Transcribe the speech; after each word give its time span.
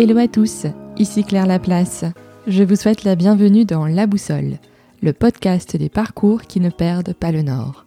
Hello 0.00 0.16
à 0.16 0.28
tous, 0.28 0.64
ici 0.96 1.24
Claire 1.24 1.48
Laplace. 1.48 2.04
Je 2.46 2.62
vous 2.62 2.76
souhaite 2.76 3.02
la 3.02 3.16
bienvenue 3.16 3.64
dans 3.64 3.84
La 3.84 4.06
Boussole, 4.06 4.58
le 5.02 5.12
podcast 5.12 5.76
des 5.76 5.88
parcours 5.88 6.42
qui 6.42 6.60
ne 6.60 6.70
perdent 6.70 7.14
pas 7.14 7.32
le 7.32 7.42
nord. 7.42 7.84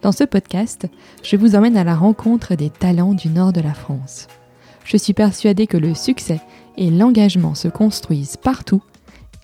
Dans 0.00 0.12
ce 0.12 0.24
podcast, 0.24 0.86
je 1.22 1.36
vous 1.36 1.54
emmène 1.54 1.76
à 1.76 1.84
la 1.84 1.94
rencontre 1.94 2.54
des 2.54 2.70
talents 2.70 3.12
du 3.12 3.28
nord 3.28 3.52
de 3.52 3.60
la 3.60 3.74
France. 3.74 4.28
Je 4.86 4.96
suis 4.96 5.12
persuadée 5.12 5.66
que 5.66 5.76
le 5.76 5.94
succès 5.94 6.40
et 6.78 6.90
l'engagement 6.90 7.54
se 7.54 7.68
construisent 7.68 8.38
partout 8.38 8.82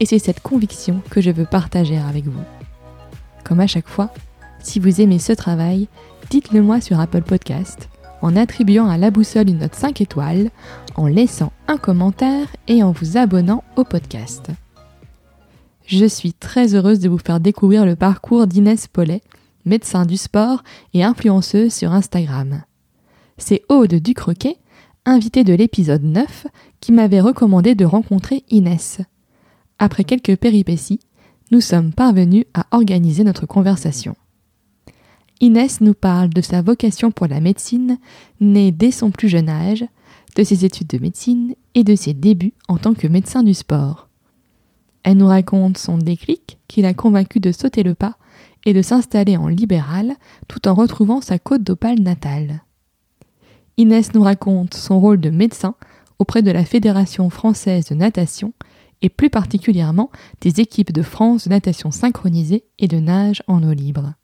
et 0.00 0.06
c'est 0.06 0.18
cette 0.18 0.40
conviction 0.40 1.02
que 1.11 1.20
je 1.20 1.30
veux 1.30 1.45
partager 1.45 1.98
avec 1.98 2.24
vous. 2.24 2.40
Comme 3.45 3.61
à 3.61 3.66
chaque 3.66 3.88
fois, 3.88 4.09
si 4.61 4.80
vous 4.80 5.02
aimez 5.02 5.18
ce 5.18 5.34
travail, 5.34 5.88
dites-le 6.30 6.62
moi 6.62 6.80
sur 6.80 6.98
Apple 6.98 7.20
Podcast 7.20 7.90
en 8.22 8.36
attribuant 8.36 8.89
à 8.89 8.96
la 8.96 9.11
boussole 9.11 9.50
une 9.50 9.59
note 9.59 9.75
5 9.75 10.00
étoiles, 10.00 10.50
en 10.96 11.07
laissant 11.07 11.53
un 11.69 11.77
commentaire 11.77 12.46
et 12.69 12.82
en 12.82 12.93
vous 12.93 13.17
abonnant 13.17 13.64
au 13.77 13.85
podcast. 13.85 14.51
Je 15.87 16.07
suis 16.07 16.32
très 16.32 16.75
heureuse 16.75 17.01
de 17.01 17.09
vous 17.09 17.18
faire 17.18 17.41
découvrir 17.41 17.85
le 17.85 17.96
parcours 17.96 18.46
d'Inès 18.46 18.87
Paulet, 18.87 19.21
médecin 19.65 20.07
du 20.07 20.17
sport 20.17 20.63
et 20.95 21.05
influenceuse 21.05 21.73
sur 21.73 21.93
Instagram. 21.93 22.63
C'est 23.39 23.63
Aude 23.68 23.95
Ducroquet, 23.95 24.59
invitée 25.05 25.45
de 25.45 25.55
l'épisode 25.55 26.05
9, 26.05 26.46
qui 26.81 26.93
m'avait 26.93 27.21
recommandé 27.21 27.75
de 27.75 27.85
rencontrer 27.85 28.45
Inès. 28.49 29.01
Après 29.79 30.04
quelques 30.04 30.37
péripéties, 30.37 31.01
nous 31.51 31.61
sommes 31.61 31.93
parvenus 31.93 32.45
à 32.55 32.67
organiser 32.70 33.25
notre 33.25 33.47
conversation. 33.47 34.17
Inès 35.41 35.81
nous 35.81 35.95
parle 35.95 36.31
de 36.31 36.41
sa 36.41 36.62
vocation 36.62 37.11
pour 37.11 37.27
la 37.27 37.41
médecine, 37.41 37.98
née 38.41 38.70
dès 38.70 38.93
son 38.93 39.11
plus 39.11 39.29
jeune 39.29 39.48
âge, 39.48 39.84
de 40.36 40.44
ses 40.44 40.64
études 40.64 40.88
de 40.88 40.98
médecine 40.98 41.55
et 41.75 41.84
de 41.84 41.94
ses 41.94 42.14
débuts 42.14 42.55
en 42.69 42.78
tant 42.78 42.94
que 42.94 43.06
médecin 43.06 43.42
du 43.42 43.55
sport. 43.55 44.08
Elle 45.02 45.16
nous 45.16 45.27
raconte 45.27 45.78
son 45.78 45.98
déclic 45.98 46.58
qui 46.69 46.83
l'a 46.83 46.94
convaincu 46.94 47.41
de 47.41 47.52
sauter 47.52 47.83
le 47.83 47.94
pas 47.94 48.16
et 48.64 48.72
de 48.72 48.83
s'installer 48.83 49.36
en 49.36 49.48
libéral 49.48 50.14
tout 50.48 50.69
en 50.69 50.75
retrouvant 50.75 51.20
sa 51.20 51.38
côte 51.38 51.64
d'opale 51.64 52.00
natale. 52.00 52.62
Inès 53.77 54.14
nous 54.14 54.22
raconte 54.22 54.75
son 54.75 55.00
rôle 55.00 55.20
de 55.20 55.30
médecin 55.30 55.75
auprès 56.19 56.42
de 56.42 56.50
la 56.50 56.64
Fédération 56.64 57.30
française 57.30 57.86
de 57.86 57.94
natation 57.94 58.53
et 59.00 59.08
plus 59.08 59.30
particulièrement 59.30 60.10
des 60.41 60.60
équipes 60.60 60.92
de 60.92 61.03
France 61.03 61.44
de 61.44 61.50
natation 61.50 61.91
synchronisée 61.91 62.64
et 62.78 62.86
de 62.86 62.98
nage 62.98 63.42
en 63.48 63.62
eau 63.62 63.72
libre. 63.72 64.14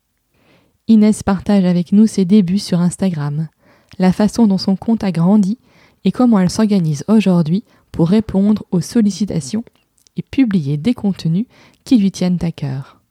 Inès 0.87 1.21
partage 1.23 1.65
avec 1.65 1.91
nous 1.91 2.07
ses 2.07 2.25
débuts 2.25 2.59
sur 2.59 2.79
Instagram, 2.79 3.49
la 3.97 4.13
façon 4.13 4.47
dont 4.47 4.57
son 4.57 4.75
compte 4.75 5.03
a 5.03 5.11
grandi 5.11 5.59
et 6.05 6.11
comment 6.11 6.39
elle 6.39 6.49
s'organise 6.49 7.03
aujourd'hui 7.07 7.63
pour 7.91 8.09
répondre 8.09 8.65
aux 8.71 8.81
sollicitations 8.81 9.63
et 10.15 10.21
publier 10.21 10.77
des 10.77 10.93
contenus 10.93 11.45
qui 11.83 11.97
lui 11.97 12.11
tiennent 12.11 12.39
à 12.41 12.51
cœur. 12.51 13.01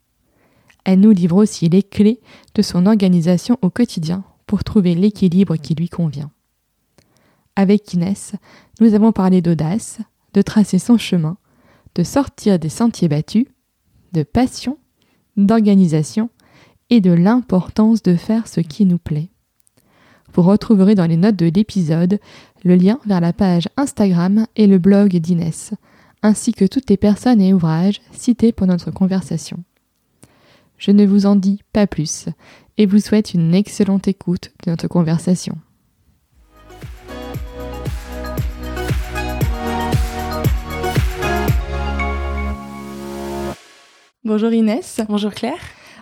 Elle 0.84 1.00
nous 1.00 1.10
livre 1.10 1.36
aussi 1.36 1.68
les 1.68 1.82
clés 1.82 2.20
de 2.54 2.62
son 2.62 2.86
organisation 2.86 3.58
au 3.62 3.70
quotidien 3.70 4.24
pour 4.46 4.64
trouver 4.64 4.94
l'équilibre 4.94 5.56
qui 5.56 5.74
lui 5.74 5.88
convient. 5.88 6.30
Avec 7.56 7.92
Inès, 7.92 8.32
nous 8.80 8.94
avons 8.94 9.12
parlé 9.12 9.42
d'audace, 9.42 9.98
de 10.32 10.42
tracer 10.42 10.78
son 10.78 10.96
chemin, 10.96 11.36
de 11.94 12.02
sortir 12.04 12.58
des 12.58 12.68
sentiers 12.68 13.08
battus, 13.08 13.46
de 14.12 14.22
passion, 14.22 14.78
d'organisation 15.36 16.30
et 16.90 17.00
de 17.00 17.10
l'importance 17.10 18.02
de 18.02 18.14
faire 18.14 18.48
ce 18.48 18.60
qui 18.60 18.84
nous 18.84 18.98
plaît. 18.98 19.30
Vous 20.38 20.44
retrouverez 20.44 20.94
dans 20.94 21.06
les 21.06 21.16
notes 21.16 21.34
de 21.34 21.50
l'épisode 21.52 22.20
le 22.62 22.76
lien 22.76 23.00
vers 23.06 23.20
la 23.20 23.32
page 23.32 23.68
Instagram 23.76 24.46
et 24.54 24.68
le 24.68 24.78
blog 24.78 25.16
d'Inès, 25.16 25.74
ainsi 26.22 26.52
que 26.52 26.64
toutes 26.64 26.88
les 26.88 26.96
personnes 26.96 27.40
et 27.40 27.52
ouvrages 27.52 28.00
cités 28.12 28.52
pour 28.52 28.68
notre 28.68 28.92
conversation. 28.92 29.64
Je 30.76 30.92
ne 30.92 31.04
vous 31.04 31.26
en 31.26 31.34
dis 31.34 31.64
pas 31.72 31.88
plus 31.88 32.26
et 32.76 32.86
vous 32.86 33.00
souhaite 33.00 33.34
une 33.34 33.52
excellente 33.52 34.06
écoute 34.06 34.52
de 34.64 34.70
notre 34.70 34.86
conversation. 34.86 35.58
Bonjour 44.22 44.52
Inès. 44.52 45.00
Bonjour 45.08 45.34
Claire. 45.34 45.58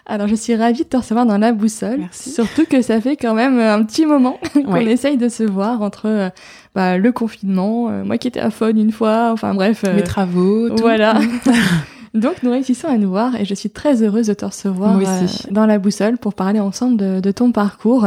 Alors, 0.08 0.28
je 0.28 0.34
suis 0.36 0.54
ravie 0.54 0.84
de 0.84 0.88
te 0.88 0.96
recevoir 0.96 1.26
dans 1.26 1.36
la 1.38 1.52
boussole. 1.52 1.96
Merci. 1.98 2.30
Surtout 2.30 2.64
que 2.64 2.80
ça 2.80 3.00
fait 3.00 3.16
quand 3.16 3.34
même 3.34 3.58
un 3.58 3.82
petit 3.82 4.06
moment 4.06 4.38
qu'on 4.54 4.72
Ouais. 4.72 4.84
essaye 4.84 5.16
de 5.16 5.28
se 5.28 5.42
voir 5.42 5.82
entre 5.82 6.06
euh, 6.06 6.28
bah, 6.76 6.96
le 6.96 7.10
confinement, 7.10 7.88
euh, 7.90 8.04
moi 8.04 8.16
qui 8.16 8.28
étais 8.28 8.38
à 8.40 8.50
Faune 8.50 8.78
une 8.78 8.92
fois, 8.92 9.30
enfin 9.32 9.52
bref. 9.54 9.82
euh, 9.86 9.96
Mes 9.96 10.04
travaux, 10.04 10.68
tout. 10.70 10.76
Voilà. 10.78 11.18
Donc, 12.14 12.42
nous 12.42 12.50
réussissons 12.50 12.88
à 12.88 12.96
nous 12.98 13.10
voir 13.10 13.34
et 13.36 13.44
je 13.44 13.54
suis 13.54 13.68
très 13.68 14.02
heureuse 14.02 14.28
de 14.28 14.34
te 14.34 14.44
recevoir 14.44 14.96
euh, 14.98 15.02
dans 15.50 15.66
la 15.66 15.78
boussole 15.78 16.16
pour 16.18 16.34
parler 16.34 16.60
ensemble 16.60 16.96
de, 16.96 17.20
de 17.20 17.30
ton 17.32 17.50
parcours. 17.52 18.06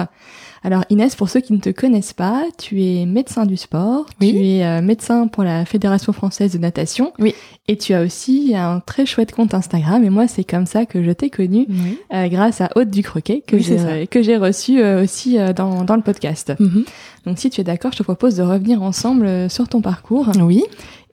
Alors 0.63 0.83
Inès, 0.89 1.15
pour 1.15 1.29
ceux 1.29 1.39
qui 1.39 1.53
ne 1.53 1.59
te 1.59 1.69
connaissent 1.69 2.13
pas, 2.13 2.43
tu 2.57 2.83
es 2.83 3.05
médecin 3.05 3.45
du 3.45 3.55
sport, 3.57 4.05
Oui. 4.19 4.31
tu 4.31 4.45
es 4.45 4.65
euh, 4.65 4.81
médecin 4.81 5.27
pour 5.27 5.43
la 5.43 5.63
Fédération 5.65 6.11
française 6.13 6.51
de 6.53 6.57
natation, 6.57 7.13
Oui. 7.19 7.33
et 7.67 7.77
tu 7.77 7.93
as 7.93 8.01
aussi 8.01 8.53
un 8.55 8.81
très 8.81 9.05
chouette 9.05 9.31
compte 9.33 9.53
Instagram. 9.53 10.03
Et 10.03 10.09
moi, 10.09 10.27
c'est 10.27 10.43
comme 10.43 10.65
ça 10.65 10.85
que 10.85 11.01
je 11.03 11.11
t'ai 11.11 11.29
connue 11.29 11.65
Oui. 11.69 11.97
euh, 12.13 12.27
grâce 12.27 12.59
à 12.61 12.69
Haute 12.75 12.89
du 12.89 13.03
Croquet 13.03 13.41
que 13.45 13.57
j'ai 13.57 14.07
que 14.07 14.21
j'ai 14.21 14.37
reçu 14.37 14.81
euh, 14.81 15.03
aussi 15.03 15.37
euh, 15.39 15.53
dans, 15.53 15.83
dans 15.85 15.95
le 15.95 16.01
podcast. 16.01 16.53
Mhm. 16.59 16.83
Donc 17.25 17.37
si 17.39 17.49
tu 17.49 17.61
es 17.61 17.63
d'accord, 17.63 17.91
je 17.93 17.97
te 17.99 18.03
propose 18.03 18.35
de 18.35 18.43
revenir 18.43 18.81
ensemble 18.81 19.25
euh, 19.25 19.49
sur 19.49 19.67
ton 19.69 19.81
parcours 19.81 20.29
Oui. 20.41 20.63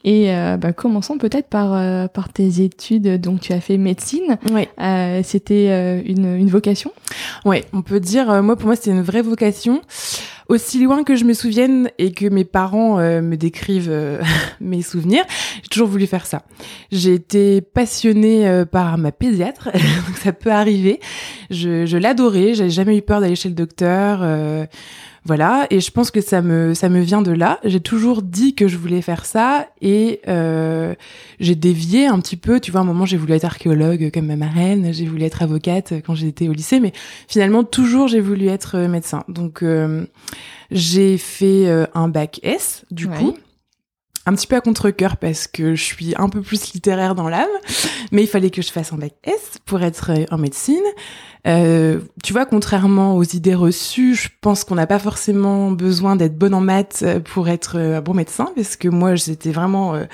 Et 0.04 0.32
euh, 0.34 0.56
bah, 0.56 0.72
commençons 0.72 1.18
peut-être 1.18 1.48
par 1.48 1.74
euh, 1.74 2.06
par 2.06 2.32
tes 2.32 2.60
études. 2.62 3.20
Donc 3.20 3.40
tu 3.40 3.52
as 3.52 3.60
fait 3.60 3.76
médecine. 3.76 4.38
Ouais. 4.52 4.68
Euh, 4.80 5.20
C'était 5.24 5.68
euh, 5.70 6.00
une, 6.04 6.36
une 6.36 6.48
vocation? 6.48 6.92
Ouais, 7.44 7.64
on 7.72 7.82
peut 7.82 8.00
dire, 8.00 8.30
euh, 8.30 8.42
moi 8.42 8.56
pour 8.56 8.66
moi 8.66 8.76
c'était 8.76 8.90
une 8.92 9.02
vraie 9.02 9.22
vocation. 9.22 9.80
Aussi 10.48 10.80
loin 10.80 11.02
que 11.02 11.16
je 11.16 11.24
me 11.24 11.32
souvienne 11.32 11.90
et 11.98 12.12
que 12.12 12.24
mes 12.26 12.44
parents 12.44 13.00
euh, 13.00 13.20
me 13.20 13.36
décrivent 13.36 13.90
euh, 13.90 14.22
mes 14.60 14.80
souvenirs, 14.80 15.24
j'ai 15.60 15.68
toujours 15.68 15.88
voulu 15.88 16.06
faire 16.06 16.24
ça. 16.24 16.42
J'ai 16.92 17.14
été 17.14 17.60
passionnée 17.60 18.46
euh, 18.46 18.64
par 18.64 18.96
ma 18.96 19.10
pédiatre, 19.10 19.70
donc 19.74 20.16
ça 20.22 20.32
peut 20.32 20.52
arriver. 20.52 21.00
Je, 21.50 21.84
je 21.84 21.96
l'adorais, 21.96 22.54
j'avais 22.54 22.70
jamais 22.70 22.96
eu 22.96 23.02
peur 23.02 23.20
d'aller 23.20 23.34
chez 23.34 23.48
le 23.48 23.56
docteur. 23.56 24.20
Voilà, 25.26 25.66
et 25.70 25.80
je 25.80 25.90
pense 25.90 26.10
que 26.12 26.20
ça 26.20 26.40
me 26.40 26.72
ça 26.72 26.88
me 26.88 27.00
vient 27.00 27.20
de 27.20 27.32
là. 27.32 27.58
J'ai 27.64 27.80
toujours 27.80 28.22
dit 28.22 28.54
que 28.54 28.68
je 28.68 28.76
voulais 28.78 29.02
faire 29.02 29.26
ça 29.26 29.66
et 29.82 30.20
euh, 30.28 30.94
j'ai 31.40 31.56
dévié 31.56 32.06
un 32.06 32.20
petit 32.20 32.36
peu. 32.36 32.60
Tu 32.60 32.70
vois, 32.70 32.80
à 32.80 32.84
un 32.84 32.86
moment 32.86 33.04
j'ai 33.06 33.16
voulu 33.16 33.32
être 33.32 33.44
archéologue 33.44 34.10
comme 34.14 34.26
ma 34.26 34.36
marraine, 34.36 34.92
j'ai 34.94 35.04
voulu 35.06 35.24
être 35.24 35.42
avocate 35.42 35.94
quand 36.06 36.14
j'étais 36.14 36.48
au 36.48 36.52
lycée, 36.52 36.78
mais 36.80 36.92
finalement 37.28 37.64
toujours 37.64 38.06
j'ai 38.08 38.20
voulu 38.20 38.46
être 38.46 38.76
euh, 38.76 38.88
médecin. 38.88 39.24
Donc 39.28 39.62
euh, 39.62 40.06
j'ai 40.70 41.18
fait 41.18 41.66
un 41.94 42.08
bac 42.08 42.40
S 42.42 42.84
du 42.90 43.06
Ouais. 43.06 43.16
coup. 43.18 43.36
Un 44.26 44.34
petit 44.34 44.48
peu 44.48 44.56
à 44.56 44.60
contre-cœur 44.60 45.16
parce 45.16 45.46
que 45.46 45.76
je 45.76 45.82
suis 45.82 46.14
un 46.18 46.28
peu 46.28 46.42
plus 46.42 46.72
littéraire 46.72 47.14
dans 47.14 47.28
l'âme, 47.28 47.46
mais 48.10 48.22
il 48.24 48.26
fallait 48.26 48.50
que 48.50 48.60
je 48.60 48.72
fasse 48.72 48.92
un 48.92 48.96
bac 48.96 49.12
S 49.22 49.58
pour 49.64 49.82
être 49.82 50.10
en 50.32 50.38
médecine. 50.38 50.82
Euh, 51.46 52.00
tu 52.24 52.32
vois, 52.32 52.44
contrairement 52.44 53.16
aux 53.16 53.22
idées 53.22 53.54
reçues, 53.54 54.16
je 54.16 54.28
pense 54.40 54.64
qu'on 54.64 54.74
n'a 54.74 54.88
pas 54.88 54.98
forcément 54.98 55.70
besoin 55.70 56.16
d'être 56.16 56.36
bonne 56.36 56.54
en 56.54 56.60
maths 56.60 57.04
pour 57.32 57.48
être 57.48 57.78
un 57.78 58.00
bon 58.00 58.14
médecin, 58.14 58.48
parce 58.56 58.74
que 58.74 58.88
moi, 58.88 59.16
c'était 59.16 59.52
vraiment 59.52 59.94
euh, 59.94 60.04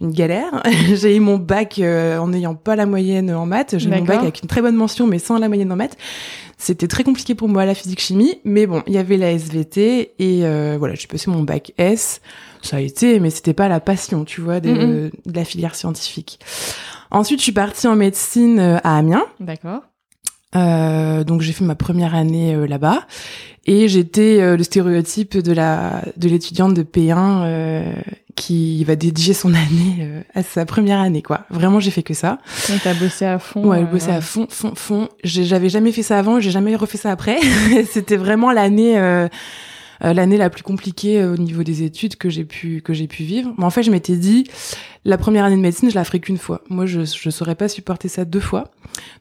une 0.00 0.12
galère. 0.12 0.62
J'ai 0.94 1.16
eu 1.16 1.20
mon 1.20 1.36
bac 1.36 1.78
euh, 1.78 2.16
en 2.16 2.28
n'ayant 2.28 2.54
pas 2.54 2.76
la 2.76 2.86
moyenne 2.86 3.30
en 3.30 3.44
maths. 3.44 3.76
J'ai 3.78 3.90
eu 3.90 3.92
mon 3.92 4.04
bac 4.04 4.20
avec 4.20 4.42
une 4.42 4.48
très 4.48 4.62
bonne 4.62 4.76
mention, 4.76 5.06
mais 5.06 5.18
sans 5.18 5.38
la 5.38 5.48
moyenne 5.48 5.70
en 5.70 5.76
maths. 5.76 5.98
C'était 6.56 6.88
très 6.88 7.04
compliqué 7.04 7.34
pour 7.34 7.48
moi 7.48 7.64
la 7.64 7.74
physique-chimie, 7.74 8.40
mais 8.44 8.66
bon, 8.66 8.82
il 8.86 8.92
y 8.92 8.98
avait 8.98 9.16
la 9.16 9.32
SVT 9.32 10.12
et 10.18 10.44
euh, 10.44 10.76
voilà, 10.78 10.94
j'ai 10.94 11.06
passé 11.06 11.30
mon 11.30 11.42
bac 11.42 11.72
S. 11.78 12.20
Ça 12.62 12.76
a 12.76 12.80
été, 12.80 13.20
mais 13.20 13.30
c'était 13.30 13.54
pas 13.54 13.68
la 13.68 13.80
passion, 13.80 14.24
tu 14.24 14.40
vois, 14.40 14.60
de, 14.60 15.10
de 15.26 15.34
la 15.34 15.44
filière 15.44 15.74
scientifique. 15.74 16.40
Ensuite, 17.10 17.40
je 17.40 17.44
suis 17.44 17.52
partie 17.52 17.86
en 17.88 17.96
médecine 17.96 18.58
euh, 18.58 18.78
à 18.84 18.98
Amiens. 18.98 19.24
D'accord. 19.40 19.80
Euh, 20.56 21.22
donc 21.22 21.42
j'ai 21.42 21.52
fait 21.52 21.64
ma 21.64 21.76
première 21.76 22.16
année 22.16 22.56
euh, 22.56 22.66
là-bas 22.66 23.06
et 23.66 23.86
j'étais 23.86 24.40
euh, 24.40 24.56
le 24.56 24.64
stéréotype 24.64 25.38
de 25.38 25.52
la 25.52 26.02
de 26.16 26.28
l'étudiante 26.28 26.74
de 26.74 26.82
P1 26.82 27.42
euh, 27.44 27.92
qui 28.34 28.82
va 28.82 28.96
dédier 28.96 29.32
son 29.32 29.54
année 29.54 30.24
à 30.34 30.42
sa 30.42 30.66
première 30.66 30.98
année 30.98 31.22
quoi. 31.22 31.42
Vraiment 31.50 31.78
j'ai 31.78 31.92
fait 31.92 32.02
que 32.02 32.14
ça. 32.14 32.38
T'as 32.82 32.94
bossé 32.94 33.26
à 33.26 33.38
fond. 33.38 33.64
Ouais, 33.64 33.82
je 33.82 33.84
bossais 33.86 34.10
à 34.10 34.20
fond 34.20 34.48
fond 34.50 34.72
fond. 34.74 35.08
J'avais 35.22 35.68
jamais 35.68 35.92
fait 35.92 36.02
ça 36.02 36.18
avant, 36.18 36.40
j'ai 36.40 36.50
jamais 36.50 36.74
refait 36.74 36.98
ça 36.98 37.12
après. 37.12 37.38
C'était 37.92 38.16
vraiment 38.16 38.50
l'année 38.50 38.98
l'année 40.00 40.36
la 40.36 40.50
plus 40.50 40.62
compliquée 40.62 41.20
euh, 41.20 41.34
au 41.34 41.36
niveau 41.36 41.62
des 41.62 41.82
études 41.82 42.16
que 42.16 42.28
j'ai 42.28 42.44
pu 42.44 42.82
que 42.82 42.92
j'ai 42.92 43.06
pu 43.06 43.22
vivre. 43.22 43.52
Mais 43.58 43.64
en 43.64 43.70
fait, 43.70 43.82
je 43.82 43.90
m'étais 43.90 44.16
dit 44.16 44.44
la 45.04 45.18
première 45.18 45.44
année 45.44 45.56
de 45.56 45.60
médecine, 45.60 45.90
je 45.90 45.94
la 45.94 46.04
ferai 46.04 46.20
qu'une 46.20 46.38
fois. 46.38 46.62
Moi, 46.68 46.86
je 46.86 47.04
je 47.04 47.30
saurais 47.30 47.54
pas 47.54 47.68
supporter 47.68 48.08
ça 48.08 48.24
deux 48.24 48.40
fois. 48.40 48.70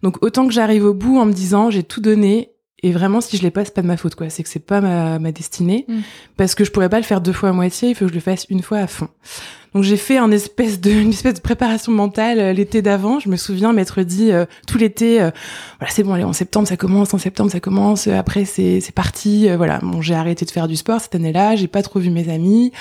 Donc 0.04 0.24
autant 0.24 0.48
que 0.48 0.54
j'arrive 0.54 0.86
au 0.86 0.94
bout 0.94 1.18
en 1.18 1.26
me 1.26 1.34
disant 1.34 1.70
j'ai 1.70 1.84
tout 1.84 2.02
donné 2.02 2.52
Et 2.82 2.92
vraiment, 2.92 3.20
si 3.22 3.36
je 3.38 3.42
l'ai 3.44 3.52
pas, 3.52 3.66
c'est 3.66 3.74
pas 3.74 3.82
de 3.82 3.88
ma 3.88 3.98
faute, 3.98 4.16
quoi. 4.16 4.30
C'est 4.30 4.44
que 4.44 4.50
c'est 4.50 4.60
pas 4.66 4.80
ma, 4.82 5.20
ma 5.20 5.32
destinée. 5.32 5.86
Mm. 5.88 6.00
Parce 6.38 6.56
que 6.56 6.64
je 6.64 6.72
pourrais 6.72 6.90
pas 6.90 6.98
le 6.98 7.04
faire 7.04 7.20
deux 7.22 7.34
fois 7.34 7.50
à 7.50 7.52
moitié, 7.52 7.90
il 7.90 7.96
faut 7.96 8.06
que 8.06 8.10
je 8.12 8.16
le 8.16 8.22
fasse 8.22 8.46
une 8.50 8.62
fois 8.62 8.78
à 8.80 8.88
fond. 8.88 9.10
Donc 9.76 9.84
j'ai 9.84 9.98
fait 9.98 10.18
un 10.18 10.32
espèce 10.32 10.82
de, 10.82 10.90
une 10.90 11.10
espèce 11.10 11.36
de 11.36 11.42
préparation 11.42 11.92
mentale 11.92 12.40
euh, 12.40 12.54
l'été 12.54 12.82
d'avant. 12.82 13.20
Je 13.20 13.30
me 13.30 13.36
souviens 13.36 13.72
m'être 13.72 14.02
dit 14.02 14.32
euh, 14.32 14.46
tout 14.66 14.80
l'été, 14.80 15.22
euh, 15.22 15.30
voilà 15.80 15.92
c'est 15.94 16.02
bon, 16.02 16.14
allez 16.14 16.24
en 16.24 16.34
septembre 16.34 16.68
ça 16.68 16.76
commence, 16.76 17.14
en 17.14 17.20
septembre 17.20 17.52
ça 17.52 17.60
commence. 17.60 18.08
euh, 18.08 18.18
après 18.18 18.46
c'est 18.46 18.80
c'est 18.82 18.96
parti. 18.96 19.48
euh, 19.48 19.58
voilà, 19.58 19.78
bon 19.84 20.02
j'ai 20.02 20.16
arrêté 20.16 20.44
de 20.44 20.50
faire 20.50 20.68
du 20.68 20.76
sport 20.76 21.00
cette 21.02 21.14
année-là. 21.14 21.56
J'ai 21.56 21.68
pas 21.68 21.84
trop 21.84 22.00
vu 22.00 22.10
mes 22.10 22.30
amis. 22.34 22.72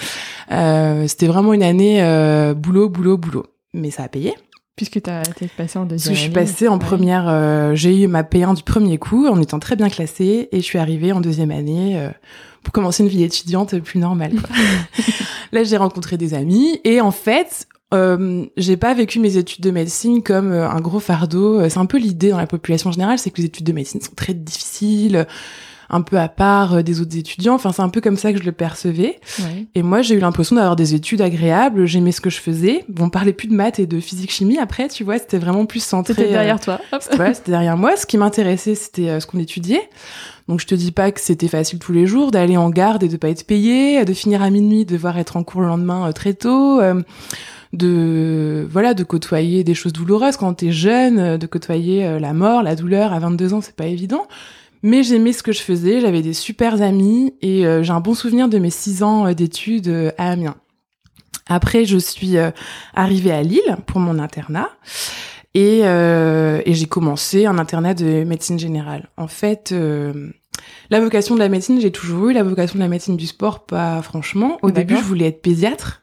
Euh, 0.51 1.07
C'était 1.09 1.27
vraiment 1.27 1.53
une 1.53 1.63
année 1.63 2.03
euh, 2.03 2.55
boulot, 2.55 2.89
boulot, 2.89 3.19
boulot. 3.19 3.45
Mais 3.75 3.91
ça 3.91 4.05
a 4.05 4.09
payé. 4.09 4.33
Puisque 4.79 5.03
tu 5.03 5.11
as 5.11 5.21
été 5.29 5.49
passée 5.55 5.79
en 5.79 5.83
Parce 5.87 5.91
deuxième 6.05 6.13
que 6.13 6.17
je 6.17 6.21
suis 6.23 6.31
année. 6.35 6.47
passée 6.47 6.69
en 6.69 6.75
Ouais. 6.79 6.79
première, 6.79 7.27
euh, 7.29 7.75
j'ai 7.75 8.03
eu 8.03 8.07
ma 8.07 8.23
P1 8.23 8.55
du 8.57 8.63
premier 8.63 8.97
coup 8.97 9.27
en 9.27 9.39
étant 9.43 9.59
très 9.59 9.77
bien 9.77 9.91
classée 9.91 10.49
et 10.51 10.57
je 10.57 10.63
suis 10.65 10.79
arrivée 10.79 11.13
en 11.13 11.21
deuxième 11.21 11.51
année 11.51 11.99
euh, 12.01 12.09
pour 12.63 12.73
commencer 12.73 13.03
une 13.03 13.09
vie 13.11 13.23
étudiante 13.25 13.79
plus 13.81 13.99
normale. 13.99 14.33
quoi. 14.41 14.57
Là, 15.53 15.63
j'ai 15.65 15.77
rencontré 15.77 16.17
des 16.17 16.33
amis 16.33 16.81
et 16.85 17.01
en 17.03 17.11
fait, 17.11 17.67
euh, 17.93 18.45
j'ai 18.57 18.77
pas 18.77 18.95
vécu 18.95 19.19
mes 19.19 19.37
études 19.37 19.63
de 19.65 19.71
médecine 19.71 20.23
comme 20.23 20.53
euh, 20.53 20.69
un 20.69 20.81
gros 20.81 21.01
fardeau. 21.01 21.69
C'est 21.69 21.79
un 21.79 21.87
peu 21.87 21.99
l'idée 21.99 22.31
dans 22.31 22.39
la 22.39 22.47
population 22.47 22.91
générale, 22.93 23.19
c'est 23.19 23.31
que 23.31 23.39
les 23.41 23.47
études 23.47 23.67
de 23.67 23.73
médecine 23.73 24.01
sont 24.01 24.15
très 24.15 24.35
difficiles, 24.35 25.27
un 25.91 26.01
peu 26.03 26.19
à 26.19 26.29
part 26.29 26.75
euh, 26.75 26.83
des 26.83 27.01
autres 27.01 27.17
étudiants. 27.17 27.55
Enfin, 27.55 27.73
c'est 27.73 27.83
un 27.83 27.89
peu 27.89 28.01
comme 28.01 28.17
ça 28.17 28.33
que 28.33 28.39
je 28.39 28.45
le 28.45 28.53
percevais. 28.53 29.21
Ouais. 29.39 29.67
Et 29.75 29.83
moi, 29.83 30.03
j'ai 30.03 30.15
eu 30.15 30.19
l'impression 30.19 30.57
d'avoir 30.57 30.77
des 30.77 30.95
études 30.95 31.21
agréables. 31.21 31.87
J'aimais 31.87 32.13
ce 32.13 32.21
que 32.21 32.31
je 32.31 32.41
faisais. 32.41 32.85
Bon, 32.89 33.07
on 33.07 33.11
parlait 33.11 33.33
plus 33.33 33.49
de 33.49 33.55
maths 33.55 33.79
et 33.79 33.87
de 33.87 34.01
physique-chimie 34.01 34.59
après, 34.59 34.89
tu 34.89 35.05
vois, 35.05 35.19
c'était 35.19 35.39
vraiment 35.39 35.67
plus 35.67 35.83
centré. 35.83 36.15
C'était 36.15 36.29
euh, 36.29 36.33
derrière 36.33 36.61
toi. 36.61 36.81
Hop. 36.93 37.03
voilà, 37.15 37.35
c'était 37.35 37.53
derrière 37.53 37.77
moi. 37.77 37.97
Ce 37.97 38.07
qui 38.07 38.19
m'intéressait, 38.19 38.75
c'était 38.75 39.09
euh, 39.09 39.21
ce 39.21 39.27
qu'on 39.27 39.39
étudiait. 39.39 39.89
Donc, 40.49 40.61
je 40.61 40.67
te 40.67 40.75
dis 40.75 40.93
pas 40.93 41.13
que 41.13 41.21
c'était 41.21 41.49
facile 41.49 41.79
tous 41.79 41.93
les 41.93 42.07
jours 42.07 42.31
d'aller 42.31 42.57
en 42.57 42.71
garde 42.71 43.03
et 43.03 43.09
de 43.09 43.17
pas 43.19 43.29
être 43.29 43.47
payé, 43.47 44.05
de 44.05 44.13
finir 44.15 44.43
à 44.43 44.49
minuit, 44.49 44.87
de 44.87 44.95
devoir 44.95 45.19
être 45.19 45.37
en 45.37 45.45
cours 45.45 45.61
le 45.61 45.67
lendemain 45.67 46.09
euh, 46.09 46.13
très 46.13 46.33
tôt, 46.33 46.81
euh, 46.81 47.03
de 47.75 48.67
voilà, 48.71 48.95
de 48.95 49.05
côtoyer 49.05 49.63
des 49.63 49.75
choses 49.75 49.93
douloureuses 49.93 50.37
quand 50.37 50.55
t'es 50.55 50.73
jeune, 50.73 51.19
euh, 51.19 51.39
de 51.39 51.47
côtoyer 51.47 52.07
euh, 52.07 52.19
la 52.19 52.33
mort, 52.33 52.63
la 52.63 52.75
douleur 52.77 53.13
à 53.13 53.19
22 53.19 53.55
ans, 53.55 53.61
c'est 53.61 53.77
pas 53.77 53.87
évident. 53.87 54.27
Mais 54.83 55.03
j'aimais 55.03 55.33
ce 55.33 55.43
que 55.43 55.53
je 55.53 55.61
faisais, 55.61 56.01
j'avais 56.01 56.23
des 56.23 56.33
super 56.33 56.81
amis 56.83 57.35
et 57.43 57.67
euh, 57.67 57.83
j'ai 57.83 57.93
un 57.93 58.01
bon 58.01 58.15
souvenir 58.15 58.49
de 58.49 58.59
mes 58.59 58.71
six 58.71 59.03
ans 59.03 59.27
euh, 59.27 59.35
d'études 59.35 59.89
euh, 59.89 60.11
à 60.19 60.31
Amiens. 60.31 60.57
Après, 61.49 61.85
je 61.87 61.97
suis 61.97 62.37
arrivée 62.95 63.33
à 63.33 63.43
Lille 63.43 63.79
pour 63.87 64.01
mon 64.01 64.19
internat. 64.19 64.69
Et, 65.55 65.79
et 65.79 66.75
j'ai 66.75 66.85
commencé 66.85 67.47
un 67.47 67.57
internat 67.57 67.95
de 67.95 68.23
médecine 68.25 68.59
générale. 68.59 69.09
En 69.17 69.29
fait, 69.29 69.75
la 70.91 71.01
vocation 71.01 71.37
de 71.37 71.41
la 71.41 71.49
médecine, 71.49 71.81
j'ai 71.81 71.91
toujours 71.91 72.29
eu. 72.29 72.33
La 72.35 72.43
vocation 72.43 72.75
de 72.75 72.81
la 72.81 72.89
médecine 72.89 73.17
du 73.17 73.27
sport, 73.27 73.65
pas 73.65 74.03
franchement. 74.03 74.59
Au 74.61 74.71
début, 74.71 74.95
je 74.99 75.03
voulais 75.03 75.29
être 75.29 75.41
pédiatre, 75.41 76.03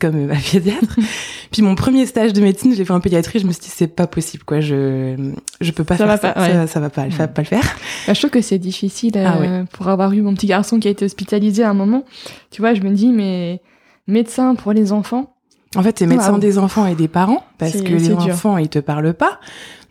comme 0.00 0.26
ma 0.26 0.36
pédiatre. 0.36 0.96
Puis 1.50 1.62
mon 1.62 1.74
premier 1.74 2.06
stage 2.06 2.32
de 2.32 2.40
médecine, 2.40 2.72
je 2.72 2.78
l'ai 2.78 2.84
fait 2.84 2.92
en 2.92 3.00
pédiatrie. 3.00 3.38
Je 3.38 3.46
me 3.46 3.52
suis 3.52 3.62
dit, 3.62 3.68
c'est 3.68 3.86
pas 3.88 4.06
possible, 4.06 4.44
quoi. 4.44 4.60
Je 4.60 5.32
je 5.60 5.70
peux 5.72 5.84
pas 5.84 5.94
Ça 5.96 6.06
faire 6.06 6.06
va 6.08 6.16
ça. 6.18 6.32
pas, 6.32 6.40
ouais. 6.42 6.52
ça. 6.52 6.66
ça 6.66 6.80
va 6.80 6.90
pas, 6.90 7.10
ça 7.10 7.16
va 7.18 7.28
pas 7.28 7.42
le 7.42 7.46
faire. 7.46 7.64
Bah, 8.06 8.14
je 8.14 8.18
trouve 8.18 8.30
que 8.30 8.40
c'est 8.40 8.58
difficile 8.58 9.12
euh, 9.16 9.62
Ah 9.62 9.64
pour 9.72 9.88
avoir 9.88 10.12
eu 10.12 10.22
mon 10.22 10.34
petit 10.34 10.46
garçon 10.46 10.78
qui 10.78 10.88
a 10.88 10.90
été 10.90 11.04
hospitalisé 11.04 11.62
à 11.62 11.70
un 11.70 11.74
moment. 11.74 12.04
Tu 12.50 12.60
vois, 12.62 12.74
je 12.74 12.80
me 12.82 12.90
dis, 12.90 13.08
mais 13.08 13.60
médecin 14.06 14.54
pour 14.54 14.72
les 14.72 14.92
enfants, 14.92 15.34
En 15.76 15.84
fait, 15.84 15.92
t'es 15.92 16.06
médecin 16.06 16.32
Wow. 16.32 16.38
des 16.40 16.58
enfants 16.58 16.86
et 16.86 16.96
des 16.96 17.06
parents 17.06 17.44
parce 17.56 17.70
C'est- 17.72 17.84
que 17.84 17.92
les 17.92 18.00
c'est 18.00 18.16
dur. 18.16 18.34
enfants, 18.34 18.58
ils 18.58 18.68
te 18.68 18.80
parlent 18.80 19.14
pas. 19.14 19.38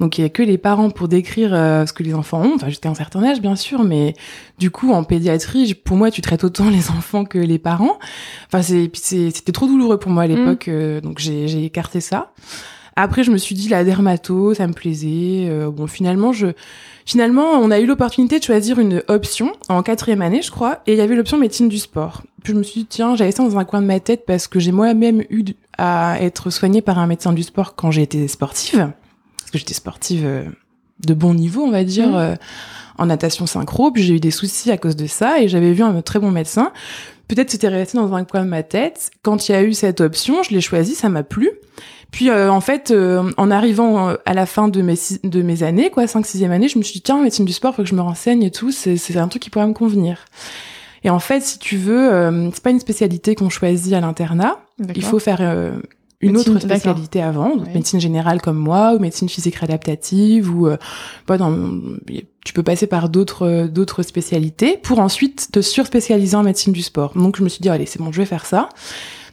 Donc 0.01 0.17
il 0.17 0.21
y 0.23 0.25
a 0.25 0.29
que 0.29 0.43
les 0.43 0.57
parents 0.57 0.89
pour 0.89 1.07
décrire 1.07 1.51
euh, 1.53 1.85
ce 1.85 1.93
que 1.93 2.03
les 2.03 2.13
enfants 2.13 2.41
ont, 2.41 2.55
enfin 2.55 2.67
jusqu'à 2.67 2.89
un 2.89 2.95
certain 2.95 3.23
âge 3.23 3.39
bien 3.39 3.55
sûr, 3.55 3.83
mais 3.85 4.13
du 4.57 4.71
coup 4.71 4.91
en 4.91 5.05
pédiatrie, 5.05 5.73
pour 5.75 5.95
moi, 5.95 6.11
tu 6.11 6.19
traites 6.21 6.43
autant 6.43 6.69
les 6.69 6.89
enfants 6.89 7.23
que 7.23 7.37
les 7.39 7.59
parents. 7.59 7.97
Enfin 8.47 8.61
c'est 8.61 8.91
c'est- 8.93 9.31
c'était 9.33 9.53
trop 9.53 9.67
douloureux 9.67 9.97
pour 9.99 10.11
moi 10.11 10.23
à 10.23 10.27
l'époque, 10.27 10.67
euh, 10.67 10.99
donc 10.99 11.19
j'ai 11.19 11.47
j'ai 11.47 11.63
écarté 11.63 12.01
ça. 12.01 12.33
Après, 12.97 13.23
je 13.23 13.31
me 13.31 13.37
suis 13.37 13.55
dit 13.55 13.69
la 13.69 13.85
dermato, 13.85 14.53
ça 14.53 14.67
me 14.67 14.73
plaisait. 14.73 15.45
Euh, 15.47 15.69
bon, 15.71 15.87
finalement, 15.87 16.33
je 16.33 16.47
finalement, 17.09 17.53
on 17.53 17.71
a 17.71 17.79
eu 17.79 17.87
l'opportunité 17.87 18.37
de 18.37 18.43
choisir 18.43 18.77
une 18.77 19.01
option 19.07 19.51
en 19.67 19.81
quatrième 19.81 20.21
année, 20.21 20.43
je 20.43 20.51
crois, 20.51 20.83
et 20.85 20.93
il 20.93 20.97
y 20.99 21.01
avait 21.01 21.15
l'option 21.15 21.39
médecine 21.39 21.67
du 21.67 21.79
sport. 21.79 22.21
Puis 22.43 22.53
je 22.53 22.57
me 22.57 22.61
suis 22.61 22.81
dit 22.81 22.85
tiens, 22.85 23.15
j'avais 23.15 23.31
ça 23.31 23.41
dans 23.41 23.57
un 23.57 23.65
coin 23.65 23.81
de 23.81 23.87
ma 23.87 23.99
tête 23.99 24.27
parce 24.27 24.47
que 24.47 24.59
j'ai 24.59 24.71
moi-même 24.71 25.23
eu 25.31 25.43
à 25.79 26.21
être 26.21 26.51
soignée 26.51 26.83
par 26.83 26.99
un 26.99 27.07
médecin 27.07 27.33
du 27.33 27.41
sport 27.41 27.73
quand 27.73 27.89
j'ai 27.89 28.03
été 28.03 28.27
sportive, 28.27 28.91
parce 29.39 29.49
que 29.49 29.57
j'étais 29.57 29.73
sportive 29.73 30.23
euh, 30.23 30.43
de 30.99 31.15
bon 31.15 31.33
niveau, 31.33 31.63
on 31.63 31.71
va 31.71 31.83
dire. 31.83 32.09
Mhm. 32.09 32.15
euh, 32.15 32.35
en 32.99 33.05
natation 33.05 33.45
synchro, 33.45 33.91
puis 33.91 34.03
j'ai 34.03 34.15
eu 34.15 34.19
des 34.19 34.29
soucis 34.29 34.71
à 34.71 34.77
cause 34.77 34.97
de 34.97 35.07
ça 35.07 35.39
et 35.39 35.47
j'avais 35.47 35.71
vu 35.71 35.83
un 35.83 36.01
très 36.01 36.19
bon 36.19 36.31
médecin. 36.31 36.73
Peut-être 37.29 37.49
c'était 37.49 37.69
resté 37.69 37.97
dans 37.97 38.13
un 38.13 38.25
coin 38.25 38.43
de 38.43 38.49
ma 38.49 38.61
tête. 38.61 39.11
Quand 39.21 39.47
il 39.47 39.53
y 39.53 39.55
a 39.55 39.63
eu 39.63 39.73
cette 39.73 40.01
option, 40.01 40.43
je 40.43 40.49
l'ai 40.53 40.59
choisie, 40.59 40.95
ça 40.95 41.07
m'a 41.07 41.23
plu. 41.23 41.49
Puis 42.11 42.29
euh, 42.29 42.51
en 42.51 42.61
fait, 42.61 42.91
euh, 42.91 43.31
en 43.37 43.51
arrivant 43.51 44.09
euh, 44.09 44.15
à 44.25 44.33
la 44.33 44.45
fin 44.45 44.67
de 44.67 44.81
mes 44.81 44.95
six- 44.95 45.19
de 45.23 45.41
mes 45.41 45.63
années, 45.63 45.89
quoi, 45.89 46.07
5 46.07 46.25
6 46.25 46.43
année, 46.45 46.67
je 46.67 46.77
me 46.77 46.83
suis 46.83 46.93
dit 46.93 47.01
tiens, 47.01 47.21
médecine 47.21 47.45
du 47.45 47.53
sport, 47.53 47.75
faut 47.75 47.83
que 47.83 47.89
je 47.89 47.95
me 47.95 48.01
renseigne 48.01 48.43
et 48.43 48.51
tout, 48.51 48.71
c'est 48.71 49.17
un 49.17 49.27
truc 49.27 49.41
qui 49.43 49.49
pourrait 49.49 49.67
me 49.67 49.73
convenir. 49.73 50.25
Et 51.03 51.09
en 51.09 51.19
fait, 51.19 51.41
si 51.41 51.59
tu 51.59 51.77
veux, 51.77 52.11
euh, 52.11 52.49
c'est 52.53 52.63
pas 52.63 52.71
une 52.71 52.79
spécialité 52.79 53.35
qu'on 53.35 53.49
choisit 53.49 53.93
à 53.93 54.01
l'internat. 54.01 54.59
Il 54.95 55.03
faut 55.03 55.19
faire 55.19 55.37
euh, 55.41 55.79
une 56.19 56.33
Médecine- 56.33 56.55
autre 56.57 56.61
spécialité 56.65 57.21
avant, 57.21 57.55
donc 57.55 57.67
Ouais. 57.67 57.73
médecine 57.75 58.01
générale 58.01 58.41
comme 58.41 58.57
moi, 58.57 58.93
ou 58.95 58.99
médecine 58.99 59.29
physique 59.29 59.55
réadaptative, 59.55 60.53
ou 60.53 60.67
euh, 60.67 60.75
dans, 61.27 61.53
tu 62.43 62.51
peux 62.53 62.63
passer 62.63 62.87
par 62.87 63.07
d'autres 63.07 63.67
d'autres 63.67 64.03
spécialités 64.03 64.75
pour 64.77 64.99
ensuite 64.99 65.49
te 65.53 65.61
surspécialiser 65.61 66.35
en 66.35 66.43
médecine 66.43 66.73
du 66.73 66.81
sport. 66.81 67.13
Donc 67.15 67.37
je 67.37 67.43
me 67.43 67.49
suis 67.49 67.61
dit 67.61 67.69
allez 67.69 67.85
c'est 67.85 67.99
bon, 67.99 68.11
je 68.11 68.17
vais 68.17 68.25
faire 68.25 68.45
ça. 68.45 68.67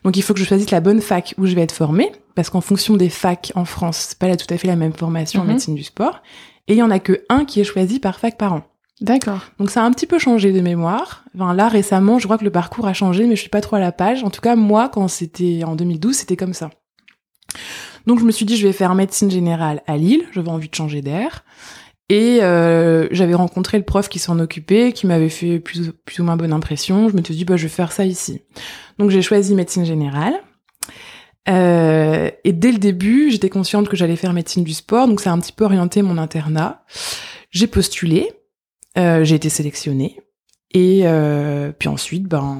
Donc 0.05 0.17
il 0.17 0.23
faut 0.23 0.35
que 0.35 0.41
je 0.41 0.45
choisisse 0.45 0.71
la 0.71 0.81
bonne 0.81 1.01
fac 1.01 1.35
où 1.39 1.47
je 1.47 1.55
vais 1.55 1.63
être 1.63 1.73
formée, 1.73 2.13
parce 2.35 2.51
qu'en 2.51 2.61
fonction 2.61 2.97
des 2.97 3.09
facs 3.09 3.53
en 3.55 3.65
France, 3.65 4.07
c'est 4.11 4.19
pas 4.19 4.29
là 4.29 4.37
tout 4.37 4.53
à 4.53 4.57
fait 4.57 4.69
la 4.69 4.77
même 4.77 4.93
formation 4.93 5.43
Mhm. 5.43 5.49
en 5.49 5.53
médecine 5.53 5.75
du 5.75 5.85
sport. 5.85 6.23
Et 6.69 6.75
il 6.75 6.79
y 6.79 6.83
en 6.83 6.91
a 6.91 6.99
que 6.99 7.25
un 7.29 7.45
qui 7.45 7.61
est 7.61 7.65
choisi 7.65 8.01
par 8.01 8.19
fac 8.19 8.37
par 8.37 8.53
an. 8.53 8.63
D'accord. 9.01 9.41
Donc 9.59 9.71
ça 9.71 9.83
a 9.83 9.85
un 9.85 9.91
petit 9.91 10.07
peu 10.07 10.19
changé 10.19 10.53
de 10.53 10.61
mémoire. 10.61 11.25
Enfin, 11.35 11.53
là 11.55 11.69
récemment, 11.69 12.19
je 12.19 12.25
crois 12.27 12.39
que 12.39 12.45
le 12.45 12.51
parcours 12.51 12.87
a 12.87 12.93
changé, 12.95 13.27
mais 13.27 13.37
je 13.37 13.41
suis 13.43 13.51
pas 13.51 13.61
trop 13.61 13.77
à 13.77 13.81
la 13.81 13.93
page. 13.93 14.25
En 14.25 14.31
tout 14.31 14.41
cas, 14.41 14.57
moi, 14.57 14.89
quand 14.89 15.07
c'était 15.09 15.65
en 15.65 15.77
2012, 15.77 16.15
c'était 16.17 16.37
comme 16.37 16.55
ça. 16.55 16.71
Donc 18.07 18.21
je 18.21 18.25
me 18.25 18.31
suis 18.31 18.47
dit, 18.47 18.57
je 18.57 18.67
vais 18.67 18.73
faire 18.73 18.95
médecine 18.95 19.31
générale 19.31 19.83
à 19.87 19.97
Lille. 19.97 20.25
J'avais 20.33 20.49
envie 20.49 20.69
de 20.69 20.75
changer 20.75 21.03
d'air. 21.03 21.45
Et 22.09 22.39
euh, 22.43 23.09
j'avais 23.11 23.35
rencontré 23.35 23.79
le 23.79 23.85
prof 23.85 24.09
qui 24.09 24.19
s'en 24.19 24.39
occupait, 24.39 24.93
qui 24.93 25.07
m'avait 25.07 25.29
fait 25.29 25.59
plus, 25.59 25.91
plus 26.05 26.21
ou 26.21 26.25
moins 26.25 26.37
bonne 26.37 26.53
impression. 26.53 27.09
Je 27.09 27.17
me 27.17 27.23
suis 27.23 27.35
dit, 27.35 27.45
bah, 27.45 27.57
je 27.57 27.65
vais 27.65 27.69
faire 27.69 27.91
ça 27.91 28.05
ici. 28.05 28.43
Donc 28.99 29.11
j'ai 29.11 29.23
choisi 29.23 29.55
médecine 29.55 29.85
générale. 29.85 30.35
Euh, 31.49 32.31
et 32.45 32.53
dès 32.53 32.73
le 32.73 32.79
début, 32.79 33.31
j'étais 33.31 33.51
consciente 33.51 33.89
que 33.89 33.97
j'allais 33.97 34.17
faire 34.17 34.33
médecine 34.33 34.65
du 34.65 34.75
sport, 34.75 35.07
donc 35.07 35.21
ça 35.21 35.31
a 35.31 35.33
un 35.33 35.39
petit 35.39 35.53
peu 35.53 35.65
orienté 35.65 36.03
mon 36.03 36.19
internat. 36.19 36.85
J'ai 37.51 37.67
postulé, 37.67 38.33
euh, 38.99 39.25
j'ai 39.25 39.37
été 39.37 39.49
sélectionnée, 39.49 40.21
et 40.73 41.03
euh, 41.05 41.73
puis 41.73 41.89
ensuite, 41.89 42.25
ben, 42.25 42.59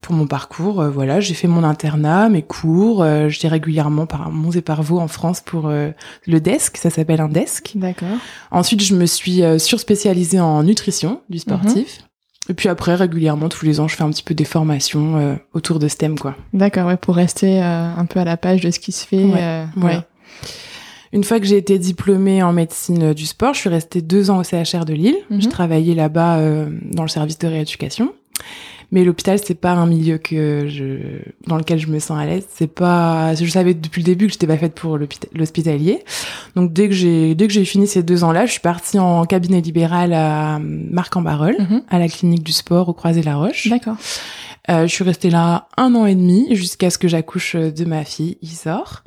pour 0.00 0.14
mon 0.14 0.26
parcours, 0.26 0.80
euh, 0.80 0.90
voilà, 0.90 1.20
j'ai 1.20 1.34
fait 1.34 1.48
mon 1.48 1.64
internat, 1.64 2.28
mes 2.28 2.42
cours, 2.42 3.02
euh, 3.02 3.28
j'étais 3.28 3.48
régulièrement 3.48 4.06
par 4.06 4.30
Mons 4.30 4.52
et 4.52 4.60
par 4.60 4.82
Vaux 4.82 5.00
en 5.00 5.08
France 5.08 5.40
pour 5.40 5.66
euh, 5.66 5.90
le 6.26 6.40
desk, 6.40 6.76
ça 6.76 6.90
s'appelle 6.90 7.20
un 7.20 7.28
desk. 7.28 7.72
D'accord. 7.74 8.16
Ensuite, 8.50 8.82
je 8.82 8.94
me 8.94 9.06
suis 9.06 9.42
euh, 9.42 9.58
surspécialisée 9.58 10.38
en 10.38 10.62
nutrition 10.62 11.22
du 11.28 11.38
sportif. 11.38 12.02
Et 12.48 12.54
puis 12.54 12.68
après, 12.68 12.94
régulièrement, 12.94 13.48
tous 13.48 13.64
les 13.64 13.80
ans, 13.80 13.88
je 13.88 13.96
fais 13.96 14.04
un 14.04 14.10
petit 14.10 14.22
peu 14.22 14.32
des 14.32 14.44
formations 14.44 15.36
autour 15.52 15.80
de 15.80 15.88
thème, 15.88 16.16
quoi. 16.16 16.36
D'accord, 16.52 16.86
ouais, 16.86 16.96
pour 16.96 17.16
rester 17.16 17.60
un 17.60 18.06
peu 18.06 18.20
à 18.20 18.24
la 18.24 18.36
page 18.36 18.60
de 18.60 18.70
ce 18.70 18.78
qui 18.78 18.92
se 18.92 19.04
fait. 19.04 19.24
Ouais. 19.24 19.98
Une 21.12 21.24
fois 21.24 21.40
que 21.40 21.46
j'ai 21.46 21.56
été 21.56 21.80
diplômée 21.80 22.44
en 22.44 22.52
médecine 22.52 23.14
du 23.14 23.26
sport, 23.26 23.52
je 23.52 23.58
suis 23.58 23.68
restée 23.68 24.00
deux 24.00 24.30
ans 24.30 24.38
au 24.38 24.44
CHR 24.44 24.84
de 24.84 24.94
Lille. 24.94 25.16
Mhm. 25.28 25.42
Je 25.42 25.48
travaillais 25.48 25.96
là-bas 25.96 26.38
dans 26.92 27.02
le 27.02 27.08
service 27.08 27.38
de 27.38 27.48
rééducation. 27.48 28.12
Mais 28.92 29.04
l'hôpital, 29.04 29.38
c'est 29.42 29.54
pas 29.54 29.72
un 29.72 29.86
milieu 29.86 30.16
que 30.18 30.66
je, 30.68 30.98
dans 31.48 31.56
lequel 31.56 31.78
je 31.78 31.88
me 31.88 31.98
sens 31.98 32.18
à 32.18 32.24
l'aise. 32.24 32.46
C'est 32.48 32.72
pas, 32.72 33.34
je 33.34 33.44
savais 33.50 33.74
depuis 33.74 34.00
le 34.02 34.06
début 34.06 34.26
que 34.26 34.32
j'étais 34.32 34.46
pas 34.46 34.56
faite 34.56 34.74
pour 34.74 34.96
l'hospitalier. 35.34 36.04
Donc 36.54 36.72
dès 36.72 36.88
que 36.88 36.94
j'ai, 36.94 37.34
dès 37.34 37.46
que 37.48 37.52
j'ai 37.52 37.64
fini 37.64 37.86
ces 37.88 38.02
deux 38.02 38.22
ans-là, 38.24 38.46
je 38.46 38.52
suis 38.52 38.60
partie 38.60 38.98
en 38.98 39.24
cabinet 39.24 39.60
libéral 39.60 40.12
à 40.12 40.58
Marc-en-Barœul, 40.60 41.56
Mhm. 41.58 41.82
à 41.88 41.98
la 41.98 42.08
clinique 42.08 42.42
du 42.44 42.52
sport 42.52 42.88
au 42.88 42.92
Croisé-la-Roche. 42.92 43.68
D'accord. 43.68 43.96
Euh, 44.70 44.86
je 44.86 44.92
suis 44.92 45.04
restée 45.04 45.30
là 45.30 45.68
un 45.76 45.94
an 45.94 46.06
et 46.06 46.14
demi 46.14 46.54
jusqu'à 46.54 46.90
ce 46.90 46.98
que 46.98 47.08
j'accouche 47.08 47.54
de 47.56 47.84
ma 47.84 48.04
fille, 48.04 48.38
Isor, 48.42 49.02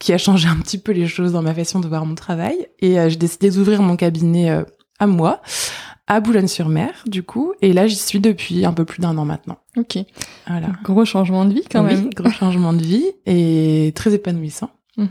qui 0.00 0.12
a 0.12 0.18
changé 0.18 0.48
un 0.48 0.56
petit 0.56 0.78
peu 0.78 0.92
les 0.92 1.06
choses 1.06 1.32
dans 1.32 1.42
ma 1.42 1.54
façon 1.54 1.80
de 1.80 1.88
voir 1.88 2.06
mon 2.06 2.14
travail. 2.14 2.66
Et 2.80 2.98
euh, 2.98 3.08
j'ai 3.08 3.16
décidé 3.16 3.50
d'ouvrir 3.50 3.82
mon 3.82 3.96
cabinet 3.96 4.50
euh, 4.50 4.62
à 4.98 5.06
moi, 5.06 5.40
à 6.06 6.20
Boulogne-sur-Mer, 6.20 7.04
du 7.06 7.22
coup. 7.22 7.52
Et 7.62 7.72
là, 7.72 7.86
j'y 7.86 7.96
suis 7.96 8.20
depuis 8.20 8.64
un 8.64 8.72
peu 8.72 8.84
plus 8.84 9.00
d'un 9.00 9.16
an 9.18 9.24
maintenant. 9.24 9.58
Ok. 9.76 9.98
Voilà. 10.46 10.68
Gros 10.84 11.04
changement 11.04 11.44
de 11.44 11.54
vie 11.54 11.64
quand 11.70 11.84
Oui, 11.84 11.94
même. 11.94 12.10
gros 12.14 12.30
changement 12.30 12.72
de 12.72 12.82
vie 12.82 13.06
et 13.26 13.92
très 13.94 14.14
épanouissant. 14.14 14.70
Mhm. 14.96 15.08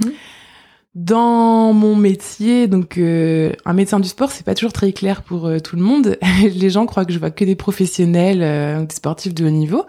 dans 0.96 1.74
mon 1.74 1.96
métier, 1.96 2.68
donc 2.68 2.98
euh, 2.98 3.52
un 3.66 3.74
médecin 3.74 4.00
du 4.00 4.08
sport, 4.08 4.32
c'est 4.32 4.46
pas 4.46 4.56
toujours 4.56 4.72
très 4.74 4.94
clair 4.94 5.22
pour 5.24 5.46
euh, 5.46 5.60
tout 5.60 5.75
le 5.75 5.82
monde. 5.82 6.18
Les 6.42 6.70
gens 6.70 6.86
croient 6.86 7.04
que 7.06 7.12
je 7.14 7.20
vois 7.20 7.32
que 7.32 7.44
des 7.44 7.56
professionnels, 7.56 8.42
euh, 8.42 8.84
des 8.86 8.96
sportifs 8.96 9.34
de 9.34 9.46
haut 9.46 9.50
niveau. 9.52 9.84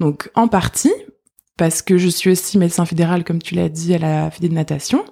Donc 0.00 0.30
en 0.34 0.48
partie, 0.48 0.92
parce 1.56 1.82
que 1.82 1.96
je 1.98 2.08
suis 2.08 2.30
aussi 2.30 2.58
médecin 2.58 2.84
fédéral, 2.84 3.24
comme 3.24 3.40
tu 3.40 3.54
l'as 3.54 3.68
dit, 3.68 3.94
à 3.94 3.98
la 3.98 4.30
Fédé 4.30 4.48
de 4.48 4.54
natation. 4.54 5.04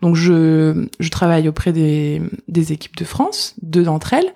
Donc 0.00 0.16
je, 0.16 0.86
je 0.98 1.08
travaille 1.10 1.48
auprès 1.48 1.72
des, 1.72 2.20
des 2.48 2.72
équipes 2.72 2.96
de 2.96 3.04
France, 3.04 3.54
deux 3.62 3.84
d'entre 3.84 4.12
elles. 4.12 4.32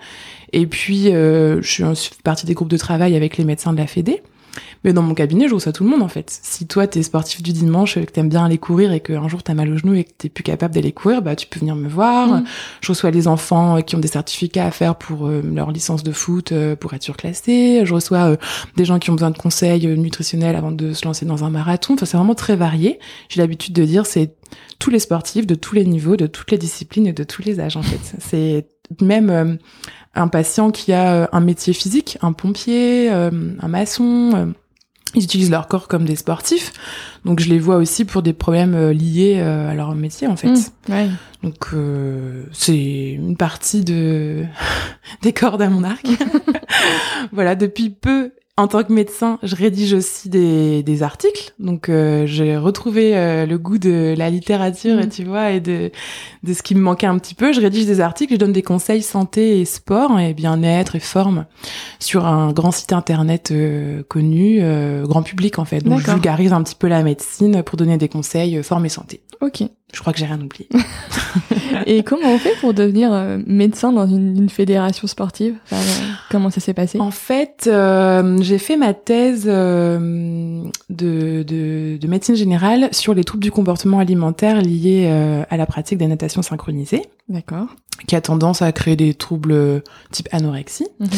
Et 0.53 0.67
puis 0.67 1.07
je 1.11 1.93
suis 1.95 2.11
partie 2.23 2.47
des 2.47 2.55
groupes 2.55 2.69
de 2.69 2.77
travail 2.77 3.17
avec 3.17 3.37
les 3.37 3.45
médecins 3.45 3.73
de 3.73 3.79
la 3.79 3.87
Fédé. 3.87 4.23
Mais 4.87 4.93
dans 4.93 5.03
mon 5.03 5.15
cabinet, 5.15 5.49
je 5.49 5.55
reçois 5.55 5.73
tout 5.73 5.83
le 5.83 5.91
monde 5.91 6.03
en 6.03 6.09
fait. 6.09 6.31
Si 6.31 6.65
toi 6.69 6.87
t'es 6.87 7.03
sportif 7.03 7.43
du 7.43 7.53
dimanche, 7.53 7.97
que 7.97 8.05
t'aimes 8.05 8.29
bien 8.29 8.45
aller 8.45 8.57
courir 8.57 8.93
et 8.93 9.01
qu'un 9.01 9.27
jour 9.27 9.43
t'as 9.43 9.53
mal 9.53 9.69
au 9.69 9.77
genou 9.77 9.95
et 9.95 10.05
que 10.05 10.13
t'es 10.17 10.29
plus 10.29 10.45
capable 10.45 10.73
d'aller 10.73 10.93
courir, 10.93 11.23
bah 11.23 11.35
tu 11.35 11.49
peux 11.49 11.59
venir 11.59 11.75
me 11.75 11.89
voir. 11.89 12.29
Mm. 12.29 12.45
Je 12.83 12.89
reçois 12.93 13.11
les 13.11 13.27
enfants 13.27 13.83
qui 13.83 13.97
ont 13.97 13.99
des 13.99 14.07
certificats 14.07 14.65
à 14.65 14.71
faire 14.71 14.95
pour 14.95 15.27
euh, 15.27 15.43
leur 15.43 15.73
licence 15.73 16.05
de 16.05 16.13
foot 16.13 16.53
euh, 16.53 16.77
pour 16.77 16.95
être 16.95 17.03
surclassés. 17.03 17.81
Je 17.83 17.93
reçois 17.93 18.31
euh, 18.31 18.37
des 18.77 18.85
gens 18.85 19.01
qui 19.01 19.11
ont 19.11 19.15
besoin 19.15 19.33
de 19.33 19.39
conseils 19.39 19.89
nutritionnels 19.89 20.55
avant 20.55 20.71
de 20.71 20.93
se 20.93 21.05
lancer 21.05 21.27
dans 21.27 21.43
un 21.43 21.51
marathon. 21.51 21.95
Enfin, 21.95 22.07
c'est 22.07 22.17
vraiment 22.17 22.37
très 22.37 22.55
varié. 22.55 23.01
J'ai 23.29 23.41
l'habitude 23.41 23.75
de 23.75 23.85
dire 23.85 24.07
c'est 24.07 24.37
tous 24.79 24.91
les 24.91 25.01
sportifs 25.01 25.49
de 25.49 25.57
tous 25.57 25.75
les 25.75 25.85
niveaux, 25.85 26.15
de 26.15 26.29
toutes 26.29 26.53
les 26.53 26.59
disciplines 26.59 27.09
et 27.09 27.13
de 27.13 27.25
tous 27.25 27.43
les 27.43 27.59
âges 27.59 27.77
en 27.77 27.83
fait. 27.83 28.15
C'est 28.21 28.69
même 29.01 29.59
un 30.15 30.29
patient 30.29 30.71
qui 30.71 30.93
a 30.93 31.29
un 31.33 31.41
métier 31.41 31.73
physique, 31.73 32.19
un 32.23 32.33
pompier, 32.33 33.09
un 33.09 33.69
maçon 33.69 34.55
ils 35.17 35.25
utilisent 35.25 35.51
leur 35.51 35.67
corps 35.67 35.89
comme 35.89 36.05
des 36.05 36.15
sportifs. 36.15 36.73
Donc 37.25 37.41
je 37.41 37.49
les 37.49 37.59
vois 37.59 37.77
aussi 37.77 38.05
pour 38.05 38.23
des 38.23 38.33
problèmes 38.33 38.75
euh, 38.75 38.93
liés 38.93 39.39
euh, 39.39 39.71
à 39.71 39.75
leur 39.75 39.95
métier 39.95 40.29
en 40.29 40.37
fait. 40.37 40.49
Mmh, 40.49 41.09
Donc 41.43 41.69
euh, 41.73 42.45
c'est 42.53 43.11
une 43.13 43.37
partie 43.37 43.83
de 43.83 44.45
des 45.23 45.33
cordes 45.33 45.63
à 45.63 45.69
mon 45.69 45.83
arc. 45.83 46.07
voilà, 47.33 47.57
depuis 47.57 47.91
peu 47.91 48.33
en 48.59 48.69
tant 48.69 48.83
que 48.83 48.93
médecin, 48.93 49.39
je 49.43 49.55
rédige 49.55 49.93
aussi 49.93 50.31
des, 50.31 50.83
des 50.83 51.03
articles. 51.03 51.53
Donc, 51.59 51.89
euh, 51.89 52.25
j'ai 52.27 52.57
retrouvé 52.57 53.15
euh, 53.15 53.45
le 53.45 53.59
goût 53.59 53.77
de 53.77 54.15
la 54.17 54.31
littérature, 54.31 54.97
mmh. 54.97 55.09
tu 55.11 55.25
vois, 55.25 55.51
et 55.51 55.61
de, 55.61 55.91
de 56.43 56.53
ce 56.55 56.63
qui 56.63 56.75
me 56.75 56.81
manquait 56.81 57.07
un 57.07 57.19
petit 57.19 57.35
peu. 57.35 57.53
Je 57.53 57.61
rédige 57.61 57.85
des 57.85 58.01
articles, 58.01 58.33
je 58.33 58.39
donne 58.39 58.53
des 58.53 58.63
conseils 58.63 59.03
santé 59.03 59.61
et 59.61 59.67
sport 59.67 60.19
et 60.19 60.33
bien-être 60.33 60.97
et 60.97 61.01
forme 61.01 61.45
sur 61.99 62.25
un 62.25 62.53
grand 62.53 62.71
site 62.71 62.95
internet 62.95 63.51
euh, 63.51 64.03
connu, 64.09 64.63
grand 65.03 65.23
public 65.23 65.59
en 65.59 65.67
fait. 65.67 65.81
Donc, 65.81 66.01
je 66.01 66.11
vulgarise 66.11 66.53
un 66.53 66.63
petit 66.63 66.77
peu 66.77 66.89
la 66.89 67.03
médecine 67.03 67.63
pour 67.63 67.77
donner 67.77 67.99
des 67.99 68.09
conseils 68.09 68.63
forme 68.63 68.87
et 68.87 68.91
santé. 68.91 69.21
Ok. 69.43 69.65
Je 69.95 70.01
crois 70.01 70.13
que 70.13 70.19
j'ai 70.19 70.27
rien 70.27 70.41
oublié. 70.41 70.69
et 71.87 72.03
comment 72.03 72.29
on 72.29 72.39
fait 72.39 72.55
pour 72.61 72.75
devenir 72.75 73.13
euh, 73.13 73.39
médecin 73.47 73.93
dans 73.93 74.07
une, 74.07 74.49
fédération 74.49 75.07
sportive? 75.07 75.57
Euh, 75.73 75.77
Comment 76.31 76.51
ça 76.51 76.61
s'est 76.61 76.75
passé? 76.75 76.99
En 76.99 77.13
fait, 77.13 77.65
euh, 77.69 78.37
j'ai 78.41 78.59
fait 78.59 78.77
ma 78.77 78.95
thèse 78.95 79.45
de, 79.45 80.65
de, 80.91 81.43
de, 81.99 82.07
médecine 82.09 82.35
générale 82.35 82.89
sur 82.93 83.15
les 83.15 83.23
troubles 83.23 83.45
du 83.45 83.53
comportement 83.53 84.01
alimentaire 84.01 84.61
liés 84.61 85.07
à 85.49 85.57
la 85.57 85.67
pratique 85.67 85.99
des 85.99 86.09
natations 86.09 86.43
synchronisées. 86.43 87.03
D'accord. 87.29 87.69
Qui 88.07 88.17
a 88.17 88.21
tendance 88.21 88.63
à 88.63 88.73
créer 88.73 88.97
des 88.97 89.15
troubles 89.15 89.83
type 90.11 90.29
anorexie. 90.33 90.89
Mhm. 90.99 91.09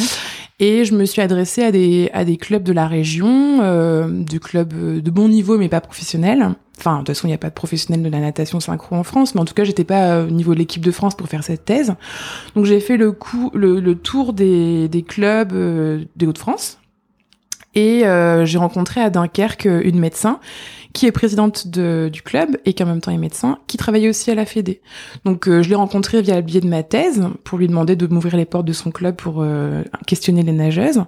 Et 0.61 0.85
je 0.85 0.95
me 0.95 1.05
suis 1.07 1.23
adressée 1.23 1.63
à 1.63 1.73
des, 1.73 2.11
à 2.13 2.25
des 2.25 2.37
clubs 2.37 2.63
de 2.63 2.73
la 2.73 2.87
région, 2.87 4.09
du 4.09 4.41
club 4.41 5.01
de 5.01 5.11
bon 5.11 5.29
niveau 5.29 5.57
mais 5.57 5.69
pas 5.69 5.81
professionnel. 5.81 6.55
Enfin, 6.79 6.95
de 6.95 6.99
toute 6.99 7.09
façon, 7.09 7.27
il 7.27 7.31
n'y 7.31 7.35
a 7.35 7.39
pas 7.39 7.49
de 7.49 7.55
professionnel 7.55 8.03
de 8.03 8.09
la 8.09 8.21
natation 8.21 8.61
synchro 8.61 8.97
en 8.97 9.03
France, 9.03 9.35
mais 9.35 9.41
en 9.41 9.45
tout 9.45 9.55
cas, 9.55 9.65
j'étais 9.65 9.85
pas 9.85 10.23
au 10.23 10.31
niveau 10.31 10.55
de 10.55 10.59
l'équipe 10.59 10.85
de 10.85 10.91
France 10.91 11.17
pour 11.17 11.29
faire 11.29 11.43
cette 11.43 11.65
thèse. 11.65 11.95
Donc, 12.55 12.65
j'ai 12.65 12.81
fait 12.81 12.97
le, 12.97 13.13
coup, 13.13 13.51
le, 13.55 13.81
le, 13.81 13.95
tour 13.97 14.33
des, 14.33 14.89
des 14.89 15.03
clubs 15.03 15.53
euh, 15.53 16.05
des 16.17 16.27
Hauts-de-France. 16.27 16.79
Et 17.75 18.07
euh, 18.07 18.45
j'ai 18.45 18.59
rencontré 18.59 19.01
à 19.01 19.11
Dunkerque 19.11 19.67
une 19.67 19.99
médecin 20.01 20.41
qui 20.93 21.07
est 21.07 21.13
présidente 21.13 21.69
de, 21.69 22.09
du 22.13 22.23
club 22.23 22.57
et 22.65 22.73
qui 22.73 22.83
en 22.83 22.87
même 22.87 23.01
temps 23.01 23.13
est 23.13 23.19
médecin, 23.19 23.59
qui 23.67 23.77
travaillait 23.77 24.09
aussi 24.09 24.31
à 24.31 24.35
la 24.35 24.47
Fédé. 24.47 24.81
Donc 25.25 25.49
euh, 25.49 25.63
je 25.63 25.69
l'ai 25.69 25.75
rencontré 25.75 26.23
via 26.23 26.37
le 26.37 26.43
biais 26.43 26.61
de 26.61 26.67
ma 26.67 26.83
thèse 26.83 27.29
pour 27.45 27.59
lui 27.59 27.69
demander 27.69 27.95
de 27.95 28.07
m'ouvrir 28.07 28.37
les 28.37 28.47
portes 28.47 28.65
de 28.65 28.73
son 28.73 28.91
club 28.91 29.17
pour 29.17 29.37
euh, 29.39 29.85
questionner 30.07 30.43
les 30.43 30.53
nageuses. 30.53 31.05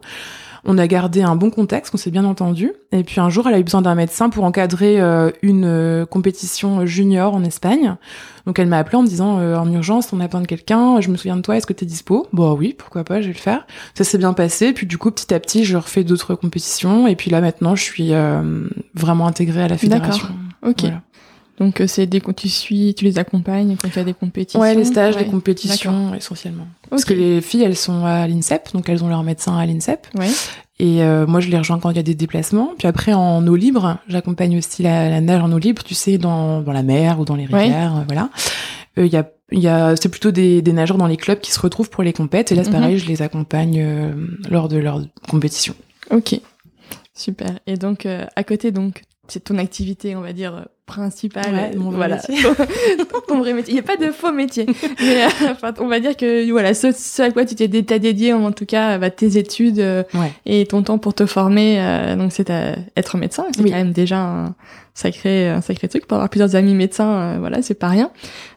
On 0.65 0.79
a 0.79 0.87
gardé 0.87 1.23
un 1.23 1.37
bon 1.37 1.51
contexte, 1.51 1.95
on 1.95 1.99
s'est 1.99 2.11
bien 2.11 2.25
entendu. 2.25 2.73
Et 2.93 3.05
puis 3.05 3.21
un 3.21 3.31
jour, 3.31 3.47
elle 3.49 3.55
a 3.55 3.59
eu 3.59 3.65
besoin 3.65 3.83
d'un 3.83 3.95
médecin 3.95 4.29
pour 4.31 4.45
encadrer 4.45 5.01
euh, 5.01 5.31
une 5.43 5.65
euh, 5.65 6.07
compétition 6.07 6.85
junior 6.87 7.35
en 7.35 7.45
Espagne. 7.45 7.97
Donc 8.47 8.59
elle 8.59 8.69
m'a 8.69 8.79
appelé 8.79 8.97
en 8.97 9.03
me 9.03 9.09
disant 9.09 9.39
euh, 9.39 9.57
en 9.57 9.71
urgence, 9.73 10.13
on 10.13 10.21
a 10.21 10.27
besoin 10.27 10.43
de 10.43 10.47
quelqu'un. 10.47 11.01
Je 11.01 11.09
me 11.11 11.17
souviens 11.17 11.37
de 11.37 11.43
toi, 11.43 11.57
est-ce 11.57 11.67
que 11.67 11.73
t'es 11.73 11.87
dispo? 11.87 12.27
Bon 12.33 12.53
oui, 12.55 12.75
pourquoi 12.77 13.05
pas, 13.05 13.21
je 13.21 13.29
vais 13.29 13.35
le 13.35 13.39
faire. 13.39 13.67
Ça 13.95 14.05
s'est 14.05 14.19
bien 14.19 14.33
passé. 14.33 14.73
Puis 14.73 14.87
du 14.87 14.99
coup, 14.99 15.11
petit 15.11 15.33
à 15.33 15.41
petit, 15.41 15.65
je 15.65 15.77
refais 15.77 16.05
d'autres 16.05 16.35
compétitions. 16.35 17.07
Et 17.07 17.17
puis 17.17 17.31
là 17.31 17.41
maintenant, 17.41 17.75
je 17.75 17.83
suis 17.83 18.13
vraiment 18.95 19.27
intégrée 19.27 19.63
à 19.63 19.69
la 19.69 19.79
fédération. 19.79 20.27
D'accord. 20.63 20.91
Ok. 20.91 20.93
Donc 21.61 21.83
c'est 21.87 22.07
des 22.07 22.21
tu 22.21 22.49
suis, 22.49 22.95
tu 22.95 23.05
les 23.05 23.19
accompagnes 23.19 23.77
quand 23.77 23.91
tu 23.91 23.99
as 23.99 24.05
des 24.05 24.15
compétitions. 24.15 24.61
Ouais, 24.61 24.75
les 24.75 24.87
stages, 24.87 25.19
les 25.19 25.27
compétitions 25.27 26.15
essentiellement. 26.15 26.67
Parce 26.89 27.05
que 27.05 27.13
les 27.13 27.43
filles, 27.43 27.63
elles 27.63 27.77
sont 27.77 28.07
à 28.07 28.27
l'INSEP, 28.27 28.73
donc 28.73 28.89
elles 28.89 29.05
ont 29.05 29.09
leur 29.09 29.23
médecin 29.23 29.59
à 29.59 29.67
l'INSEP. 29.67 30.07
Ouais. 30.19 30.31
Et 30.79 31.03
euh, 31.03 31.27
moi, 31.27 31.41
je 31.41 31.51
les 31.51 31.59
rejoins 31.59 31.79
quand 31.79 31.91
il 31.91 31.97
y 31.97 32.01
a 32.01 32.03
des 32.03 32.15
déplacements. 32.15 32.73
Puis 32.79 32.89
après, 32.89 33.13
en 33.13 33.47
eau 33.47 33.55
libre, 33.55 33.99
j'accompagne 34.09 34.57
aussi 34.57 34.83
la, 34.83 35.21
nage 35.21 35.43
en 35.43 35.53
eau 35.53 35.59
libre, 35.59 35.83
tu 35.83 35.95
sais, 35.95 36.17
dans, 36.17 36.63
dans 36.63 36.73
la 36.73 36.83
mer 36.83 37.21
ou 37.21 37.27
dans 37.27 37.37
les 37.37 37.45
rivières, 37.45 37.99
euh, 37.99 38.05
voilà. 38.07 38.31
Il 38.97 39.03
euh, 39.03 39.07
y 39.07 39.17
a 39.17 39.31
y 39.53 39.69
a 39.69 39.97
c'est 39.97 40.09
plutôt 40.09 40.31
des, 40.31 40.63
des 40.63 40.73
nageurs 40.73 40.97
dans 40.97 41.09
les 41.09 41.19
clubs 41.19 41.41
qui 41.41 41.51
se 41.51 41.61
retrouvent 41.61 41.91
pour 41.91 42.05
les 42.05 42.13
compètes 42.13 42.53
et 42.53 42.55
là 42.55 42.63
c'est 42.63 42.71
mhm. 42.71 42.77
pareil 42.77 42.99
je 42.99 43.07
les 43.09 43.21
accompagne 43.21 43.85
lors 44.49 44.69
de 44.69 44.77
leur 44.77 45.03
compétition 45.29 45.75
ok 46.13 46.41
super 47.15 47.59
et 47.67 47.75
donc 47.75 48.07
à 48.07 48.45
côté 48.45 48.71
donc 48.71 49.03
c'est 49.31 49.45
ton 49.45 49.59
activité, 49.59 50.17
on 50.17 50.21
va 50.21 50.33
dire, 50.33 50.67
principale. 50.91 51.55
Ouais, 51.55 51.77
mon 51.77 51.91
voilà, 51.91 52.17
métier. 52.17 52.43
Ton, 53.29 53.39
vrai 53.39 53.53
métier. 53.55 53.73
Il 53.73 53.75
n'y 53.75 53.81
a 53.81 53.85
pas 53.85 53.97
de 53.97 54.11
faux 54.11 54.33
métier. 54.33 54.67
Mais 55.01 55.25
euh, 55.25 55.29
enfin, 55.53 55.73
on 55.79 55.87
va 55.87 56.01
dire 56.01 56.17
que 56.17 56.51
voilà, 56.51 56.75
ce, 56.75 57.23
à 57.23 57.31
quoi 57.31 57.45
tu 57.45 57.55
t'es 57.55 57.69
dédié, 57.69 58.33
en 58.33 58.53
tout 58.53 58.67
cas, 58.67 58.99
bah, 58.99 59.11
tes 59.11 59.39
études 59.39 59.79
euh, 59.79 60.03
et 60.47 60.67
ton 60.67 60.83
temps 60.83 60.99
pour 60.99 61.15
te 61.15 61.27
former, 61.27 61.77
euh, 61.79 62.17
donc 62.17 62.33
c'est 62.33 62.51
être 62.97 63.17
médecin. 63.17 63.47
C'est 63.55 63.63
quand 63.63 63.71
même 63.71 63.93
déjà 63.93 64.19
un 64.19 64.55
sacré, 64.95 65.49
un 65.49 65.61
sacré 65.61 65.89
truc. 65.89 66.07
Pour 66.07 66.17
avoir 66.17 66.29
plusieurs 66.29 66.57
amis 66.57 66.75
médecins, 66.75 67.39
voilà, 67.39 67.63
c'est 67.63 67.75
pas 67.75 67.89
rien. 67.89 68.11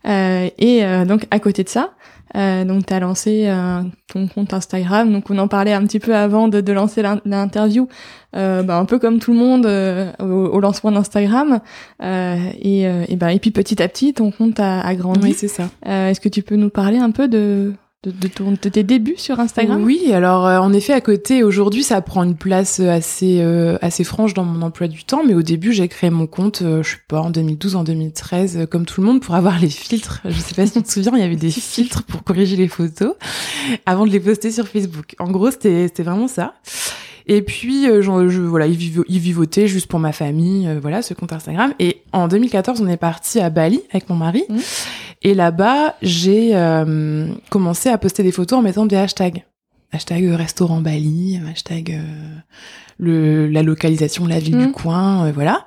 et 0.05 0.83
donc, 1.05 1.27
à 1.29 1.39
côté 1.39 1.63
de 1.63 1.69
ça, 1.69 1.91
euh, 2.35 2.65
donc 2.65 2.87
tu 2.87 2.93
as 2.93 2.99
lancé 2.99 3.45
euh, 3.47 3.83
ton 4.11 4.27
compte 4.27 4.53
Instagram, 4.53 5.11
donc 5.11 5.29
on 5.29 5.37
en 5.37 5.47
parlait 5.47 5.73
un 5.73 5.85
petit 5.85 5.99
peu 5.99 6.15
avant 6.15 6.47
de, 6.47 6.61
de 6.61 6.73
lancer 6.73 7.03
l'interview, 7.25 7.87
euh, 8.35 8.63
bah, 8.63 8.77
un 8.77 8.85
peu 8.85 8.97
comme 8.97 9.19
tout 9.19 9.33
le 9.33 9.37
monde 9.37 9.67
euh, 9.67 10.11
au, 10.19 10.59
lancement 10.59 10.91
d'Instagram, 10.91 11.59
et, 12.61 12.81
et, 12.83 13.15
bah, 13.15 13.33
et 13.33 13.39
puis 13.39 13.51
petit 13.51 13.81
à 13.81 13.87
petit 13.87 14.13
ton 14.13 14.31
compte 14.31 14.59
a, 14.59 14.81
a 14.81 14.95
grandi. 14.95 15.19
Oui, 15.29 15.35
c'est 15.37 15.47
ça. 15.47 15.69
Est-ce 15.85 16.19
que 16.19 16.29
tu 16.29 16.41
peux 16.41 16.55
nous 16.55 16.69
parler 16.69 16.97
un 16.97 17.11
peu 17.11 17.27
de, 17.27 17.73
de, 18.03 18.11
de, 18.11 18.69
tes 18.69 18.83
débuts 18.83 19.15
sur 19.17 19.39
Instagram? 19.39 19.81
Oui, 19.83 20.11
alors 20.11 20.45
euh, 20.45 20.59
en 20.59 20.73
effet, 20.73 20.93
à 20.93 21.01
côté, 21.01 21.43
aujourd'hui, 21.43 21.83
ça 21.83 22.01
prend 22.01 22.23
une 22.23 22.35
place 22.35 22.79
assez 22.79 23.39
euh, 23.41 23.77
assez 23.81 24.03
franche 24.03 24.33
dans 24.33 24.43
mon 24.43 24.61
emploi 24.61 24.87
du 24.87 25.05
temps. 25.05 25.23
Mais 25.25 25.33
au 25.33 25.41
début, 25.41 25.71
j'ai 25.71 25.87
créé 25.87 26.09
mon 26.09 26.27
compte, 26.27 26.61
euh, 26.61 26.83
je 26.83 26.91
sais 26.91 26.97
pas, 27.07 27.21
en 27.21 27.29
2012, 27.29 27.75
en 27.75 27.83
2013, 27.83 28.67
comme 28.69 28.85
tout 28.85 28.99
le 28.99 29.07
monde, 29.07 29.21
pour 29.21 29.35
avoir 29.35 29.59
les 29.59 29.69
filtres. 29.69 30.21
Je 30.25 30.37
sais 30.37 30.53
pas 30.53 30.65
si 30.65 30.73
tu 30.73 30.83
te 30.83 30.91
souviens, 30.91 31.13
il 31.15 31.21
y 31.21 31.23
avait 31.23 31.35
des 31.35 31.51
filtres 31.51 32.03
pour 32.03 32.23
corriger 32.23 32.57
les 32.57 32.67
photos 32.67 33.13
avant 33.85 34.05
de 34.05 34.11
les 34.11 34.19
poster 34.19 34.51
sur 34.51 34.67
Facebook. 34.67 35.15
En 35.19 35.31
gros, 35.31 35.51
c'était 35.51 35.89
vraiment 35.99 36.27
ça. 36.27 36.55
Et 37.27 37.41
puis, 37.41 37.85
je, 37.85 38.01
je, 38.01 38.41
voilà, 38.41 38.67
il, 38.67 38.75
vivotait 38.75 39.67
juste 39.67 39.87
pour 39.87 39.99
ma 39.99 40.11
famille, 40.11 40.69
voilà, 40.81 41.01
ce 41.01 41.13
compte 41.13 41.31
Instagram. 41.31 41.73
Et 41.79 42.01
en 42.11 42.27
2014, 42.27 42.81
on 42.81 42.87
est 42.87 42.97
parti 42.97 43.39
à 43.39 43.49
Bali 43.49 43.81
avec 43.91 44.09
mon 44.09 44.15
mari. 44.15 44.43
Mmh. 44.49 44.57
Et 45.23 45.33
là-bas, 45.33 45.95
j'ai 46.01 46.51
euh, 46.53 47.27
commencé 47.49 47.89
à 47.89 47.97
poster 47.97 48.23
des 48.23 48.31
photos 48.31 48.59
en 48.59 48.61
mettant 48.61 48.85
des 48.85 48.97
hashtags. 48.97 49.43
Hashtag 49.93 50.25
euh, 50.25 50.35
restaurant 50.35 50.81
Bali, 50.81 51.39
hashtag 51.49 51.91
euh, 51.91 52.35
le, 52.97 53.47
la 53.47 53.63
localisation, 53.63 54.27
la 54.27 54.39
ville 54.39 54.57
du 54.57 54.67
mmh. 54.67 54.71
coin, 54.73 55.31
voilà. 55.31 55.65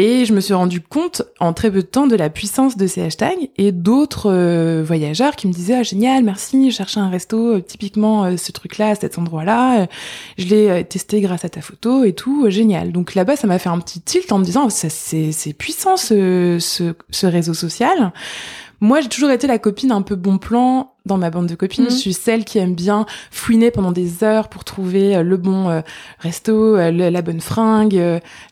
Et 0.00 0.24
je 0.26 0.32
me 0.32 0.38
suis 0.38 0.54
rendu 0.54 0.80
compte 0.80 1.22
en 1.40 1.52
très 1.52 1.72
peu 1.72 1.78
de 1.78 1.86
temps 1.86 2.06
de 2.06 2.14
la 2.14 2.30
puissance 2.30 2.76
de 2.76 2.86
ces 2.86 3.02
hashtags 3.02 3.50
et 3.58 3.72
d'autres 3.72 4.80
voyageurs 4.82 5.34
qui 5.34 5.48
me 5.48 5.52
disaient 5.52 5.74
ah 5.74 5.82
génial 5.82 6.22
merci 6.22 6.70
je 6.70 6.76
cherchais 6.76 7.00
un 7.00 7.10
resto 7.10 7.58
typiquement 7.58 8.36
ce 8.36 8.52
truc 8.52 8.78
là 8.78 8.94
cet 8.94 9.18
endroit 9.18 9.42
là 9.42 9.88
je 10.38 10.46
l'ai 10.46 10.84
testé 10.84 11.20
grâce 11.20 11.44
à 11.44 11.48
ta 11.48 11.62
photo 11.62 12.04
et 12.04 12.12
tout 12.12 12.48
génial. 12.48 12.92
Donc 12.92 13.16
là-bas 13.16 13.34
ça 13.34 13.48
m'a 13.48 13.58
fait 13.58 13.70
un 13.70 13.80
petit 13.80 14.00
tilt 14.00 14.30
en 14.30 14.38
me 14.38 14.44
disant 14.44 14.70
c'est 14.70 14.88
c'est 15.32 15.52
puissant 15.52 15.96
ce, 15.96 16.58
ce, 16.60 16.94
ce 17.10 17.26
réseau 17.26 17.52
social 17.52 18.12
moi, 18.80 19.00
j'ai 19.00 19.08
toujours 19.08 19.30
été 19.30 19.46
la 19.46 19.58
copine 19.58 19.90
un 19.92 20.02
peu 20.02 20.14
bon 20.14 20.38
plan 20.38 20.92
dans 21.06 21.16
ma 21.16 21.30
bande 21.30 21.46
de 21.46 21.54
copines. 21.54 21.84
Mhm. 21.84 21.90
Je 21.90 21.94
suis 21.96 22.12
celle 22.12 22.44
qui 22.44 22.58
aime 22.58 22.74
bien 22.74 23.06
fouiner 23.30 23.70
pendant 23.70 23.92
des 23.92 24.22
heures 24.22 24.48
pour 24.48 24.62
trouver 24.64 25.16
euh, 25.16 25.22
le 25.22 25.36
bon 25.36 25.68
euh, 25.70 25.80
resto, 26.18 26.76
euh, 26.76 26.90
le- 26.90 27.08
la 27.08 27.22
bonne 27.22 27.40
fringue, 27.40 27.98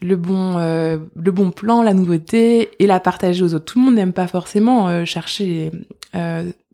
le 0.02 0.16
bon 0.16 0.56
euh, 0.58 0.98
le 1.14 1.30
bon 1.32 1.50
plan, 1.50 1.82
la 1.82 1.92
nouveauté 1.94 2.70
et 2.82 2.86
la 2.86 2.98
partager 2.98 3.42
aux 3.44 3.54
autres. 3.54 3.66
Tout 3.66 3.78
le 3.78 3.84
monde 3.84 3.94
n'aime 3.94 4.12
pas 4.14 4.26
forcément 4.26 4.88
euh, 4.88 5.04
chercher 5.04 5.70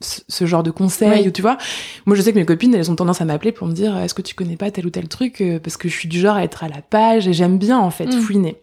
ce, 0.01 0.47
genre 0.47 0.63
de 0.63 0.71
conseils, 0.71 1.25
Oui. 1.27 1.33
tu 1.33 1.43
vois. 1.43 1.59
Moi, 2.07 2.17
je 2.17 2.23
sais 2.23 2.33
que 2.33 2.39
mes 2.39 2.45
copines, 2.47 2.75
elles 2.75 2.91
ont 2.91 2.97
tendance 2.97 3.21
à 3.21 3.25
m'appeler 3.25 3.51
pour 3.53 3.67
me 3.67 3.73
dire 3.73 3.97
est-ce 3.99 4.15
que 4.15 4.23
tu 4.23 4.35
connais 4.35 4.57
pas 4.57 4.71
tel 4.71 4.87
ou 4.87 4.91
tel 4.91 5.09
truc 5.09 5.43
parce 5.63 5.77
que 5.77 5.89
je 5.89 5.95
suis 5.97 6.09
du 6.09 6.21
genre 6.21 6.37
à 6.37 6.45
être 6.45 6.63
à 6.65 6.69
la 6.69 6.81
page 6.83 7.27
et 7.29 7.33
j'aime 7.33 7.59
bien 7.59 7.79
en 7.79 7.91
fait 7.91 8.07
Mhm. 8.07 8.21
fouiner. 8.21 8.57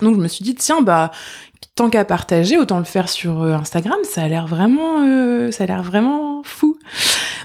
Donc 0.00 0.14
je 0.16 0.20
me 0.20 0.28
suis 0.28 0.44
dit 0.44 0.54
tiens 0.54 0.80
bah 0.82 1.10
tant 1.78 1.90
qu'à 1.90 2.04
partager, 2.04 2.58
autant 2.58 2.78
le 2.78 2.84
faire 2.84 3.08
sur 3.08 3.42
euh, 3.42 3.54
Instagram. 3.54 3.96
Ça 4.04 4.22
a 4.22 4.28
l'air 4.28 4.46
vraiment, 4.46 5.02
euh, 5.06 5.50
ça 5.50 5.64
a 5.64 5.66
l'air 5.66 5.82
vraiment 5.82 6.42
fou. 6.44 6.78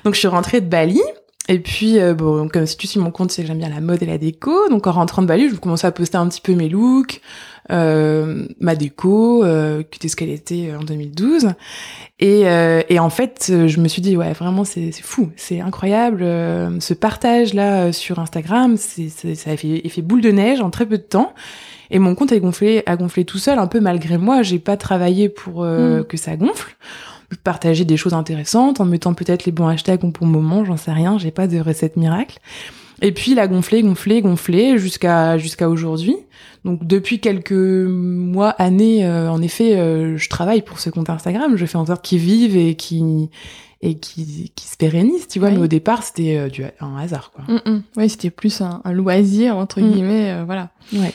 Donc 0.06 0.14
je 0.16 0.20
suis 0.20 0.28
rentrée 0.28 0.60
de 0.62 0.68
Bali. 0.68 1.02
Et 1.50 1.60
puis, 1.60 2.00
euh, 2.00 2.14
bon, 2.14 2.48
comme 2.48 2.66
si 2.66 2.78
tu 2.78 2.88
suis 2.88 3.02
mon 3.02 3.12
compte, 3.12 3.30
sais 3.30 3.42
que 3.42 3.50
j'aime 3.50 3.58
bien 3.58 3.68
la 3.70 3.82
mode 3.82 4.02
et 4.02 4.06
la 4.06 4.18
déco. 4.18 4.70
Donc 4.70 4.88
en 4.88 4.94
rentrant 4.94 5.22
de 5.22 5.28
Bali, 5.28 5.50
je 5.50 5.56
commençais 5.56 5.86
à 5.88 5.92
poster 5.92 6.18
un 6.18 6.28
petit 6.30 6.40
peu 6.40 6.54
mes 6.56 6.70
looks, 6.70 7.20
euh, 7.70 8.48
ma 8.62 8.76
déco, 8.76 9.44
euh, 9.44 9.84
qui 9.84 9.98
était 9.98 10.08
ce 10.08 10.16
qu'elle 10.16 10.30
était 10.30 10.70
euh, 10.72 10.80
en 10.80 10.84
2012. 10.84 11.50
Et, 12.20 12.48
euh, 12.48 12.82
et 12.88 12.98
en 12.98 13.10
fait, 13.10 13.48
euh, 13.50 13.68
je 13.68 13.82
me 13.82 13.90
suis 13.90 14.02
dit, 14.02 14.16
ouais, 14.16 14.32
vraiment, 14.32 14.64
c'est 14.64 14.94
c'est 14.94 15.04
fou, 15.04 15.32
c'est 15.36 15.60
incroyable. 15.60 16.20
euh, 16.24 16.80
ce 16.80 16.94
partage-là 16.94 17.88
euh, 17.88 17.92
sur 17.92 18.20
Instagram, 18.20 18.78
c'est 18.78 19.10
c'est- 19.10 19.36
ça 19.36 19.52
a 19.52 19.58
fait 19.58 20.02
boule 20.02 20.22
de 20.22 20.32
neige 20.32 20.62
en 20.62 20.70
très 20.70 20.86
peu 20.86 20.98
de 20.98 21.04
temps. 21.04 21.34
Et 21.94 22.00
mon 22.00 22.16
compte 22.16 22.32
a 22.34 22.40
gonflé, 22.40 22.84
a 22.86 22.96
gonflé 22.98 23.24
tout 23.24 23.38
seul, 23.38 23.58
un 23.60 23.68
peu 23.68 23.80
malgré 23.80 24.18
moi. 24.18 24.42
J'ai 24.42 24.60
pas 24.60 24.76
travaillé 24.76 25.30
pour 25.30 25.64
euh, 25.64 26.02
Mm. 26.02 26.04
que 26.06 26.18
ça 26.18 26.36
gonfle. 26.36 26.76
Partager 27.44 27.86
des 27.86 27.98
choses 27.98 28.14
intéressantes 28.14 28.80
en 28.82 28.86
mettant 28.86 29.14
peut-être 29.14 29.46
les 29.46 29.52
bons 29.52 29.68
hashtags 29.68 30.04
au 30.04 30.08
bon 30.10 30.26
moment, 30.26 30.66
j'en 30.66 30.78
sais 30.78 30.92
rien. 30.92 31.18
J'ai 31.18 31.32
pas 31.32 31.48
de 31.48 31.60
recette 31.60 31.96
miracle. 31.98 32.40
Et 33.02 33.12
puis 33.12 33.32
il 33.32 33.40
a 33.40 33.48
gonflé, 33.48 33.82
gonflé, 33.82 34.22
gonflé 34.22 34.78
jusqu'à 34.78 35.38
jusqu'à 35.38 35.68
aujourd'hui. 35.70 36.16
Donc 36.64 36.86
depuis 36.86 37.20
quelques 37.20 37.52
mois, 37.52 38.50
années, 38.52 39.06
euh, 39.06 39.30
en 39.32 39.42
effet, 39.42 39.76
euh, 39.78 40.16
je 40.18 40.30
travaille 40.30 40.62
pour 40.62 40.80
ce 40.80 40.90
compte 40.90 41.10
Instagram. 41.10 41.58
Je 41.58 41.66
fais 41.66 41.78
en 41.78 41.86
sorte 41.88 42.04
qu'il 42.06 42.20
vive 42.20 42.56
et 42.56 42.76
qu'il 42.76 43.30
et 43.82 43.96
qui 43.96 44.52
qui 44.56 44.68
se 44.68 44.78
pérennise, 44.78 45.28
tu 45.28 45.40
vois. 45.40 45.50
Oui. 45.50 45.56
Mais 45.56 45.62
au 45.64 45.68
départ, 45.68 46.04
c'était 46.04 46.38
euh, 46.38 46.50
du 46.50 46.64
un 46.80 46.98
hasard, 46.98 47.32
quoi. 47.32 47.44
Mm, 47.54 47.70
mm. 47.72 47.84
Oui, 47.98 48.10
c'était 48.10 48.30
plus 48.30 48.62
un, 48.62 48.82
un 48.86 48.92
loisir 48.94 49.58
entre 49.58 49.82
Mm. 49.82 49.92
guillemets, 49.92 50.32
euh, 50.32 50.44
voilà. 50.46 50.70
Ouais. 50.94 51.14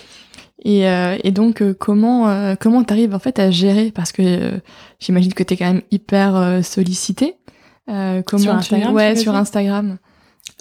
Et, 0.64 0.88
euh, 0.88 1.16
et 1.22 1.30
donc 1.30 1.62
euh, 1.62 1.72
comment 1.78 2.28
euh, 2.28 2.54
comment 2.58 2.82
t'arrives 2.82 3.14
en 3.14 3.18
fait 3.20 3.38
à 3.38 3.50
gérer? 3.50 3.92
Parce 3.94 4.10
que 4.12 4.22
euh, 4.22 4.58
j'imagine 4.98 5.32
que 5.32 5.42
t'es 5.44 5.56
quand 5.56 5.66
même 5.72 5.82
hyper 5.90 6.34
euh, 6.36 6.62
sollicité. 6.62 7.36
Euh, 7.88 8.22
comment 8.26 8.42
Sur 8.42 8.54
Instagram, 8.54 8.94
Ouais, 8.94 9.16
sur 9.16 9.34
Instagram. 9.34 9.98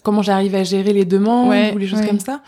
comment 0.04 0.22
j'arrive 0.22 0.56
à 0.56 0.64
gérer 0.64 0.94
les 0.94 1.04
demandes 1.06 1.50
Ouais, 1.50 1.74
ou 1.74 1.78
les 1.78 1.88
choses 1.88 2.00
ouais. 2.02 2.08
comme 2.08 2.20
ça? 2.20 2.42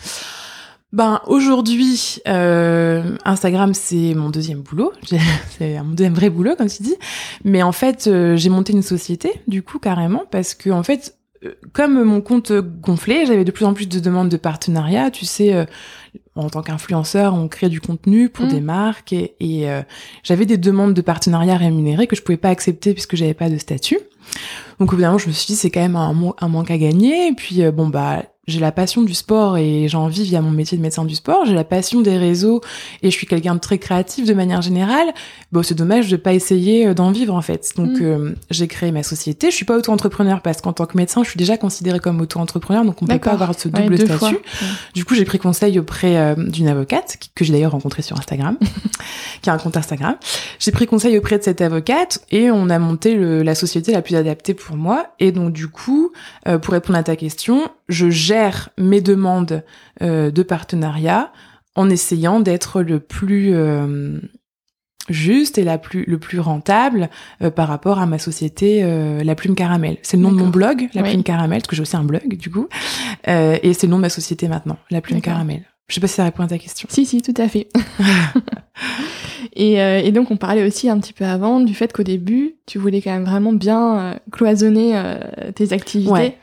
Ben 0.91 1.22
aujourd'hui, 1.27 2.18
euh, 2.27 3.15
Instagram 3.24 3.75
c'est 3.75 4.15
mon 4.15 4.29
deuxième 4.32 4.62
boulot, 4.62 4.91
c'est 5.58 5.77
mon 5.84 5.91
deuxième 5.94 6.15
vrai 6.15 6.29
boulot 6.32 6.56
comme 6.56 6.68
tu 6.70 6.82
dis. 6.82 6.96
Mais 7.44 7.62
en 7.62 7.72
fait, 7.72 8.08
euh, 8.08 8.36
j'ai 8.38 8.50
monté 8.50 8.74
une 8.74 8.82
société 8.82 9.32
du 9.48 9.62
coup 9.62 9.77
carrément 9.77 10.24
parce 10.32 10.56
que 10.56 10.72
en 10.72 10.82
fait, 10.82 11.15
euh, 11.46 11.53
comme 11.74 12.03
mon 12.03 12.22
compte 12.22 12.51
gonflait, 12.51 13.27
j'avais 13.27 13.44
de 13.46 13.51
plus 13.51 13.65
en 13.65 13.74
plus 13.75 13.88
de 13.88 14.00
demandes 14.00 14.29
de 14.29 14.38
partenariat. 14.38 15.12
Tu 15.12 15.25
sais, 15.25 15.53
euh, 15.53 15.65
en 16.35 16.49
tant 16.49 16.61
qu'influenceur, 16.61 17.33
on 17.33 17.47
crée 17.47 17.69
du 17.69 17.81
contenu 17.81 18.29
pour 18.29 18.45
Mm. 18.45 18.49
des 18.49 18.61
marques 18.61 19.13
et, 19.13 19.35
et, 19.39 19.69
euh, 19.69 19.81
j'avais 20.23 20.45
des 20.45 20.57
demandes 20.57 20.93
de 20.93 21.01
partenariat 21.01 21.57
rémunérés 21.57 22.07
que 22.07 22.15
je 22.15 22.21
pouvais 22.21 22.37
pas 22.37 22.49
accepter 22.49 22.93
puisque 22.93 23.15
j'avais 23.15 23.33
pas 23.33 23.49
de 23.49 23.57
statut. 23.57 23.99
Donc 24.79 24.93
évidemment, 24.93 25.17
je 25.17 25.27
me 25.27 25.33
suis 25.33 25.47
dit 25.47 25.55
c'est 25.55 25.69
quand 25.71 25.81
même 25.81 25.95
un, 25.95 26.15
un 26.39 26.47
manque 26.47 26.71
à 26.71 26.77
gagner. 26.77 27.27
Et 27.27 27.33
puis 27.33 27.63
euh, 27.63 27.71
bon 27.71 27.87
bah 27.87 28.23
j'ai 28.50 28.60
la 28.60 28.72
passion 28.72 29.01
du 29.01 29.13
sport 29.13 29.58
et 29.58 29.88
j'en 29.88 30.08
vis 30.08 30.24
via 30.24 30.41
mon 30.41 30.51
métier 30.51 30.77
de 30.77 30.82
médecin 30.82 31.06
du 31.06 31.15
sport. 31.15 31.46
J'ai 31.46 31.53
la 31.56 31.63
passion 31.63 32.01
des 32.01 32.18
réseaux 32.18 32.62
et 33.03 33.12
je 33.12 33.15
suis 33.15 33.27
quelqu'un 33.27 33.56
de 33.56 33.60
très 33.60 33.77
créatif 33.77 34.25
de 34.25 34.34
manière 34.34 34.62
générale. 34.62 35.08
Bon, 35.51 35.63
c'est 35.63 35.75
dommage 35.75 36.10
de 36.10 36.18
pas 36.18 36.34
essayer 36.34 36.88
euh, 36.88 36.94
d'en 36.94 37.12
vivre 37.12 37.34
en 37.36 37.41
fait. 37.41 37.72
Donc 37.77 37.91
Mm. 37.91 38.03
euh, 38.03 38.32
j'ai 38.50 38.68
créé 38.68 38.91
ma 38.91 39.03
société. 39.03 39.50
Je 39.51 39.56
suis 39.56 39.65
pas 39.65 39.77
auto-entrepreneur 39.77 40.41
parce 40.41 40.62
qu'en 40.62 40.74
tant 40.74 40.86
que 40.86 40.98
médecin, 40.98 41.24
je 41.24 41.29
suis 41.29 41.38
déjà 41.38 41.58
considérée 41.58 42.00
comme 42.00 42.20
auto-entrepreneur, 42.22 42.84
donc 42.84 43.01
on 43.01 43.06
peut 43.06 43.13
pas 43.20 43.32
avoir 43.32 43.58
ce 43.58 43.68
double 43.70 43.98
statut. 44.18 44.36
Ouais. 44.36 44.41
Du 44.94 45.06
coup, 45.06 45.15
j'ai 45.15 45.25
pris 45.25 45.39
conseil 45.39 45.77
auprès 45.79 46.18
euh, 46.18 46.36
d'une 46.36 46.68
avocate 46.68 47.18
que 47.35 47.46
j'ai 47.46 47.53
d'ailleurs 47.53 47.72
rencontrée 47.74 48.01
sur 48.01 48.18
Instagram, 48.18 48.57
qui 49.42 49.50
a 49.50 49.53
un 49.53 49.57
compte 49.57 49.77
Instagram. 49.77 50.16
J'ai 50.59 50.72
pris 50.72 50.88
conseil 50.88 51.18
auprès 51.18 51.38
de 51.38 51.44
cette 51.44 51.62
avocate 51.62 52.20
et 52.31 52.51
on 52.51 52.70
a 52.70 52.79
monté 52.79 53.16
le- 53.16 53.44
la 53.44 53.55
société 53.55 53.92
la 53.92 54.01
plus 54.01 54.16
adaptée 54.16 54.53
pour 54.53 54.75
moi. 54.75 55.07
Et 55.20 55.31
donc, 55.31 55.53
du 55.53 55.68
coup, 55.68 56.12
euh, 56.48 56.57
pour 56.57 56.74
répondre 56.74 56.98
à 56.98 57.03
ta 57.03 57.16
question, 57.16 57.70
je 57.88 58.09
gère 58.09 58.38
mes 58.77 59.01
demandes 59.01 59.63
euh, 60.01 60.31
de 60.31 60.43
partenariat 60.43 61.31
en 61.75 61.89
essayant 61.89 62.39
d'être 62.39 62.81
le 62.81 62.99
plus 62.99 63.53
euh, 63.53 64.19
juste 65.09 65.57
et 65.57 65.63
la 65.63 65.77
plus, 65.77 66.05
le 66.05 66.19
plus 66.19 66.39
rentable 66.39 67.09
euh, 67.41 67.49
par 67.49 67.67
rapport 67.67 67.99
à 67.99 68.05
ma 68.05 68.19
société 68.19 68.81
euh, 68.83 69.23
La 69.23 69.35
Plume 69.35 69.55
Caramel. 69.55 69.97
C'est 70.01 70.17
le 70.17 70.23
nom 70.23 70.31
de 70.31 70.37
mon 70.37 70.49
blog, 70.49 70.89
La 70.93 71.01
Oui. 71.01 71.09
Plume 71.09 71.23
Caramel, 71.23 71.59
parce 71.59 71.67
que 71.67 71.75
j'ai 71.75 71.81
aussi 71.81 71.97
un 71.97 72.03
blog 72.03 72.35
du 72.37 72.49
coup. 72.49 72.67
Euh, 73.27 73.57
et 73.61 73.73
c'est 73.73 73.87
le 73.87 73.91
nom 73.91 73.97
de 73.97 74.03
ma 74.03 74.09
société 74.09 74.47
maintenant, 74.47 74.77
La 74.89 75.01
Plume. 75.01 75.21
Caramel. 75.21 75.63
Je 75.87 75.95
sais 75.95 76.01
pas 76.01 76.07
si 76.07 76.13
ça 76.15 76.23
répond 76.23 76.43
à 76.43 76.47
ta 76.47 76.59
question. 76.59 76.87
Si, 76.91 77.05
si, 77.05 77.21
tout 77.21 77.33
à 77.37 77.47
fait. 77.47 77.67
et, 79.55 79.73
et 79.77 80.11
donc, 80.11 80.29
on 80.29 80.37
parlait 80.37 80.63
aussi 80.63 80.87
un 80.87 80.99
petit 80.99 81.13
peu 81.13 81.25
avant 81.25 81.59
du 81.61 81.73
fait 81.73 81.91
qu'au 81.91 82.03
début, 82.03 82.57
tu 82.67 82.77
voulais 82.77 83.01
quand 83.01 83.11
même 83.11 83.25
vraiment 83.25 83.53
bien 83.53 84.19
cloisonner 84.31 85.01
tes 85.55 85.73
activités. 85.73 86.11
Ouais. 86.11 86.37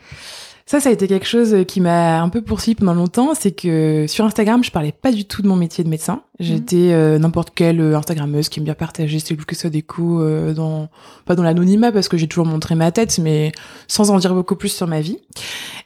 Ça, 0.67 0.79
ça 0.79 0.89
a 0.89 0.91
été 0.91 1.07
quelque 1.07 1.25
chose 1.25 1.65
qui 1.65 1.81
m'a 1.81 2.21
un 2.21 2.29
peu 2.29 2.41
poursuivi 2.41 2.75
pendant 2.75 2.93
longtemps. 2.93 3.33
C'est 3.33 3.53
que 3.53 4.05
sur 4.07 4.25
Instagram, 4.25 4.63
je 4.63 4.69
parlais 4.69 4.91
pas 4.91 5.11
du 5.11 5.25
tout 5.25 5.41
de 5.41 5.47
mon 5.47 5.55
métier 5.55 5.83
de 5.83 5.89
médecin. 5.89 6.23
J'étais 6.39 6.91
euh, 6.91 7.17
n'importe 7.17 7.51
quelle 7.55 7.79
euh, 7.79 7.97
Instagrammeuse 7.97 8.49
qui 8.49 8.59
aime 8.59 8.65
bien 8.65 8.75
partager 8.75 9.19
ses 9.19 9.33
et 9.33 9.55
sa 9.55 9.69
déco 9.69 10.21
euh, 10.21 10.53
dans 10.53 10.89
pas 11.25 11.35
dans 11.35 11.43
l'anonymat 11.43 11.91
parce 11.91 12.09
que 12.09 12.17
j'ai 12.17 12.27
toujours 12.27 12.45
montré 12.45 12.75
ma 12.75 12.91
tête, 12.91 13.17
mais 13.17 13.53
sans 13.87 14.11
en 14.11 14.17
dire 14.19 14.35
beaucoup 14.35 14.55
plus 14.55 14.69
sur 14.69 14.87
ma 14.87 15.01
vie. 15.01 15.19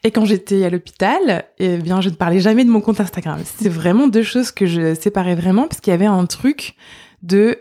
Et 0.03 0.11
quand 0.11 0.25
j'étais 0.25 0.65
à 0.65 0.69
l'hôpital, 0.69 1.45
eh 1.59 1.77
bien, 1.77 2.01
je 2.01 2.09
ne 2.09 2.15
parlais 2.15 2.39
jamais 2.39 2.65
de 2.65 2.71
mon 2.71 2.81
compte 2.81 2.99
Instagram. 2.99 3.39
C'est 3.45 3.69
vraiment 3.69 4.07
deux 4.07 4.23
choses 4.23 4.51
que 4.51 4.65
je 4.65 4.95
séparais 4.95 5.35
vraiment 5.35 5.67
parce 5.67 5.79
qu'il 5.79 5.91
y 5.91 5.93
avait 5.93 6.05
un 6.07 6.25
truc 6.25 6.75
de 7.21 7.59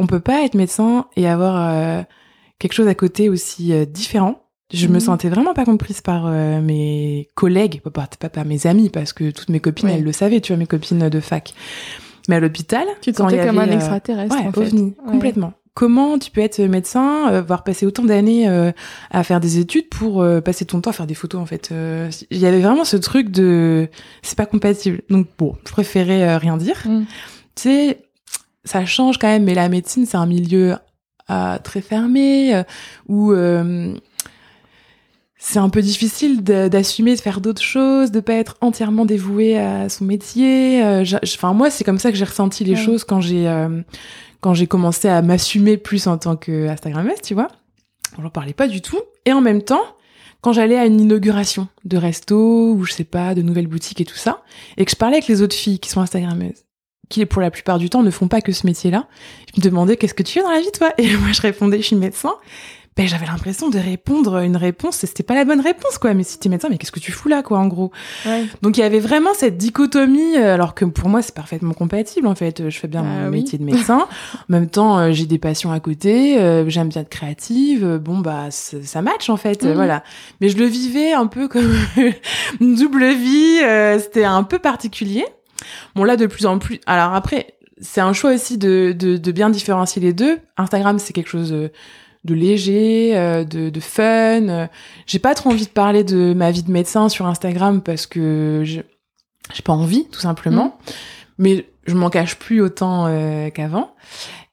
on 0.00 0.06
peut 0.06 0.20
pas 0.20 0.42
être 0.44 0.54
médecin 0.54 1.06
et 1.16 1.28
avoir 1.28 1.56
euh, 1.56 2.02
quelque 2.58 2.72
chose 2.72 2.88
à 2.88 2.94
côté 2.94 3.28
aussi 3.28 3.72
euh, 3.72 3.84
différent. 3.84 4.41
Je 4.72 4.86
me 4.88 4.94
Mhm. 4.94 5.00
sentais 5.00 5.28
vraiment 5.28 5.54
pas 5.54 5.64
comprise 5.64 6.00
par 6.00 6.24
euh, 6.26 6.60
mes 6.60 7.28
collègues, 7.34 7.80
pas, 7.82 7.90
pas, 7.90 8.08
pas 8.18 8.28
par 8.28 8.44
mes 8.44 8.66
amis, 8.66 8.88
parce 8.90 9.12
que 9.12 9.30
toutes 9.30 9.50
mes 9.50 9.60
copines, 9.60 9.88
Ouais. 9.88 9.94
elles 9.96 10.04
le 10.04 10.12
savaient, 10.12 10.40
tu 10.40 10.52
vois, 10.52 10.58
mes 10.58 10.66
copines 10.66 11.08
de 11.08 11.20
fac. 11.20 11.54
Mais 12.28 12.36
à 12.36 12.40
l'hôpital, 12.40 12.86
Tu 13.00 13.12
te 13.12 13.16
sentais 13.18 13.44
comme 13.46 13.58
un 13.58 13.68
euh, 13.68 13.72
extraterrestre, 13.72 14.34
ouais, 14.36 14.46
en 14.46 14.52
fait. 14.52 14.60
ovni, 14.60 14.94
Ouais. 15.04 15.12
complètement. 15.12 15.52
Comment 15.74 16.18
tu 16.18 16.30
peux 16.30 16.42
être 16.42 16.60
médecin, 16.60 17.30
euh, 17.32 17.38
avoir 17.38 17.64
passé 17.64 17.86
autant 17.86 18.04
d'années 18.04 18.46
euh, 18.48 18.72
à 19.10 19.22
faire 19.24 19.40
des 19.40 19.58
études 19.58 19.88
pour 19.88 20.20
euh, 20.22 20.40
passer 20.42 20.64
ton 20.66 20.80
temps 20.82 20.90
à 20.90 20.92
faire 20.92 21.06
des 21.06 21.14
photos 21.14 21.40
en 21.40 21.46
fait 21.46 21.70
Euh, 21.72 22.10
Il 22.30 22.36
y 22.38 22.44
avait 22.46 22.60
vraiment 22.60 22.84
ce 22.84 22.98
truc 22.98 23.30
de 23.30 23.88
c'est 24.22 24.36
pas 24.36 24.44
compatible. 24.46 25.00
Donc 25.08 25.28
bon, 25.38 25.56
je 25.66 25.72
préférais 25.72 26.36
rien 26.36 26.58
dire. 26.58 26.76
Mm. 26.84 27.04
Tu 27.54 27.62
sais, 27.62 27.98
ça 28.64 28.84
change 28.84 29.16
quand 29.18 29.28
même, 29.28 29.44
mais 29.44 29.54
la 29.54 29.70
médecine 29.70 30.04
c'est 30.04 30.18
un 30.18 30.26
milieu 30.26 30.76
euh, 31.30 31.58
très 31.64 31.80
fermé 31.80 32.62
où 33.08 33.32
euh, 33.32 33.94
c'est 35.44 35.58
un 35.58 35.68
peu 35.68 35.82
difficile 35.82 36.42
d'assumer 36.44 37.16
de 37.16 37.20
faire 37.20 37.40
d'autres 37.40 37.62
choses, 37.62 38.12
de 38.12 38.20
pas 38.20 38.34
être 38.34 38.56
entièrement 38.60 39.04
dévoué 39.04 39.58
à 39.58 39.88
son 39.88 40.04
métier. 40.04 40.82
Euh, 40.84 41.04
Enfin 41.24 41.52
moi 41.52 41.68
c'est 41.68 41.82
comme 41.82 41.98
ça 41.98 42.12
que 42.12 42.16
j'ai 42.16 42.24
ressenti 42.24 42.62
les 42.62 42.72
Ouais. 42.74 42.76
choses 42.76 43.02
quand 43.02 43.20
j'ai 43.20 43.48
euh, 43.48 43.82
quand 44.40 44.54
j'ai 44.54 44.68
commencé 44.68 45.08
à 45.08 45.20
m'assumer 45.20 45.76
plus 45.76 46.06
en 46.06 46.16
tant 46.16 46.36
que 46.36 46.68
Instagrammeuse, 46.68 47.20
tu 47.24 47.34
vois. 47.34 47.48
J'en 48.20 48.30
parlais 48.30 48.52
pas 48.52 48.68
du 48.68 48.80
tout. 48.82 49.00
Et 49.26 49.32
en 49.32 49.40
même 49.40 49.62
temps, 49.62 49.82
quand 50.42 50.52
j'allais 50.52 50.78
à 50.78 50.86
une 50.86 51.00
inauguration 51.00 51.66
de 51.84 51.96
resto 51.96 52.72
ou 52.74 52.84
je 52.84 52.92
sais 52.92 53.04
pas, 53.04 53.34
de 53.34 53.42
nouvelles 53.42 53.66
boutiques 53.68 54.00
et 54.00 54.04
tout 54.04 54.16
ça, 54.16 54.42
et 54.76 54.84
que 54.84 54.90
je 54.90 54.96
parlais 54.96 55.16
avec 55.16 55.28
les 55.28 55.42
autres 55.42 55.54
filles 55.56 55.78
qui 55.80 55.88
sont 55.90 56.00
Instagrammeuses, 56.00 56.64
qui 57.08 57.24
pour 57.26 57.42
la 57.42 57.50
plupart 57.50 57.78
du 57.78 57.90
temps 57.90 58.02
ne 58.02 58.10
font 58.10 58.28
pas 58.28 58.40
que 58.40 58.52
ce 58.52 58.66
métier-là, 58.66 59.06
je 59.54 59.60
me 59.60 59.64
demandais 59.64 59.96
qu'est-ce 59.96 60.14
que 60.14 60.22
tu 60.22 60.34
fais 60.34 60.42
dans 60.42 60.50
la 60.50 60.60
vie 60.60 60.70
toi? 60.72 60.92
Et 60.98 61.16
moi 61.16 61.32
je 61.32 61.40
répondais 61.40 61.78
je 61.78 61.86
suis 61.86 61.96
médecin. 61.96 62.34
Ben 62.94 63.08
j'avais 63.08 63.24
l'impression 63.24 63.70
de 63.70 63.78
répondre 63.78 64.36
une 64.42 64.56
réponse, 64.58 65.02
et 65.02 65.06
c'était 65.06 65.22
pas 65.22 65.34
la 65.34 65.46
bonne 65.46 65.60
réponse 65.62 65.96
quoi. 65.96 66.12
Mais 66.12 66.24
si 66.24 66.38
t'es 66.38 66.50
médecin, 66.50 66.68
mais 66.68 66.76
qu'est-ce 66.76 66.92
que 66.92 67.00
tu 67.00 67.10
fous 67.10 67.28
là 67.28 67.42
quoi 67.42 67.58
en 67.58 67.66
gros? 67.66 67.90
Ouais. 68.26 68.44
donc 68.60 68.76
il 68.76 68.80
y 68.80 68.82
avait 68.82 69.00
vraiment 69.00 69.32
cette 69.32 69.56
dichotomie, 69.56 70.36
euh, 70.36 70.52
alors 70.52 70.74
que 70.74 70.84
pour 70.84 71.08
moi 71.08 71.22
c'est 71.22 71.34
parfaitement 71.34 71.72
compatible 71.72 72.26
en 72.26 72.34
fait. 72.34 72.68
Je 72.68 72.78
fais 72.78 72.88
bien 72.88 73.00
Ah 73.00 73.04
mon 73.22 73.24
oui. 73.30 73.38
métier 73.38 73.58
de 73.58 73.64
médecin, 73.64 74.06
en 74.34 74.38
même 74.48 74.68
temps 74.68 74.98
euh, 74.98 75.12
j'ai 75.12 75.24
des 75.24 75.38
passions 75.38 75.72
à 75.72 75.80
côté, 75.80 76.38
euh, 76.38 76.68
j'aime 76.68 76.88
bien 76.90 77.00
être 77.00 77.08
créative. 77.08 77.96
bon 77.96 78.18
bah 78.18 78.48
ça 78.50 79.00
match 79.00 79.30
en 79.30 79.38
fait, 79.38 79.64
Mhm. 79.64 79.72
voilà. 79.72 80.04
Mais 80.42 80.50
je 80.50 80.58
le 80.58 80.66
vivais 80.66 81.12
un 81.14 81.26
peu 81.28 81.48
comme 81.48 81.74
une 82.60 82.74
double 82.74 83.06
vie. 83.14 83.60
euh, 83.64 83.98
C'était 84.00 84.24
un 84.24 84.42
peu 84.42 84.58
particulier. 84.58 85.24
Bon 85.94 86.04
là 86.04 86.16
de 86.16 86.26
plus 86.26 86.44
en 86.44 86.58
plus. 86.58 86.78
Alors 86.86 87.14
après 87.14 87.54
c'est 87.80 88.00
un 88.02 88.12
choix 88.12 88.32
aussi 88.34 88.58
de, 88.58 88.94
de, 88.96 89.16
de 89.16 89.32
bien 89.32 89.48
différencier 89.50 90.02
les 90.02 90.12
deux. 90.12 90.38
Instagram 90.58 90.98
c'est 90.98 91.12
quelque 91.14 91.30
chose 91.30 91.54
de 92.24 92.34
léger, 92.34 93.16
euh, 93.16 93.44
de, 93.44 93.68
de 93.70 93.80
fun. 93.80 94.68
J'ai 95.06 95.18
pas 95.18 95.34
trop 95.34 95.50
envie 95.50 95.64
de 95.64 95.70
parler 95.70 96.04
de 96.04 96.34
ma 96.34 96.50
vie 96.50 96.62
de 96.62 96.70
médecin 96.70 97.08
sur 97.08 97.26
Instagram 97.26 97.82
parce 97.82 98.06
que 98.06 98.62
je- 98.64 98.80
j'ai 99.52 99.62
pas 99.62 99.72
envie, 99.72 100.06
tout 100.10 100.20
simplement. 100.20 100.78
Mais 101.38 101.66
je 101.86 101.94
m'en 101.94 102.10
cache 102.10 102.36
plus 102.36 102.60
autant 102.60 103.06
euh, 103.08 103.50
qu'avant. 103.50 103.90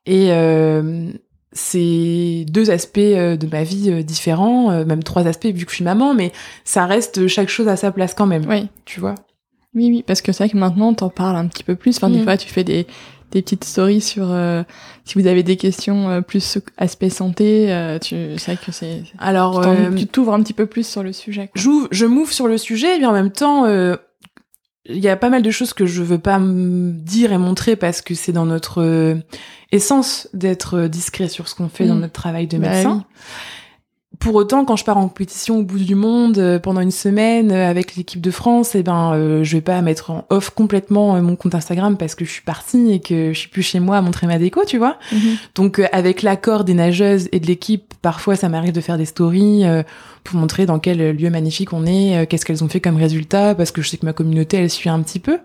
Et 0.07 0.27
euh, 0.31 1.11
c'est 1.51 2.45
deux 2.47 2.71
aspects 2.71 2.99
de 2.99 3.47
ma 3.51 3.63
vie 3.63 4.03
différents, 4.03 4.83
même 4.85 5.03
trois 5.03 5.27
aspects 5.27 5.45
vu 5.47 5.65
que 5.65 5.71
je 5.71 5.75
suis 5.75 5.83
maman, 5.83 6.13
mais 6.13 6.31
ça 6.63 6.85
reste 6.85 7.27
chaque 7.27 7.49
chose 7.49 7.67
à 7.67 7.75
sa 7.75 7.91
place 7.91 8.13
quand 8.13 8.25
même. 8.27 8.45
Oui, 8.47 8.67
Tu 8.85 8.99
vois 8.99 9.15
oui, 9.75 9.89
oui, 9.91 10.03
parce 10.05 10.23
que 10.23 10.31
c'est 10.31 10.43
vrai 10.45 10.49
que 10.51 10.57
maintenant, 10.57 10.95
t'en 10.95 11.09
parles 11.09 11.35
un 11.35 11.45
petit 11.47 11.63
peu 11.63 11.75
plus. 11.75 11.95
Enfin, 11.97 12.09
des 12.09 12.17
Mm. 12.19 12.23
fois, 12.23 12.37
tu 12.37 12.47
fais 12.49 12.63
des, 12.63 12.87
des 13.31 13.41
petites 13.41 13.63
stories 13.63 14.01
sur 14.01 14.31
euh, 14.31 14.63
si 15.05 15.19
vous 15.19 15.27
avez 15.27 15.43
des 15.43 15.55
questions 15.57 16.09
euh, 16.09 16.21
plus 16.21 16.57
aspect 16.77 17.09
santé. 17.09 17.71
euh, 17.71 17.99
tu, 17.99 18.15
c'est 18.37 18.53
vrai 18.53 18.57
que 18.65 18.71
c'est. 18.71 19.03
Alors, 19.19 19.61
tu 19.61 19.67
euh, 19.69 19.93
tu 19.95 20.07
t'ouvres 20.07 20.33
un 20.33 20.41
petit 20.41 20.53
peu 20.53 20.65
plus 20.65 20.87
sur 20.87 21.03
le 21.03 21.13
sujet. 21.13 21.49
j'ouvre- 21.55 21.87
je 21.91 22.05
m'ouvre 22.05 22.31
sur 22.31 22.47
le 22.47 22.57
sujet, 22.57 22.99
mais 22.99 23.05
en 23.05 23.13
même 23.13 23.31
temps, 23.31 23.65
euh, 23.65 23.95
il 24.85 24.97
y 24.97 25.07
a 25.09 25.15
pas 25.17 25.29
mal 25.29 25.43
de 25.43 25.51
choses 25.51 25.73
que 25.73 25.85
je 25.85 26.01
veux 26.01 26.17
pas 26.17 26.39
dire 26.41 27.31
et 27.31 27.37
montrer 27.37 27.75
parce 27.75 28.01
que 28.01 28.15
c'est 28.15 28.31
dans 28.31 28.45
notre 28.45 28.81
euh, 28.81 29.15
essence 29.71 30.27
d'être 30.33 30.87
discret 30.87 31.27
sur 31.27 31.47
ce 31.47 31.53
qu'on 31.55 31.69
fait 31.69 31.85
dans 31.85 31.95
Mm. 31.95 31.99
notre 32.01 32.13
travail 32.13 32.47
de 32.47 32.57
Bah 32.57 32.69
médecin. 32.71 33.05
Pour 34.17 34.35
autant, 34.35 34.65
quand 34.65 34.75
je 34.75 34.83
pars 34.83 34.97
en 34.97 35.07
compétition 35.07 35.59
au 35.59 35.63
bout 35.63 35.77
du 35.77 35.93
monde 35.93 36.39
euh, 36.39 36.59
pendant 36.59 36.81
une 36.81 36.91
semaine 36.91 37.51
euh, 37.51 37.69
avec 37.69 37.95
l'équipe 37.95 38.19
de 38.19 38.31
France, 38.31 38.73
eh 38.73 38.81
ben, 38.81 39.13
euh, 39.13 39.43
je 39.43 39.55
vais 39.55 39.61
pas 39.61 39.79
mettre 39.81 40.09
en 40.09 40.25
off 40.29 40.49
complètement 40.49 41.15
euh, 41.15 41.21
mon 41.21 41.35
compte 41.35 41.53
Instagram 41.53 41.95
parce 41.95 42.15
que 42.15 42.25
je 42.25 42.31
suis 42.31 42.41
partie 42.41 42.91
et 42.91 42.99
que 42.99 43.31
je 43.31 43.39
suis 43.39 43.49
plus 43.49 43.61
chez 43.61 43.79
moi 43.79 43.97
à 43.97 44.01
montrer 44.01 44.25
ma 44.25 44.39
déco, 44.39 44.65
tu 44.65 44.77
vois. 44.79 44.97
Mhm. 45.13 45.37
Donc 45.53 45.79
euh, 45.79 45.85
avec 45.93 46.23
l'accord 46.23 46.63
des 46.63 46.73
nageuses 46.73 47.29
et 47.31 47.39
de 47.39 47.45
l'équipe, 47.45 47.93
parfois 48.01 48.35
ça 48.35 48.49
m'arrive 48.49 48.73
de 48.73 48.81
faire 48.81 48.97
des 48.97 49.05
stories 49.05 49.63
euh, 49.63 49.83
pour 50.23 50.39
montrer 50.39 50.65
dans 50.65 50.79
quel 50.79 51.15
lieu 51.15 51.29
magnifique 51.29 51.71
on 51.71 51.85
est, 51.85 52.17
euh, 52.17 52.25
qu'est-ce 52.25 52.45
qu'elles 52.45 52.63
ont 52.63 52.67
fait 52.67 52.81
comme 52.81 52.97
résultat, 52.97 53.53
parce 53.53 53.71
que 53.71 53.83
je 53.83 53.89
sais 53.89 53.97
que 53.97 54.07
ma 54.07 54.13
communauté 54.13 54.57
elle 54.57 54.71
suit 54.71 54.89
un 54.89 55.01
petit 55.01 55.19
peu, 55.19 55.37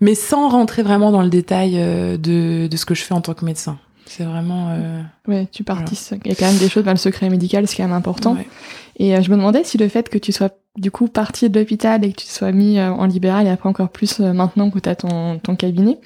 mais 0.00 0.16
sans 0.16 0.48
rentrer 0.48 0.82
vraiment 0.82 1.12
dans 1.12 1.22
le 1.22 1.30
détail 1.30 1.74
euh, 1.76 2.16
de, 2.18 2.66
de 2.66 2.76
ce 2.76 2.84
que 2.84 2.94
je 2.94 3.02
fais 3.02 3.14
en 3.14 3.20
tant 3.20 3.34
que 3.34 3.44
médecin. 3.44 3.78
C'est 4.06 4.24
vraiment 4.24 4.68
euh, 4.70 5.02
Ouais, 5.26 5.48
tu 5.50 5.64
participes. 5.64 6.20
Il 6.24 6.28
y 6.30 6.32
a 6.32 6.34
quand 6.36 6.46
même 6.46 6.58
des 6.58 6.68
choses 6.68 6.84
dans 6.84 6.90
le 6.92 6.96
secret 6.98 7.30
médical, 7.30 7.66
c'est 7.66 7.76
quand 7.76 7.84
même 7.84 7.92
important. 7.92 8.34
ouais. 8.34 8.46
Et 8.96 9.16
euh, 9.16 9.22
je 9.22 9.30
me 9.30 9.36
demandais 9.36 9.64
si 9.64 9.76
le 9.78 9.88
fait 9.88 10.08
que 10.08 10.18
tu 10.18 10.30
sois 10.30 10.50
du 10.76 10.90
coup 10.90 11.08
parti 11.08 11.48
de 11.50 11.58
l'hôpital 11.58 12.04
et 12.04 12.12
que 12.12 12.20
tu 12.20 12.26
sois 12.26 12.52
mis 12.52 12.78
euh, 12.78 12.90
en 12.92 13.06
libéral 13.06 13.46
et 13.46 13.50
après 13.50 13.68
encore 13.68 13.88
plus 13.88 14.20
euh, 14.20 14.32
maintenant 14.32 14.70
que 14.70 14.78
tu 14.78 14.88
as 14.88 14.94
ton, 14.96 15.38
ton 15.38 15.56
cabinet, 15.56 15.98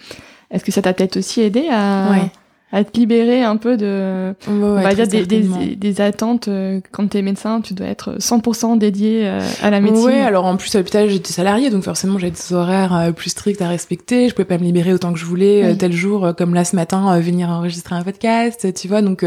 est-ce 0.51 0.65
que 0.65 0.73
ça 0.73 0.81
t'a 0.81 0.93
peut-être 0.95 1.17
aussi 1.19 1.41
aidé 1.43 1.69
à, 1.71 2.11
Ouais. 2.13 2.31
À 2.71 2.85
te 2.85 2.99
libérer 2.99 3.43
un 3.43 3.57
peu 3.57 3.77
de, 3.77 4.35
on 4.49 4.75
va 4.75 4.95
dire, 4.95 5.09
des, 5.09 5.25
des, 5.25 5.77
des 5.77 6.01
attentes 6.01 6.49
euh, 6.49 6.81
Quand 6.93 7.09
t'es 7.09 7.23
médecin, 7.23 7.61
tu 7.61 7.75
dois 7.75 7.87
être 7.87 8.19
100% 8.19 8.79
dédié 8.79 9.27
euh, 9.27 9.41
à 9.63 9.71
la 9.71 9.81
médecine. 9.81 10.05
Ouais, 10.05 10.21
alors 10.21 10.45
en 10.45 10.57
plus 10.57 10.75
à 10.75 10.79
l'hôpital 10.79 11.09
j'étais 11.09 11.33
salariée, 11.33 11.71
donc 11.71 11.85
forcément 11.85 12.19
j'avais 12.19 12.33
des 12.33 12.53
horaires 12.53 12.95
euh, 12.95 13.13
plus 13.13 13.31
stricts 13.31 13.63
à 13.63 13.69
respecter. 13.69 14.29
Je 14.29 14.35
pouvais 14.35 14.45
pas 14.45 14.59
me 14.59 14.65
libérer 14.65 14.93
autant 14.93 15.13
que 15.13 15.19
je 15.19 15.25
voulais 15.25 15.71
Oui. 15.71 15.79
tel 15.79 15.93
jour, 15.93 16.35
comme 16.37 16.55
là 16.55 16.65
ce 16.65 16.77
matin, 16.77 17.19
venir 17.21 17.49
enregistrer 17.49 17.95
un 17.95 18.03
podcast, 18.03 18.73
tu 18.75 18.89
vois. 18.89 19.03
Donc 19.03 19.25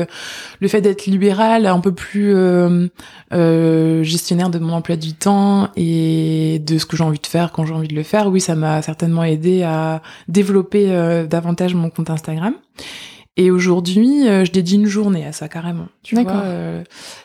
le 0.60 0.68
fait 0.68 0.82
d'être 0.82 1.06
libéral, 1.06 1.66
un 1.66 1.80
peu 1.80 1.92
plus 1.92 2.36
euh, 2.36 2.88
euh, 3.34 4.04
gestionnaire 4.04 4.50
de 4.50 4.60
mon 4.60 4.74
emploi 4.74 4.96
du 4.96 5.14
temps 5.14 5.70
et 5.76 6.62
de 6.66 6.78
ce 6.78 6.86
que 6.86 6.98
j'ai 6.98 7.04
envie 7.04 7.20
de 7.20 7.28
faire 7.28 7.52
quand 7.52 7.66
j'ai 7.66 7.74
envie 7.74 7.88
de 7.88 7.96
le 7.96 8.04
faire, 8.04 8.28
oui, 8.28 8.42
ça 8.42 8.56
m'a 8.56 8.82
certainement 8.82 9.24
aidé 9.24 9.64
à 9.64 10.02
développer 10.28 10.88
euh, 10.90 11.26
davantage 11.26 11.74
mon 11.76 11.90
compte 11.90 12.10
Instagram. 12.10 12.54
Et 13.38 13.50
aujourd'hui, 13.50 14.28
euh, 14.28 14.44
je 14.44 14.52
dédie 14.52 14.76
une 14.76 14.88
journée 14.88 15.26
à 15.26 15.32
ça 15.32 15.48
carrément. 15.48 15.88
Tu 16.04 16.16
vois, 16.16 16.30
euh, 16.34 16.84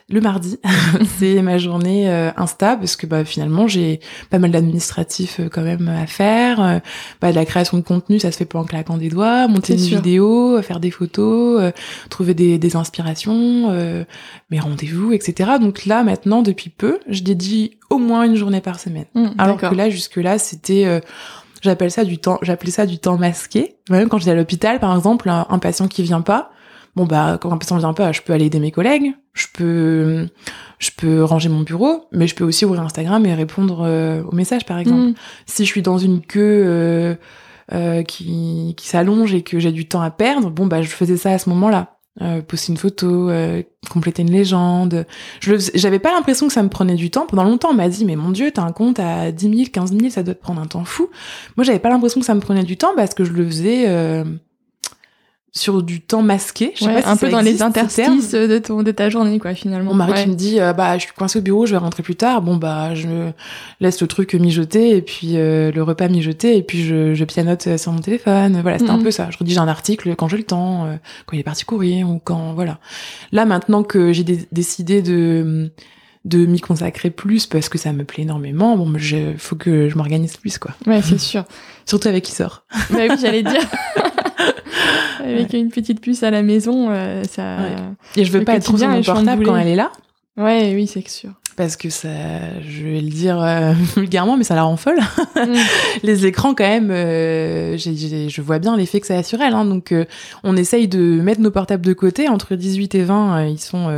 le 0.08 0.20
mardi, 0.20 0.56
c'est 1.18 1.42
ma 1.42 1.58
journée 1.58 2.08
euh, 2.08 2.30
Insta 2.36 2.76
parce 2.76 2.94
que 2.94 3.08
bah 3.08 3.24
finalement 3.24 3.66
j'ai 3.66 3.98
pas 4.30 4.38
mal 4.38 4.52
d'administratifs 4.52 5.40
euh, 5.40 5.48
quand 5.48 5.62
même 5.62 5.88
à 5.88 6.06
faire. 6.06 6.62
Euh, 6.62 6.78
bah, 7.20 7.32
de 7.32 7.34
la 7.36 7.44
création 7.44 7.78
de 7.78 7.82
contenu, 7.82 8.20
ça 8.20 8.30
se 8.30 8.36
fait 8.36 8.44
pas 8.44 8.60
en 8.60 8.64
claquant 8.64 8.98
des 8.98 9.08
doigts. 9.08 9.48
Monter 9.48 9.72
une 9.72 9.80
sûr. 9.80 9.96
vidéo, 9.96 10.58
euh, 10.58 10.62
faire 10.62 10.78
des 10.78 10.92
photos, 10.92 11.60
euh, 11.60 11.72
trouver 12.08 12.34
des, 12.34 12.56
des 12.58 12.76
inspirations, 12.76 13.70
euh, 13.70 14.04
mes 14.50 14.60
rendez-vous, 14.60 15.12
etc. 15.12 15.54
Donc 15.60 15.86
là 15.86 16.04
maintenant, 16.04 16.42
depuis 16.42 16.70
peu, 16.70 17.00
je 17.08 17.24
dédie 17.24 17.78
au 17.90 17.98
moins 17.98 18.22
une 18.24 18.36
journée 18.36 18.60
par 18.60 18.78
semaine. 18.78 19.06
Mmh, 19.14 19.26
Alors 19.38 19.56
que 19.56 19.74
là, 19.74 19.90
jusque 19.90 20.16
là, 20.16 20.38
c'était, 20.38 20.86
euh, 20.86 21.00
j'appelle 21.66 21.90
ça 21.90 22.04
du 22.04 22.18
temps, 22.18 22.38
j'appelais 22.42 22.70
ça 22.70 22.86
du 22.86 22.98
temps 22.98 23.18
masqué. 23.18 23.76
Même 23.90 24.08
quand 24.08 24.18
j'étais 24.18 24.30
à 24.30 24.34
l'hôpital, 24.34 24.80
par 24.80 24.94
exemple, 24.96 25.28
un, 25.28 25.46
un 25.50 25.58
patient 25.58 25.88
qui 25.88 26.02
vient 26.02 26.22
pas, 26.22 26.50
bon 26.96 27.04
bah 27.04 27.38
quand 27.40 27.52
un 27.52 27.58
patient 27.58 27.76
vient 27.76 27.92
pas, 27.92 28.10
je 28.12 28.22
peux 28.22 28.32
aller 28.32 28.46
aider 28.46 28.58
mes 28.58 28.72
collègues, 28.72 29.12
je 29.34 29.46
peux, 29.52 30.28
je 30.78 30.90
peux 30.96 31.22
ranger 31.22 31.48
mon 31.48 31.60
bureau, 31.60 32.06
mais 32.10 32.26
je 32.26 32.34
peux 32.34 32.44
aussi 32.44 32.64
ouvrir 32.64 32.82
Instagram 32.82 33.24
et 33.26 33.34
répondre 33.34 33.82
euh, 33.82 34.22
aux 34.22 34.34
messages, 34.34 34.64
par 34.64 34.78
exemple. 34.78 35.10
Mmh. 35.10 35.14
Si 35.44 35.64
je 35.64 35.70
suis 35.70 35.82
dans 35.82 35.98
une 35.98 36.22
queue 36.22 36.64
euh, 36.66 37.14
euh, 37.72 38.02
qui, 38.02 38.74
qui 38.76 38.88
s'allonge 38.88 39.34
et 39.34 39.42
que 39.42 39.58
j'ai 39.58 39.72
du 39.72 39.86
temps 39.86 40.00
à 40.00 40.10
perdre, 40.10 40.50
bon 40.50 40.66
bah 40.66 40.82
je 40.82 40.88
faisais 40.88 41.16
ça 41.16 41.30
à 41.30 41.38
ce 41.38 41.50
moment-là. 41.50 41.95
Euh, 42.22 42.40
poster 42.40 42.72
une 42.72 42.78
photo, 42.78 43.28
euh, 43.28 43.62
compléter 43.90 44.22
une 44.22 44.30
légende. 44.30 45.04
J'avais 45.42 45.98
pas 45.98 46.14
l'impression 46.14 46.46
que 46.46 46.52
ça 46.52 46.62
me 46.62 46.70
prenait 46.70 46.94
du 46.94 47.10
temps. 47.10 47.26
Pendant 47.26 47.44
longtemps, 47.44 47.70
on 47.70 47.74
m'a 47.74 47.90
dit, 47.90 48.06
mais 48.06 48.16
mon 48.16 48.30
Dieu, 48.30 48.50
t'as 48.50 48.62
un 48.62 48.72
compte 48.72 48.98
à 48.98 49.32
10 49.32 49.54
000, 49.54 49.68
15 49.70 49.92
000, 49.92 50.08
ça 50.08 50.22
doit 50.22 50.34
te 50.34 50.40
prendre 50.40 50.62
un 50.62 50.66
temps 50.66 50.86
fou. 50.86 51.10
Moi, 51.58 51.64
j'avais 51.64 51.78
pas 51.78 51.90
l'impression 51.90 52.18
que 52.18 52.26
ça 52.26 52.34
me 52.34 52.40
prenait 52.40 52.64
du 52.64 52.78
temps 52.78 52.92
parce 52.96 53.12
que 53.12 53.24
je 53.24 53.32
le 53.32 53.44
faisais 53.44 53.84
euh, 53.88 54.24
sur 55.56 55.82
du 55.82 56.00
temps 56.00 56.22
masqué. 56.22 56.72
Je 56.74 56.80
sais 56.80 56.86
Ouais, 56.86 56.94
pas 56.94 57.02
si 57.02 57.08
un 57.08 57.16
peu 57.16 57.28
dans 57.30 57.40
les 57.40 57.46
existe, 57.52 57.62
interstices 57.62 58.32
de, 58.32 58.58
ton, 58.58 58.82
de 58.82 58.90
ta 58.90 59.08
journée, 59.08 59.38
quoi, 59.38 59.54
finalement. 59.54 59.90
Mon 59.92 59.96
mari 59.96 60.12
Ouais. 60.12 60.22
qui 60.24 60.28
me 60.30 60.34
dit 60.34 60.60
euh, 60.60 60.72
bah 60.72 60.98
je 60.98 61.04
suis 61.04 61.12
coincée 61.12 61.38
au 61.38 61.42
bureau, 61.42 61.64
je 61.66 61.72
vais 61.72 61.78
rentrer 61.78 62.02
plus 62.02 62.14
tard. 62.16 62.42
Bon 62.42 62.56
bah 62.56 62.94
je 62.94 63.30
laisse 63.80 64.00
le 64.00 64.06
truc 64.06 64.34
mijoter 64.34 64.96
et 64.96 65.02
puis 65.02 65.36
euh, 65.38 65.72
le 65.72 65.82
repas 65.82 66.08
mijoter 66.08 66.56
et 66.56 66.62
puis 66.62 66.84
je, 66.84 67.14
je 67.14 67.24
pianote 67.24 67.66
euh, 67.66 67.78
sur 67.78 67.90
mon 67.92 68.00
téléphone. 68.00 68.60
Voilà, 68.60 68.78
c'était 68.78 68.90
un 68.90 68.98
Mhm. 68.98 69.02
peu 69.04 69.10
ça. 69.10 69.28
Je 69.30 69.38
rédige 69.38 69.58
un 69.58 69.68
article 69.68 70.14
quand 70.14 70.28
j'ai 70.28 70.36
le 70.36 70.42
temps, 70.44 70.84
euh, 70.84 70.96
quand 71.26 71.36
il 71.36 71.40
est 71.40 71.44
parti 71.44 71.64
courir 71.64 72.08
ou 72.10 72.20
quand 72.22 72.52
voilà. 72.54 72.78
Là 73.32 73.46
maintenant 73.46 73.82
que 73.82 74.12
j'ai 74.12 74.24
dé- 74.24 74.46
décidé 74.52 75.00
de 75.02 75.70
de 76.26 76.44
m'y 76.44 76.60
consacrer 76.60 77.10
plus 77.10 77.46
parce 77.46 77.68
que 77.68 77.78
ça 77.78 77.92
me 77.92 78.02
plaît 78.04 78.24
énormément. 78.24 78.76
Bon, 78.76 78.92
je 78.96 79.34
faut 79.38 79.54
que 79.56 79.88
je 79.88 79.96
m'organise 79.96 80.36
plus 80.36 80.58
quoi. 80.58 80.72
Ouais, 80.86 81.00
c'est 81.00 81.18
sûr. 81.20 81.44
Surtout 81.86 82.08
avec 82.08 82.24
qui 82.24 82.32
sort. 82.32 82.64
bah 82.90 82.98
oui, 83.08 83.16
j'allais 83.20 83.42
dire. 83.44 83.60
Avec 85.24 85.52
une 85.52 85.70
petite 85.70 86.00
puce 86.00 86.22
à 86.22 86.30
la 86.30 86.42
maison, 86.42 86.88
euh, 86.90 87.24
ça. 87.24 87.56
Ouais. 87.56 87.76
Et 88.16 88.24
je 88.24 88.32
veux 88.32 88.44
pas 88.44 88.54
être 88.54 88.64
trop 88.64 88.78
sur 88.78 88.88
mon 88.88 89.02
portable 89.02 89.44
quand 89.44 89.56
elle 89.56 89.68
est 89.68 89.76
là. 89.76 89.90
Ouais, 90.36 90.72
oui, 90.74 90.86
c'est 90.86 91.06
sûr. 91.08 91.30
Parce 91.56 91.76
que 91.76 91.88
ça, 91.88 92.08
je 92.60 92.84
vais 92.84 93.00
le 93.00 93.08
dire 93.08 93.40
euh, 93.40 93.72
vulgairement, 93.96 94.36
mais 94.36 94.44
ça 94.44 94.54
la 94.54 94.64
rend 94.64 94.76
folle. 94.76 95.00
Mm. 95.36 95.54
les 96.02 96.26
écrans 96.26 96.54
quand 96.54 96.68
même 96.68 96.90
euh, 96.90 97.76
je 97.78 98.42
vois 98.42 98.58
bien 98.58 98.76
l'effet 98.76 99.00
que 99.00 99.06
ça 99.06 99.16
a 99.16 99.22
sur 99.22 99.40
elle 99.40 99.54
hein, 99.54 99.64
donc 99.64 99.94
on 100.44 100.56
essaye 100.56 100.88
de 100.88 101.20
mettre 101.20 101.40
nos 101.40 101.50
portables 101.50 101.84
de 101.84 101.92
côté 101.92 102.28
entre 102.28 102.54
18 102.54 102.94
et 102.94 103.04
20 103.04 103.38
euh, 103.38 103.46
ils 103.48 103.60
sont 103.60 103.90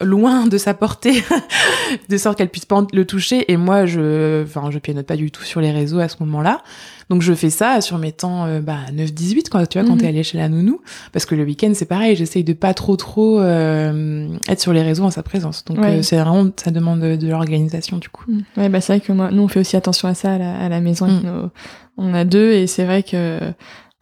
loin 0.00 0.46
de 0.46 0.58
sa 0.58 0.74
portée 0.74 1.24
de 2.08 2.16
sorte 2.16 2.38
qu'elle 2.38 2.50
puisse 2.50 2.66
pas 2.66 2.84
le 2.92 3.04
toucher 3.04 3.50
et 3.50 3.56
moi 3.56 3.86
je 3.86 4.42
enfin 4.44 4.70
je 4.70 4.78
pianote 4.78 5.06
pas 5.06 5.16
du 5.16 5.30
tout 5.30 5.42
sur 5.42 5.60
les 5.60 5.72
réseaux 5.72 5.98
à 5.98 6.08
ce 6.08 6.16
moment-là 6.20 6.62
donc 7.10 7.22
je 7.22 7.32
fais 7.34 7.50
ça 7.50 7.80
sur 7.80 7.98
mes 7.98 8.12
temps 8.12 8.46
euh, 8.46 8.60
bah 8.60 8.78
9 8.92 9.12
18 9.12 9.48
quoi 9.50 9.66
tu 9.66 9.78
vois 9.78 9.86
quand 9.86 9.94
Mhm. 9.94 10.00
t'es 10.00 10.06
allé 10.08 10.22
chez 10.22 10.38
la 10.38 10.48
nounou 10.48 10.80
parce 11.12 11.24
que 11.26 11.34
le 11.34 11.44
week-end 11.44 11.70
c'est 11.74 11.84
pareil 11.86 12.16
j'essaye 12.16 12.42
de 12.44 12.52
pas 12.52 12.74
trop 12.74 12.96
trop 12.96 13.40
euh, 13.40 14.28
être 14.48 14.60
sur 14.60 14.72
les 14.72 14.82
réseaux 14.82 15.04
en 15.04 15.10
sa 15.10 15.22
présence 15.22 15.64
donc 15.64 15.78
Ouais. 15.78 15.98
euh, 15.98 16.02
c'est 16.02 16.16
vraiment 16.18 16.50
ça 16.56 16.70
demande 16.70 17.00
de, 17.00 17.16
de 17.16 17.28
l'organisation 17.28 17.98
du 17.98 18.08
coup 18.08 18.24
Mm. 18.28 18.40
Ouais, 18.56 18.68
bah 18.68 18.80
c'est 18.80 18.94
vrai 18.96 19.00
que 19.06 19.12
moi, 19.12 19.30
nous 19.30 19.42
on 19.42 19.48
fait 19.48 19.60
aussi 19.60 19.76
attention 19.76 20.08
à 20.08 20.14
ça 20.14 20.32
à 20.34 20.38
la, 20.38 20.56
à 20.58 20.68
la 20.68 20.80
maison. 20.80 21.06
Mm. 21.06 21.20
nos- 21.24 21.50
on 21.96 22.12
a 22.12 22.24
deux 22.24 22.52
et 22.52 22.66
c'est 22.66 22.84
vrai 22.84 23.02
que 23.04 23.38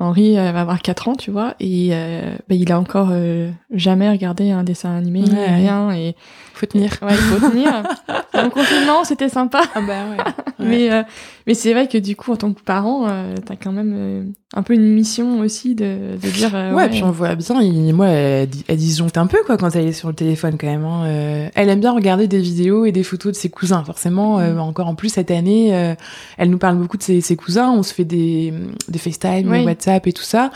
Henri 0.00 0.36
euh, 0.38 0.50
va 0.50 0.62
avoir 0.62 0.80
4 0.82 1.08
ans, 1.08 1.14
tu 1.14 1.30
vois, 1.30 1.54
et 1.60 1.90
euh, 1.92 2.34
bah, 2.48 2.54
il 2.56 2.72
a 2.72 2.80
encore 2.80 3.10
euh, 3.12 3.50
jamais 3.72 4.10
regardé 4.10 4.50
un 4.50 4.64
dessin 4.64 4.96
animé, 4.96 5.22
Ouais. 5.22 5.54
rien. 5.54 5.92
Et 5.92 6.16
faut 6.54 6.66
tenir 6.66 6.90
ouais, 7.02 7.12
il 7.12 7.16
faut 7.16 7.48
tenir. 7.50 7.82
En 8.36 8.50
confinement, 8.50 9.04
c'était 9.04 9.28
sympa, 9.28 9.62
ah 9.76 9.80
bah 9.80 9.92
ouais, 10.10 10.16
mais 10.58 10.90
euh, 10.92 11.02
mais 11.46 11.54
c'est 11.54 11.72
vrai 11.72 11.86
que 11.86 11.98
du 11.98 12.16
coup, 12.16 12.32
en 12.32 12.36
tant 12.36 12.52
que 12.52 12.60
parent, 12.60 13.06
euh, 13.08 13.36
t'as 13.46 13.54
quand 13.54 13.70
même 13.70 13.92
euh, 13.96 14.24
un 14.56 14.62
peu 14.64 14.74
une 14.74 14.92
mission 14.92 15.38
aussi 15.38 15.76
de, 15.76 16.16
de 16.20 16.28
dire. 16.30 16.50
euh, 16.54 16.72
Ouais, 16.72 16.88
puis 16.88 17.04
on 17.04 17.12
voit 17.12 17.36
bien, 17.36 17.60
il, 17.62 17.94
moi, 17.94 18.08
elle, 18.08 18.48
elle 18.66 18.76
disjoncte 18.76 19.18
un 19.18 19.28
peu, 19.28 19.38
quoi, 19.46 19.56
quand 19.56 19.70
elle 19.76 19.86
est 19.86 19.92
sur 19.92 20.08
le 20.08 20.14
téléphone, 20.14 20.56
quand 20.58 20.66
même. 20.66 20.84
hein. 20.84 21.04
Euh, 21.06 21.48
elle 21.54 21.68
aime 21.68 21.78
bien 21.78 21.92
regarder 21.92 22.26
des 22.26 22.40
vidéos 22.40 22.84
et 22.86 22.90
des 22.92 23.04
photos 23.04 23.32
de 23.32 23.36
ses 23.36 23.50
cousins, 23.50 23.84
forcément. 23.84 24.40
euh, 24.40 24.54
Mm. 24.54 24.58
encore 24.58 24.88
en 24.88 24.96
plus, 24.96 25.10
cette 25.10 25.30
année, 25.30 25.74
euh, 25.76 25.94
elle 26.36 26.50
nous 26.50 26.58
parle 26.58 26.76
beaucoup 26.76 26.96
de 26.96 27.04
ses, 27.04 27.20
ses 27.20 27.36
cousins. 27.36 27.70
On 27.70 27.84
se 27.84 27.94
fait 27.94 28.04
des, 28.04 28.52
des 28.88 28.98
FaceTime, 28.98 29.48
Oui. 29.48 29.64
WhatsApp 29.64 30.06
et 30.08 30.12
tout 30.12 30.22
ça. 30.24 30.50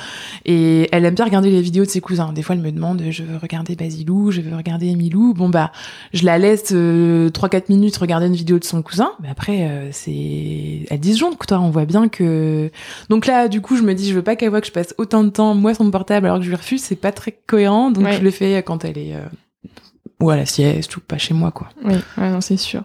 Et 0.46 0.88
elle 0.90 1.04
aime 1.04 1.14
bien 1.14 1.24
regarder 1.26 1.50
les 1.50 1.60
vidéos 1.62 1.84
de 1.84 1.90
ses 1.90 2.00
cousins. 2.00 2.32
Des 2.32 2.42
fois, 2.42 2.56
elle 2.56 2.62
me 2.62 2.72
demande, 2.72 3.02
je 3.10 3.22
veux 3.22 3.36
regarder 3.36 3.76
Basilou, 3.76 4.32
je 4.32 4.40
veux 4.40 4.56
regarder 4.56 4.88
Emilou. 4.88 5.32
Bon, 5.34 5.48
bah, 5.48 5.70
je 6.12 6.24
la 6.24 6.38
laisse 6.38 6.70
euh, 6.72 7.28
3-4 7.30 7.64
minutes 7.68 7.96
regarder 7.96 8.26
une 8.26 8.34
vidéo 8.36 8.58
de 8.58 8.64
son 8.64 8.82
cousin. 8.82 9.10
Mais 9.22 9.28
après, 9.28 9.68
euh, 9.68 9.88
c'est... 9.92 10.86
Elle 10.90 11.00
disjoncte, 11.00 11.46
toi. 11.46 11.60
On 11.60 11.70
voit 11.70 11.84
bien 11.84 12.08
que... 12.08 12.70
Donc 13.10 13.26
là, 13.26 13.48
du 13.48 13.60
coup, 13.60 13.76
je 13.76 13.82
me 13.82 13.94
dis, 13.94 14.08
je 14.08 14.14
veux 14.14 14.22
pas 14.22 14.36
qu'elle 14.36 14.50
voit 14.50 14.60
que 14.60 14.66
je 14.66 14.72
passe 14.72 14.94
autant 14.98 15.24
de 15.24 15.30
temps, 15.30 15.54
moi, 15.54 15.74
sur 15.74 15.84
mon 15.84 15.90
portable, 15.90 16.26
alors 16.26 16.38
que 16.38 16.44
je 16.44 16.48
lui 16.50 16.56
refuse. 16.56 16.82
C'est 16.82 16.96
pas 16.96 17.12
très 17.12 17.38
cohérent. 17.46 17.90
Donc, 17.90 18.04
Ouais. 18.04 18.14
je 18.16 18.22
le 18.22 18.30
fais 18.30 18.62
quand 18.62 18.84
elle 18.84 18.98
est... 18.98 19.14
euh, 19.14 19.20
ou 20.20 20.30
à 20.30 20.36
la 20.36 20.46
sieste 20.46 20.96
ou 20.96 21.00
pas 21.00 21.16
chez 21.16 21.32
moi 21.32 21.52
quoi. 21.52 21.68
Oui, 21.84 21.94
ouais, 22.16 22.30
non, 22.30 22.40
c'est 22.40 22.56
sûr. 22.56 22.82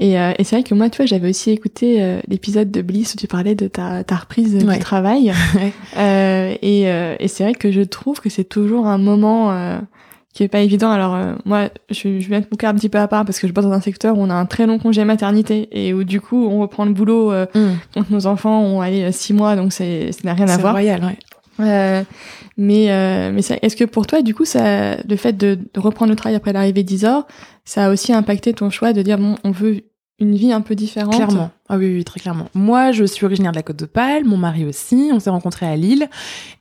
Et, 0.00 0.18
euh, 0.18 0.32
et 0.38 0.42
c'est 0.44 0.56
vrai 0.56 0.62
que 0.64 0.74
moi, 0.74 0.88
tu 0.90 0.96
vois, 0.96 1.06
j'avais 1.06 1.28
aussi 1.28 1.50
écouté 1.50 2.02
euh, 2.02 2.20
l'épisode 2.26 2.70
de 2.72 2.82
Bliss 2.82 3.14
où 3.14 3.16
tu 3.18 3.26
parlais 3.28 3.54
de 3.54 3.68
ta, 3.68 4.02
ta 4.02 4.16
reprise 4.16 4.54
Ouais. 4.64 4.74
du 4.74 4.80
travail. 4.80 5.32
Euh, 5.96 6.54
et 6.62 6.88
euh, 6.90 7.16
et 7.18 7.28
c'est 7.28 7.42
vrai 7.44 7.54
que 7.54 7.70
je 7.72 7.82
trouve 7.82 8.20
que 8.20 8.30
c'est 8.30 8.44
toujours 8.44 8.86
un 8.86 8.96
moment 8.98 9.52
euh, 9.52 9.78
qui 10.32 10.42
est 10.44 10.48
pas 10.48 10.60
évident. 10.60 10.90
Alors 10.90 11.14
euh, 11.14 11.34
moi, 11.44 11.70
je, 11.90 12.20
je 12.20 12.28
vais 12.28 12.36
mettre 12.36 12.48
mon 12.52 12.56
cas 12.56 12.70
un 12.70 12.74
petit 12.74 12.88
peu 12.88 12.98
à 12.98 13.08
part 13.08 13.24
parce 13.24 13.38
que 13.40 13.48
je 13.48 13.52
bosse 13.52 13.64
dans 13.64 13.72
un 13.72 13.80
secteur 13.80 14.16
où 14.16 14.22
on 14.22 14.30
a 14.30 14.34
un 14.34 14.46
très 14.46 14.66
long 14.66 14.78
congé 14.78 15.04
maternité 15.04 15.68
et 15.72 15.92
où 15.92 16.04
du 16.04 16.20
coup 16.20 16.46
on 16.46 16.60
reprend 16.60 16.84
le 16.84 16.92
boulot 16.92 17.32
euh, 17.32 17.46
quand 17.94 18.08
nos 18.10 18.26
enfants 18.26 18.60
ont 18.62 18.80
allé 18.80 19.02
euh, 19.02 19.12
six 19.12 19.32
mois, 19.32 19.56
donc 19.56 19.72
c'est 19.72 20.12
ça 20.12 20.20
n'a 20.24 20.34
rien 20.34 20.46
à 20.48 20.54
C'est 20.54 20.60
voir. 20.60 20.72
royal, 20.74 21.04
ouais. 21.04 21.18
Euh, 21.60 22.02
mais 22.56 22.90
euh, 22.90 23.32
mais 23.34 23.40
est-ce 23.62 23.76
que 23.76 23.84
pour 23.84 24.06
toi, 24.06 24.22
du 24.22 24.34
coup, 24.34 24.46
ça, 24.46 24.96
le 24.96 25.16
fait 25.16 25.34
de, 25.34 25.58
de 25.74 25.80
reprendre 25.80 26.10
le 26.10 26.16
travail 26.16 26.36
après 26.36 26.54
l'arrivée 26.54 26.84
d'Isor, 26.84 27.26
ça 27.66 27.86
a 27.86 27.90
aussi 27.90 28.14
impacté 28.14 28.54
ton 28.54 28.70
choix 28.70 28.92
de 28.94 29.02
dire 29.02 29.18
bon, 29.18 29.34
on 29.44 29.50
veut 29.50 29.82
une 30.20 30.34
vie 30.36 30.52
un 30.52 30.62
peu 30.62 30.74
différente? 30.74 31.14
Clairement. 31.16 31.50
Ah 31.72 31.76
oui, 31.78 31.86
oui, 31.94 32.04
très 32.04 32.18
clairement. 32.18 32.48
Moi, 32.52 32.90
je 32.90 33.04
suis 33.04 33.24
originaire 33.24 33.52
de 33.52 33.56
la 33.56 33.62
Côte 33.62 33.76
d'Opale, 33.76 34.24
mon 34.24 34.36
mari 34.36 34.64
aussi. 34.64 35.10
On 35.12 35.20
s'est 35.20 35.30
rencontrés 35.30 35.66
à 35.66 35.76
Lille. 35.76 36.08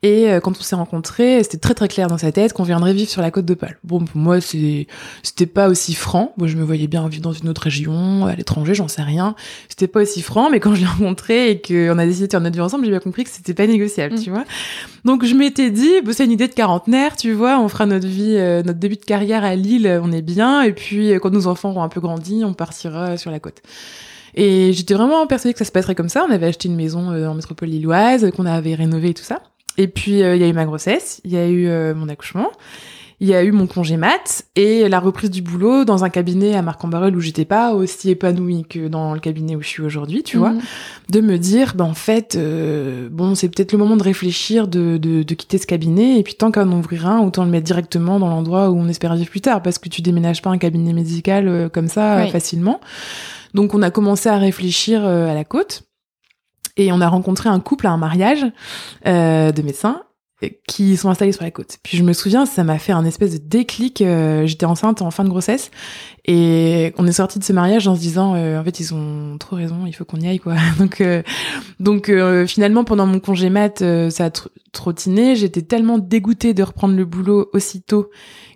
Et 0.03 0.29
euh, 0.29 0.39
quand 0.39 0.51
on 0.51 0.61
s'est 0.61 0.75
rencontrés, 0.75 1.41
c'était 1.41 1.57
très 1.57 1.73
très 1.73 1.87
clair 1.87 2.07
dans 2.07 2.19
sa 2.19 2.31
tête 2.31 2.53
qu'on 2.53 2.61
viendrait 2.61 2.93
vivre 2.93 3.09
sur 3.09 3.23
la 3.23 3.31
Côte 3.31 3.45
d'Opale. 3.45 3.79
Bon, 3.83 4.05
pour 4.05 4.17
moi, 4.17 4.39
c'était 4.39 5.45
pas 5.51 5.67
aussi 5.67 5.95
franc. 5.95 6.33
Moi, 6.37 6.47
je 6.47 6.55
me 6.57 6.63
voyais 6.63 6.85
bien 6.85 7.07
vivre 7.07 7.23
dans 7.23 7.33
une 7.33 7.49
autre 7.49 7.63
région, 7.63 8.27
à 8.27 8.35
l'étranger, 8.35 8.75
j'en 8.75 8.87
sais 8.87 9.01
rien. 9.01 9.33
C'était 9.67 9.87
pas 9.87 10.01
aussi 10.01 10.21
franc, 10.21 10.51
mais 10.51 10.59
quand 10.59 10.75
je 10.75 10.81
l'ai 10.81 10.85
rencontré 10.87 11.49
et 11.49 11.59
qu'on 11.59 11.97
a 11.97 12.05
décidé 12.05 12.27
de 12.27 12.31
faire 12.31 12.41
notre 12.41 12.55
vie 12.55 12.61
ensemble, 12.61 12.85
j'ai 12.85 12.91
bien 12.91 12.99
compris 12.99 13.23
que 13.23 13.31
c'était 13.31 13.55
pas 13.55 13.65
négociable, 13.65 14.13
Mm. 14.13 14.21
tu 14.21 14.29
vois. 14.29 14.43
Donc, 15.05 15.25
je 15.25 15.33
m'étais 15.33 15.71
dit, 15.71 16.01
bah, 16.05 16.11
c'est 16.13 16.25
une 16.25 16.31
idée 16.31 16.47
de 16.47 16.53
quarantenaire, 16.53 17.15
tu 17.15 17.31
vois. 17.33 17.59
On 17.59 17.67
fera 17.67 17.87
notre 17.87 18.07
vie, 18.07 18.35
euh, 18.37 18.61
notre 18.61 18.77
début 18.77 18.97
de 18.97 19.05
carrière 19.05 19.43
à 19.43 19.55
Lille, 19.55 19.99
on 20.03 20.11
est 20.11 20.21
bien. 20.21 20.61
Et 20.61 20.71
puis, 20.71 21.13
euh, 21.13 21.17
quand 21.19 21.31
nos 21.31 21.47
enfants 21.47 21.71
auront 21.71 21.81
un 21.81 21.89
peu 21.89 21.99
grandi, 21.99 22.43
on 22.45 22.53
partira 22.53 23.17
sur 23.17 23.31
la 23.31 23.39
côte. 23.39 23.63
Et 24.35 24.73
j'étais 24.73 24.93
vraiment 24.93 25.25
persuadée 25.27 25.53
que 25.53 25.59
ça 25.59 25.65
se 25.65 25.71
passerait 25.71 25.95
comme 25.95 26.09
ça. 26.09 26.25
On 26.27 26.31
avait 26.31 26.47
acheté 26.47 26.67
une 26.67 26.75
maison 26.75 27.11
euh, 27.11 27.27
en 27.27 27.35
métropole 27.35 27.69
lilloise, 27.69 28.29
qu'on 28.31 28.45
avait 28.45 28.75
rénovée 28.75 29.09
et 29.09 29.13
tout 29.13 29.23
ça. 29.23 29.41
Et 29.77 29.87
puis, 29.87 30.23
euh, 30.23 30.35
il 30.35 30.41
y 30.41 30.45
a 30.45 30.47
eu 30.47 30.53
ma 30.53 30.65
grossesse, 30.65 31.21
il 31.23 31.31
y 31.31 31.37
a 31.37 31.47
eu 31.47 31.67
euh, 31.67 31.95
mon 31.95 32.09
accouchement, 32.09 32.51
il 33.21 33.27
y 33.27 33.35
a 33.35 33.43
eu 33.43 33.51
mon 33.51 33.67
congé 33.67 33.97
mat 33.97 34.43
et 34.55 34.87
la 34.87 34.99
reprise 34.99 35.29
du 35.29 35.41
boulot 35.41 35.83
dans 35.83 36.05
un 36.05 36.09
cabinet 36.09 36.55
à 36.55 36.61
Marc-en-Barœul 36.61 37.15
où 37.15 37.19
j'étais 37.19 37.43
pas 37.43 37.73
aussi 37.73 38.09
épanouie 38.09 38.63
que 38.63 38.87
dans 38.87 39.13
le 39.13 39.19
cabinet 39.19 39.57
où 39.57 39.61
je 39.61 39.67
suis 39.67 39.83
aujourd'hui, 39.83 40.23
tu 40.23 40.37
vois. 40.37 40.51
Mhm. 40.51 40.61
De 41.09 41.21
me 41.21 41.37
dire, 41.37 41.73
ben 41.75 41.83
en 41.83 41.93
fait, 41.93 42.35
euh, 42.35 43.09
bon, 43.11 43.35
c'est 43.35 43.49
peut-être 43.49 43.73
le 43.73 43.77
moment 43.77 43.97
de 43.97 44.03
réfléchir, 44.03 44.69
de, 44.69 44.97
de, 44.97 45.23
de 45.23 45.33
quitter 45.33 45.57
ce 45.57 45.67
cabinet 45.67 46.17
et 46.17 46.23
puis 46.23 46.35
tant 46.35 46.49
qu'à 46.49 46.63
en 46.63 46.71
ouvrir 46.71 47.07
un, 47.07 47.19
autant 47.19 47.43
le 47.43 47.51
mettre 47.51 47.65
directement 47.65 48.19
dans 48.19 48.29
l'endroit 48.29 48.69
où 48.69 48.77
on 48.77 48.87
espère 48.87 49.13
vivre 49.15 49.29
plus 49.29 49.41
tard 49.41 49.61
parce 49.61 49.79
que 49.79 49.89
tu 49.89 50.01
déménages 50.01 50.41
pas 50.41 50.49
un 50.49 50.57
cabinet 50.57 50.93
médical 50.93 51.47
euh, 51.49 51.67
comme 51.67 51.89
ça 51.89 52.19
euh, 52.19 52.27
facilement. 52.27 52.79
Donc 53.53 53.73
on 53.73 53.81
a 53.81 53.91
commencé 53.91 54.29
à 54.29 54.37
réfléchir 54.37 55.05
euh, 55.05 55.27
à 55.29 55.33
la 55.33 55.43
côte 55.43 55.83
et 56.77 56.91
on 56.91 57.01
a 57.01 57.07
rencontré 57.09 57.49
un 57.49 57.59
couple 57.59 57.87
à 57.87 57.91
un 57.91 57.97
mariage 57.97 58.45
euh, 59.07 59.51
de 59.51 59.61
médecins 59.61 60.03
euh, 60.43 60.47
qui 60.67 60.95
sont 60.97 61.09
installés 61.09 61.31
sur 61.33 61.43
la 61.43 61.51
côte. 61.51 61.77
Puis 61.83 61.97
je 61.97 62.03
me 62.03 62.13
souviens, 62.13 62.45
ça 62.45 62.63
m'a 62.63 62.77
fait 62.79 62.93
un 62.93 63.03
espèce 63.05 63.33
de 63.33 63.37
déclic. 63.45 64.01
euh, 64.01 64.45
J'étais 64.45 64.65
enceinte 64.65 65.01
en 65.01 65.11
fin 65.11 65.23
de 65.23 65.29
grossesse 65.29 65.71
et 66.25 66.93
on 66.97 67.07
est 67.07 67.11
sorti 67.11 67.39
de 67.39 67.43
ce 67.43 67.51
mariage 67.53 67.87
en 67.87 67.95
se 67.95 67.99
disant, 67.99 68.35
euh, 68.35 68.59
en 68.59 68.63
fait, 68.63 68.79
ils 68.79 68.93
ont 68.93 69.37
trop 69.39 69.55
raison, 69.55 69.85
il 69.87 69.93
faut 69.93 70.05
qu'on 70.05 70.19
y 70.21 70.27
aille, 70.27 70.39
quoi. 70.39 70.55
Donc, 70.79 71.01
euh, 71.01 71.23
donc 71.79 72.07
euh, 72.09 72.45
finalement, 72.45 72.83
pendant 72.83 73.07
mon 73.07 73.19
congé 73.19 73.49
mat, 73.49 73.79
ça 73.79 74.25
a 74.25 74.29
tr- 74.29 74.47
trottiné. 74.71 75.35
J'étais 75.35 75.63
tellement 75.63 75.97
dégoûtée 75.97 76.53
de 76.53 76.63
reprendre 76.63 76.95
le 76.95 77.03
boulot 77.05 77.49
aussitôt 77.53 78.09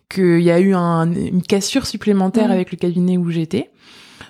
qu'il 0.10 0.42
y 0.42 0.52
a 0.52 0.60
eu 0.60 0.76
un- 0.76 1.12
une 1.12 1.42
cassure 1.42 1.88
supplémentaire 1.88 2.46
Mhm. 2.46 2.52
avec 2.52 2.72
le 2.72 2.78
cabinet 2.78 3.18
où 3.18 3.30
j'étais. 3.32 3.72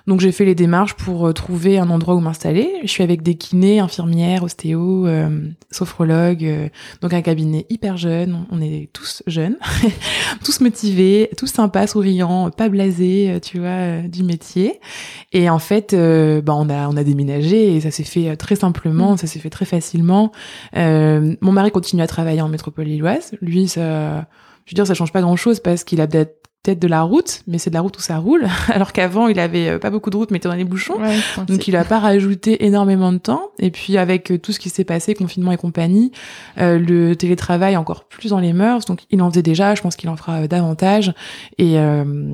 Donc 0.06 0.20
j'ai 0.20 0.34
fait 0.34 0.44
les 0.44 0.56
démarches 0.56 0.96
pour 0.96 1.28
euh, 1.28 1.32
trouver 1.32 1.80
un 1.80 1.90
endroit 1.90 2.16
où 2.16 2.20
m'installer. 2.20 2.70
Je 2.84 2.88
suis 2.88 3.04
avec 3.04 3.22
des 3.22 3.36
kinés, 3.36 3.80
infirmières, 3.80 4.44
ostéos, 4.44 5.08
euh, 5.08 5.48
sophrologues, 5.72 6.44
euh, 6.44 6.68
donc 7.02 7.14
un 7.14 7.22
cabinet 7.22 7.66
hyper 7.70 7.96
jeune. 7.96 8.46
On 8.52 8.62
est 8.62 8.90
tous 8.92 9.24
jeunes, 9.28 9.58
tous 10.44 10.60
motivés, 10.60 11.30
tous 11.38 11.48
sympas, 11.48 11.88
souriants, 11.88 12.50
pas 12.52 12.68
blasés, 12.68 13.40
tu 13.42 13.60
vois, 13.60 13.68
euh, 13.70 14.02
du 14.02 14.24
métier. 14.24 14.82
Et 15.32 15.50
en 15.50 15.60
fait, 15.60 15.96
bah 15.96 16.54
on 16.56 16.70
a 16.70 16.88
on 16.90 16.98
a 16.98 17.04
déménagé 17.04 17.76
et 17.76 17.82
ça 17.82 17.92
s'est 17.92 18.04
fait 18.04 18.36
très 18.36 18.56
simplement, 18.56 19.14
Mm. 19.14 19.18
ça 19.18 19.28
s'est 19.28 19.40
fait 19.40 19.50
très 19.50 19.66
facilement. 19.66 20.32
Mon 20.76 21.52
mari 21.52 21.72
continue 21.72 22.02
à 22.02 22.08
travailler 22.08 22.42
en 22.42 22.50
métropole 22.50 22.86
lilloise. 22.86 23.32
Lui, 23.42 23.68
ça, 23.68 24.28
je 24.66 24.72
veux 24.72 24.76
dire, 24.76 24.88
ça 24.88 24.94
change 24.94 25.12
pas 25.12 25.22
grand 25.22 25.36
chose 25.36 25.60
parce 25.60 25.84
qu'il 25.84 26.02
a 26.02 26.08
peut-être 26.08 26.36
peut-être 26.64 26.80
de 26.80 26.88
la 26.88 27.02
route, 27.02 27.44
mais 27.46 27.58
c'est 27.58 27.70
de 27.70 27.76
la 27.76 27.82
route 27.82 27.98
où 27.98 28.02
ça 28.02 28.18
roule. 28.18 28.48
Alors 28.74 28.94
qu'avant, 28.94 29.28
il 29.28 29.38
avait 29.40 29.68
euh, 29.68 29.80
pas 29.80 29.90
beaucoup 29.90 30.10
de 30.10 30.16
route, 30.16 30.32
mais 30.32 30.38
était 30.38 30.48
dans 30.48 30.56
les 30.56 30.64
bouchons. 30.64 30.98
Ouais, 31.00 31.18
Donc 31.46 31.68
il 31.68 31.76
a 31.76 31.84
pas 31.84 32.00
rajouté 32.00 32.66
énormément 32.66 33.12
de 33.12 33.18
temps. 33.18 33.52
Et 33.60 33.70
puis 33.70 33.98
avec 33.98 34.32
euh, 34.32 34.38
tout 34.40 34.54
ce 34.54 34.60
qui 34.60 34.70
s'est 34.70 34.86
passé, 34.86 35.14
confinement 35.14 35.52
et 35.52 35.58
compagnie, 35.58 36.12
euh, 36.58 36.80
le 36.80 37.16
télétravail 37.16 37.76
encore 37.76 38.06
plus 38.06 38.30
dans 38.30 38.40
les 38.40 38.54
mœurs. 38.54 38.86
Donc 38.86 39.02
il 39.12 39.22
en 39.22 39.30
faisait 39.30 39.44
déjà, 39.44 39.76
je 39.76 39.82
pense 39.82 39.98
qu'il 39.98 40.10
en 40.10 40.16
fera 40.16 40.48
davantage. 40.48 41.14
Et 41.58 41.78
euh, 41.78 42.34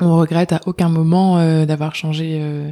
on 0.00 0.16
regrette 0.16 0.52
à 0.52 0.60
aucun 0.66 0.88
moment 0.88 1.38
euh, 1.38 1.66
d'avoir 1.66 1.94
changé 1.94 2.38
euh, 2.40 2.70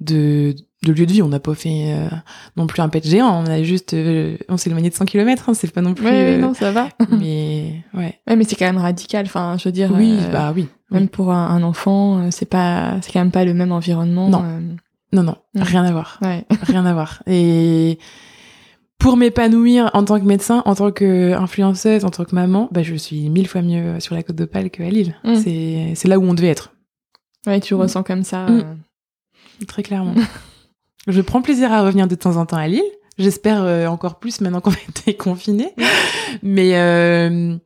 de, 0.00 0.54
de 0.84 0.92
lieu 0.92 1.06
de 1.06 1.12
vie. 1.12 1.22
On 1.22 1.28
n'a 1.28 1.40
pas 1.40 1.54
fait 1.54 1.92
euh, 1.94 2.08
non 2.56 2.66
plus 2.66 2.82
un 2.82 2.88
pet 2.88 3.06
géant. 3.06 3.42
On 3.42 3.46
a 3.46 3.62
juste, 3.62 3.94
euh, 3.94 4.36
on 4.48 4.56
s'est 4.56 4.70
éloigné 4.70 4.90
de 4.90 4.94
100 4.94 5.04
km. 5.04 5.48
Hein, 5.48 5.54
c'est 5.54 5.72
pas 5.72 5.80
non 5.82 5.94
plus. 5.94 6.06
Ouais, 6.06 6.38
non, 6.38 6.54
ça 6.54 6.72
va. 6.72 6.88
mais 7.10 7.82
ouais. 7.94 8.18
Ouais, 8.26 8.36
mais 8.36 8.44
c'est 8.44 8.56
quand 8.56 8.66
même 8.66 8.78
radical. 8.78 9.26
Enfin, 9.26 9.56
je 9.58 9.64
veux 9.68 9.72
dire. 9.72 9.90
Oui, 9.94 10.18
bah 10.32 10.52
oui. 10.54 10.68
oui. 10.90 10.98
Même 10.98 11.08
pour 11.08 11.32
un, 11.32 11.48
un 11.48 11.62
enfant, 11.62 12.30
c'est 12.30 12.48
pas, 12.48 12.96
c'est 13.02 13.12
quand 13.12 13.20
même 13.20 13.30
pas 13.32 13.44
le 13.44 13.54
même 13.54 13.72
environnement. 13.72 14.28
Non. 14.28 14.44
Non, 15.12 15.22
non, 15.22 15.36
rien 15.54 15.84
à 15.84 15.92
voir. 15.92 16.18
ouais. 16.22 16.44
rien 16.62 16.84
à 16.84 16.92
voir. 16.92 17.22
Et 17.28 18.00
pour 18.98 19.16
m'épanouir 19.16 19.90
en 19.92 20.04
tant 20.04 20.18
que 20.18 20.24
médecin, 20.24 20.62
en 20.64 20.74
tant 20.74 20.90
que 20.90 21.32
influenceuse, 21.32 22.04
en 22.04 22.10
tant 22.10 22.24
que 22.24 22.34
maman, 22.34 22.68
bah, 22.72 22.82
je 22.82 22.94
suis 22.94 23.28
mille 23.28 23.48
fois 23.48 23.62
mieux 23.62 24.00
sur 24.00 24.14
la 24.14 24.22
côte 24.22 24.36
d'Opale 24.36 24.70
qu'à 24.70 24.88
Lille. 24.88 25.16
Mm. 25.24 25.34
C'est, 25.36 25.92
c'est 25.94 26.08
là 26.08 26.18
où 26.18 26.24
on 26.24 26.34
devait 26.34 26.48
être, 26.48 26.74
Ouais, 27.46 27.60
tu 27.60 27.74
ressens 27.74 28.02
comme 28.02 28.24
ça. 28.24 28.46
Mm. 28.46 28.60
euh, 28.60 29.64
très 29.66 29.82
clairement. 29.82 30.14
je 31.06 31.20
prends 31.20 31.42
plaisir 31.42 31.72
à 31.72 31.82
revenir 31.82 32.06
de 32.06 32.14
temps 32.14 32.36
en 32.36 32.46
temps 32.46 32.56
à 32.56 32.66
Lille. 32.66 32.82
J'espère 33.18 33.62
euh, 33.62 33.86
encore 33.86 34.18
plus 34.18 34.40
maintenant 34.40 34.60
qu'on 34.60 34.70
a 34.72 34.88
été 34.88 35.14
confinés. 35.14 35.74
Mais 36.42 36.76
euh, 36.76 37.56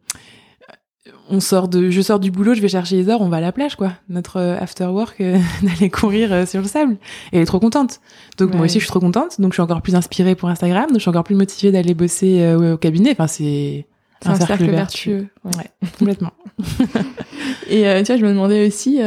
on 1.29 1.41
sort 1.41 1.69
de, 1.69 1.91
je 1.91 2.01
sors 2.01 2.19
du 2.19 2.31
boulot, 2.31 2.55
je 2.55 2.61
vais 2.61 2.69
chercher 2.69 2.99
Isor, 2.99 3.21
on 3.21 3.29
va 3.29 3.39
à 3.39 3.41
la 3.41 3.53
plage, 3.53 3.77
quoi. 3.77 3.93
Notre 4.09 4.39
euh, 4.39 4.57
after 4.59 4.87
work, 4.87 5.21
euh, 5.21 5.39
d'aller 5.63 5.91
courir 5.91 6.33
euh, 6.33 6.47
sur 6.47 6.61
le 6.61 6.67
sable. 6.67 6.97
Et 7.33 7.37
elle 7.37 7.43
est 7.43 7.47
trop 7.47 7.61
contente. 7.61 8.01
Donc 8.39 8.55
moi 8.55 8.65
aussi, 8.65 8.75
je 8.75 8.85
suis 8.85 8.91
trop 8.91 9.01
contente. 9.01 9.41
Donc 9.41 9.53
je 9.53 9.57
suis 9.57 9.63
encore 9.63 9.83
plus 9.83 9.95
inspirée 9.95 10.35
pour 10.35 10.49
Instagram. 10.49 10.87
Donc 10.89 10.97
je 10.97 11.03
suis 11.03 11.09
encore 11.11 11.25
plus 11.25 11.35
motivée 11.35 11.73
d'aller 11.73 11.95
bosser 11.95 12.41
euh, 12.41 12.75
au 12.75 12.77
cabinet. 12.77 13.13
Enfin, 13.13 13.27
c'est 13.27 13.87
un, 14.25 14.35
cercle, 14.35 14.71
vertueux. 14.71 15.29
ouais. 15.45 15.51
Ouais, 15.57 15.89
complètement. 15.99 16.33
Et 17.71 17.83
tu 17.83 18.05
vois, 18.13 18.17
je 18.17 18.25
me 18.25 18.31
demandais 18.31 18.67
aussi, 18.67 19.01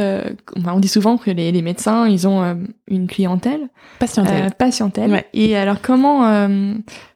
on 0.64 0.80
dit 0.80 0.88
souvent 0.88 1.18
que 1.18 1.30
les, 1.30 1.50
les 1.52 1.62
médecins, 1.62 2.06
ils 2.08 2.26
ont 2.28 2.56
une 2.86 3.08
clientèle, 3.08 3.68
Patientèle. 3.98 4.52
patientèle. 4.52 5.10
Ouais. 5.10 5.26
Et 5.34 5.56
alors 5.56 5.82
comment, 5.82 6.48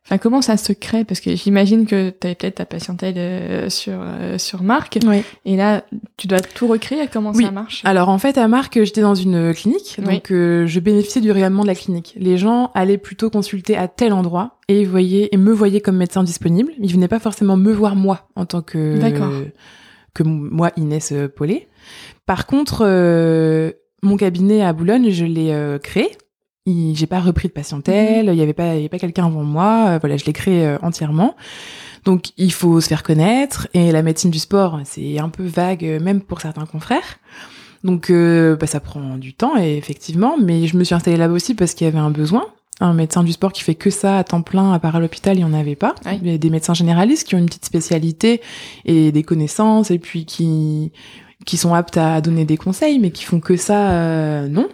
enfin 0.06 0.18
comment 0.18 0.40
ça 0.40 0.56
se 0.56 0.72
crée? 0.72 1.04
Parce 1.04 1.20
que 1.20 1.34
j'imagine 1.36 1.84
que 1.84 2.10
tu 2.10 2.26
avais 2.26 2.34
peut-être 2.36 2.54
ta 2.54 2.64
patientèle 2.64 3.14
euh, 3.18 3.68
sur 3.68 3.94
euh, 4.00 4.38
sur 4.38 4.62
Marc, 4.62 4.98
Oui. 5.06 5.22
et 5.44 5.56
là 5.56 5.84
tu 6.16 6.26
dois 6.28 6.40
tout 6.40 6.66
recréer. 6.68 7.08
Comment 7.12 7.32
Oui. 7.34 7.44
ça 7.44 7.50
marche? 7.50 7.82
Alors 7.84 8.08
en 8.08 8.18
fait, 8.18 8.38
à 8.38 8.46
Marc, 8.48 8.82
j'étais 8.82 9.00
dans 9.02 9.14
une 9.16 9.52
clinique, 9.52 9.96
Oui. 9.98 10.14
donc 10.14 10.30
euh, 10.30 10.66
je 10.66 10.80
bénéficiais 10.80 11.20
du 11.20 11.30
rayonnement 11.32 11.62
de 11.62 11.66
la 11.68 11.74
clinique. 11.74 12.14
Les 12.16 12.38
gens 12.38 12.70
allaient 12.74 12.98
plutôt 12.98 13.28
consulter 13.30 13.76
à 13.76 13.88
tel 13.88 14.12
endroit 14.12 14.58
et 14.68 14.84
voyaient 14.84 15.28
et 15.32 15.36
me 15.36 15.52
voyaient 15.52 15.80
comme 15.80 15.96
médecin 15.96 16.22
disponible. 16.22 16.72
Ils 16.80 16.92
venaient 16.92 17.08
pas 17.08 17.18
forcément 17.20 17.56
me 17.56 17.72
voir 17.72 17.96
moi 17.96 18.28
en 18.36 18.46
tant 18.46 18.62
que 18.62 18.98
que 20.14 20.22
moi 20.22 20.70
Inès 20.76 21.12
euh, 21.12 21.28
Paulet. 21.28 21.68
Par 22.24 22.46
contre, 22.46 22.84
euh, 22.86 23.72
mon 24.02 24.16
cabinet 24.16 24.62
à 24.62 24.72
Boulogne, 24.72 25.10
je 25.10 25.24
l'ai 25.24 25.78
créé. 25.82 26.08
J'ai 26.66 27.06
pas 27.06 27.20
repris 27.20 27.48
de 27.48 27.52
patientèle, 27.52 28.28
il 28.32 28.34
y 28.34 28.42
avait 28.42 28.52
pas, 28.52 28.74
il 28.74 28.76
y 28.76 28.78
avait 28.80 28.88
pas 28.88 28.98
quelqu'un 28.98 29.26
avant 29.26 29.44
moi. 29.44 29.86
euh, 29.88 29.98
voilà, 30.00 30.16
je 30.16 30.24
l'ai 30.24 30.32
créé 30.32 30.66
euh, 30.66 30.78
entièrement. 30.82 31.36
Donc, 32.04 32.32
il 32.36 32.52
faut 32.52 32.80
se 32.80 32.88
faire 32.88 33.02
connaître. 33.02 33.68
Et 33.74 33.92
la 33.92 34.02
médecine 34.02 34.30
du 34.30 34.38
sport, 34.38 34.80
c'est 34.84 35.18
un 35.18 35.28
peu 35.28 35.44
vague, 35.44 35.84
euh, 35.84 36.00
même 36.00 36.20
pour 36.20 36.40
certains 36.40 36.66
confrères. 36.66 37.18
Donc, 37.84 38.10
euh, 38.10 38.56
bah, 38.56 38.66
ça 38.66 38.80
prend 38.80 39.16
du 39.16 39.32
temps, 39.34 39.56
et 39.56 39.76
effectivement. 39.76 40.36
Mais 40.40 40.66
je 40.66 40.76
me 40.76 40.84
suis 40.84 40.94
installée 40.94 41.16
là-bas 41.16 41.34
aussi 41.34 41.54
parce 41.54 41.74
qu'il 41.74 41.84
y 41.84 41.88
avait 41.88 41.98
un 41.98 42.10
besoin. 42.10 42.46
Un 42.80 42.92
médecin 42.92 43.24
du 43.24 43.32
sport 43.32 43.52
qui 43.52 43.62
fait 43.62 43.74
que 43.74 43.90
ça 43.90 44.18
à 44.18 44.24
temps 44.24 44.42
plein, 44.42 44.72
à 44.72 44.78
part 44.78 44.96
à 44.96 45.00
l'hôpital, 45.00 45.36
il 45.36 45.40
y 45.40 45.44
en 45.44 45.54
avait 45.54 45.76
pas. 45.76 45.94
Il 46.04 46.28
y 46.28 46.34
a 46.34 46.38
des 46.38 46.50
médecins 46.50 46.74
généralistes 46.74 47.26
qui 47.26 47.34
ont 47.34 47.38
une 47.38 47.46
petite 47.46 47.64
spécialité 47.64 48.40
et 48.84 49.12
des 49.12 49.22
connaissances, 49.22 49.90
et 49.90 49.98
puis 49.98 50.26
qui 50.26 50.92
qui 51.44 51.56
sont 51.58 51.74
aptes 51.74 51.96
à 51.96 52.20
donner 52.20 52.44
des 52.44 52.56
conseils, 52.56 52.98
mais 52.98 53.10
qui 53.12 53.24
font 53.24 53.40
que 53.40 53.56
ça, 53.56 53.92
euh, 53.92 54.48
non. 54.48 54.68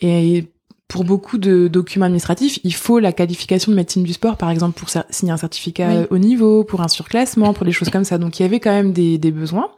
Et 0.00 0.44
pour 0.88 1.04
beaucoup 1.04 1.36
de 1.38 1.68
documents 1.68 2.06
administratifs, 2.06 2.58
il 2.64 2.72
faut 2.74 2.98
la 2.98 3.12
qualification 3.12 3.70
de 3.70 3.76
médecine 3.76 4.02
du 4.04 4.14
sport, 4.14 4.36
par 4.38 4.50
exemple, 4.50 4.78
pour 4.78 4.88
signer 5.10 5.32
un 5.32 5.36
certificat 5.36 5.88
Oui. 5.90 6.06
au 6.10 6.18
niveau, 6.18 6.64
pour 6.64 6.80
un 6.80 6.88
surclassement, 6.88 7.52
pour 7.52 7.66
des 7.66 7.72
choses 7.72 7.90
comme 7.90 8.04
ça. 8.04 8.16
Donc 8.18 8.40
il 8.40 8.42
y 8.42 8.46
avait 8.46 8.58
quand 8.58 8.70
même 8.70 8.92
des, 8.92 9.18
des 9.18 9.30
besoins. 9.30 9.68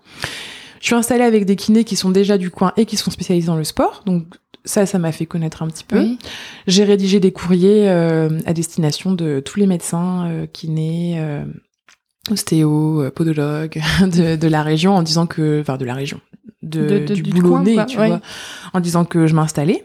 Je 0.80 0.86
suis 0.86 0.94
installée 0.94 1.24
avec 1.24 1.44
des 1.46 1.56
kinés 1.56 1.84
qui 1.84 1.96
sont 1.96 2.10
déjà 2.10 2.38
du 2.38 2.50
coin 2.50 2.72
et 2.76 2.86
qui 2.86 2.96
sont 2.96 3.10
spécialisés 3.10 3.48
dans 3.48 3.56
le 3.56 3.64
sport. 3.64 4.02
Donc 4.06 4.24
ça, 4.64 4.86
ça 4.86 4.98
m'a 5.00 5.10
fait 5.10 5.26
connaître 5.26 5.62
un 5.62 5.68
petit 5.68 5.84
peu. 5.84 5.98
Oui. 5.98 6.18
J'ai 6.68 6.84
rédigé 6.84 7.18
des 7.18 7.32
courriers 7.32 7.88
euh, 7.90 8.38
à 8.46 8.52
destination 8.54 9.12
de 9.12 9.40
tous 9.44 9.58
les 9.58 9.66
médecins, 9.66 10.26
euh, 10.28 10.46
kinés, 10.46 11.16
euh, 11.18 11.44
ostéo, 12.30 13.02
euh, 13.02 13.10
podologues 13.10 13.80
de, 14.02 14.36
de 14.36 14.48
la 14.48 14.62
région 14.62 14.94
en 14.94 15.02
disant 15.02 15.26
que, 15.26 15.60
enfin 15.60 15.76
de 15.76 15.84
la 15.84 15.94
région, 15.94 16.20
de, 16.62 16.86
De- 16.86 16.98
de- 17.06 17.14
du, 17.14 17.22
du 17.22 17.32
boulonnais, 17.42 17.74
coin, 17.74 17.84
tu 17.86 17.98
ouais. 17.98 18.08
vois, 18.08 18.20
en 18.72 18.80
disant 18.80 19.04
que 19.04 19.26
je 19.26 19.34
m'installais. 19.34 19.84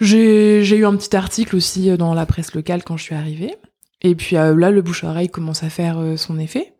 J'ai 0.00 0.76
eu 0.76 0.86
un 0.86 0.96
petit 0.96 1.14
article 1.16 1.56
aussi 1.56 1.96
dans 1.96 2.14
la 2.14 2.26
presse 2.26 2.54
locale 2.54 2.82
quand 2.84 2.96
je 2.96 3.02
suis 3.02 3.14
arrivée. 3.14 3.54
Et 4.00 4.14
puis 4.14 4.36
euh, 4.36 4.54
là, 4.54 4.70
le 4.70 4.80
bouche-oreille 4.80 5.28
commence 5.28 5.64
à 5.64 5.70
faire 5.70 5.98
euh, 5.98 6.16
son 6.16 6.38
effet. 6.38 6.72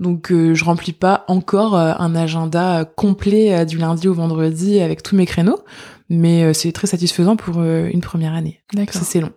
Donc 0.00 0.32
euh, 0.32 0.52
je 0.52 0.64
remplis 0.64 0.92
pas 0.92 1.24
encore 1.28 1.76
euh, 1.76 1.92
un 1.98 2.16
agenda 2.16 2.80
euh, 2.80 2.84
complet 2.84 3.54
euh, 3.54 3.64
du 3.64 3.78
lundi 3.78 4.08
au 4.08 4.14
vendredi 4.14 4.80
avec 4.80 5.04
tous 5.04 5.14
mes 5.14 5.26
créneaux, 5.26 5.60
mais 6.10 6.42
euh, 6.42 6.52
c'est 6.52 6.72
très 6.72 6.88
satisfaisant 6.88 7.36
pour 7.36 7.58
euh, 7.58 7.88
une 7.92 8.00
première 8.00 8.34
année. 8.34 8.62
D'accord. 8.74 9.00
C'est 9.04 9.20
long. 9.20 9.30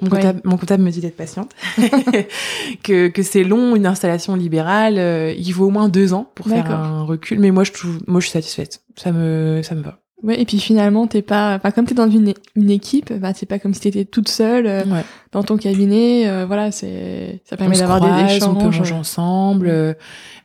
Mon, 0.00 0.08
Ouais. 0.10 0.18
comptable, 0.18 0.40
mon 0.44 0.56
comptable 0.56 0.84
me 0.84 0.90
dit 0.92 1.00
d'être 1.00 1.16
patiente, 1.16 1.50
que, 2.84 3.08
que 3.08 3.22
c'est 3.24 3.42
long, 3.42 3.74
une 3.74 3.86
installation 3.86 4.36
libérale, 4.36 4.98
euh, 4.98 5.34
il 5.36 5.52
faut 5.52 5.64
au 5.64 5.70
moins 5.70 5.88
deux 5.88 6.12
ans 6.12 6.30
pour 6.36 6.46
faire 6.46 6.70
un 6.70 7.02
recul, 7.02 7.40
mais 7.40 7.50
moi 7.50 7.64
je 7.64 7.72
moi 8.06 8.20
je 8.20 8.26
suis 8.26 8.32
satisfaite, 8.32 8.82
ça 8.96 9.10
me, 9.10 9.60
ça 9.64 9.74
me 9.74 9.82
va. 9.82 9.98
Ouais, 10.24 10.40
et 10.40 10.44
puis 10.44 10.58
finalement, 10.58 11.06
t'es 11.06 11.22
pas, 11.22 11.54
enfin, 11.54 11.70
comme 11.70 11.84
t'es 11.86 11.94
dans 11.94 12.10
une, 12.10 12.34
une 12.56 12.70
équipe, 12.70 13.12
bah, 13.12 13.32
c'est 13.36 13.46
pas 13.46 13.60
comme 13.60 13.72
si 13.72 13.80
t'étais 13.82 14.04
toute 14.04 14.28
seule 14.28 14.66
euh, 14.66 14.82
Ouais. 14.84 15.04
dans 15.30 15.44
ton 15.44 15.56
cabinet. 15.56 16.26
euh, 16.28 16.44
voilà, 16.44 16.72
c'est, 16.72 17.40
ça 17.44 17.56
permet 17.56 17.78
d'avoir 17.78 18.00
des 18.00 18.34
échanges. 18.34 18.48
on 18.48 18.54
peut 18.56 18.64
manger 18.64 18.94
ensemble. 18.94 19.68
euh, 19.68 19.92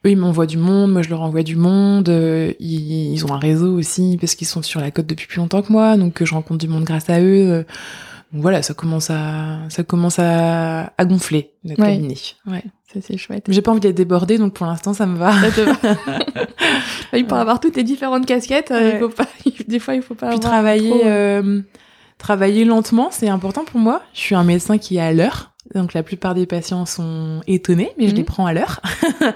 eux, 0.06 0.12
ils 0.12 0.16
m'envoient 0.18 0.46
du 0.46 0.58
monde, 0.58 0.92
moi 0.92 1.02
je 1.02 1.10
leur 1.10 1.22
envoie 1.24 1.42
du 1.42 1.56
monde. 1.56 2.08
euh, 2.10 2.54
ils, 2.60 3.14
ils 3.14 3.26
ont 3.26 3.34
un 3.34 3.40
réseau 3.40 3.74
aussi 3.76 4.18
parce 4.22 4.36
qu'ils 4.36 4.46
sont 4.48 4.62
sur 4.62 4.80
la 4.80 4.92
côte 4.92 5.08
depuis 5.08 5.26
plus 5.26 5.38
longtemps 5.38 5.64
que 5.64 5.72
moi, 5.72 5.98
donc 5.98 6.22
euh, 6.22 6.26
je 6.26 6.36
rencontre 6.36 6.60
du 6.60 6.68
monde 6.68 6.84
grâce 6.84 7.10
à 7.10 7.20
eux. 7.20 7.50
euh. 7.52 7.64
donc 8.32 8.44
voilà, 8.44 8.62
ça 8.62 8.76
commence 8.76 9.10
à, 9.10 9.58
ça 9.70 9.84
commence 9.84 10.20
à, 10.20 10.94
à 10.98 11.06
gonfler 11.06 11.50
notre 11.64 11.82
Ouais. 11.82 11.96
cabinet. 11.96 12.16
Ouais. 12.46 12.64
Ça, 12.94 13.00
c'est 13.02 13.18
chouette. 13.18 13.46
J'ai 13.50 13.62
pas 13.62 13.72
envie 13.72 13.80
d'être 13.80 13.96
débordée, 13.96 14.38
donc 14.38 14.54
pour 14.54 14.66
l'instant 14.66 14.94
ça 14.94 15.06
me 15.06 15.18
va. 15.18 15.32
Ça 15.34 15.52
te 15.52 15.62
va. 15.62 17.24
pour 17.28 17.38
avoir 17.38 17.60
toutes 17.60 17.74
tes 17.74 17.84
différentes 17.84 18.26
casquettes, 18.26 18.72
euh, 18.72 18.80
Ouais. 18.80 18.92
il 18.96 19.00
faut 19.00 19.10
pas, 19.10 19.28
des 19.68 19.80
fois, 19.80 19.96
il 19.96 20.02
faut 20.02 20.16
pas 20.16 20.28
Puis 20.28 20.36
avoir 20.36 20.52
travailler, 20.52 20.90
trop, 20.90 21.06
euh, 21.06 21.62
travailler 22.18 22.66
lentement, 22.66 23.10
c'est 23.12 23.30
important 23.30 23.64
pour 23.66 23.80
moi. 23.80 24.02
Je 24.14 24.20
suis 24.20 24.36
un 24.36 24.44
médecin 24.44 24.78
qui 24.78 24.98
est 24.98 25.02
à 25.02 25.12
l'heure. 25.14 25.52
Donc 25.74 25.94
la 25.94 26.04
plupart 26.04 26.36
des 26.36 26.46
patients 26.46 26.86
sont 26.86 27.42
étonnés, 27.48 27.92
mais 27.98 28.06
je 28.08 28.12
Mhm. 28.12 28.18
les 28.18 28.24
prends 28.26 28.46
à 28.46 28.54
l'heure. 28.54 28.82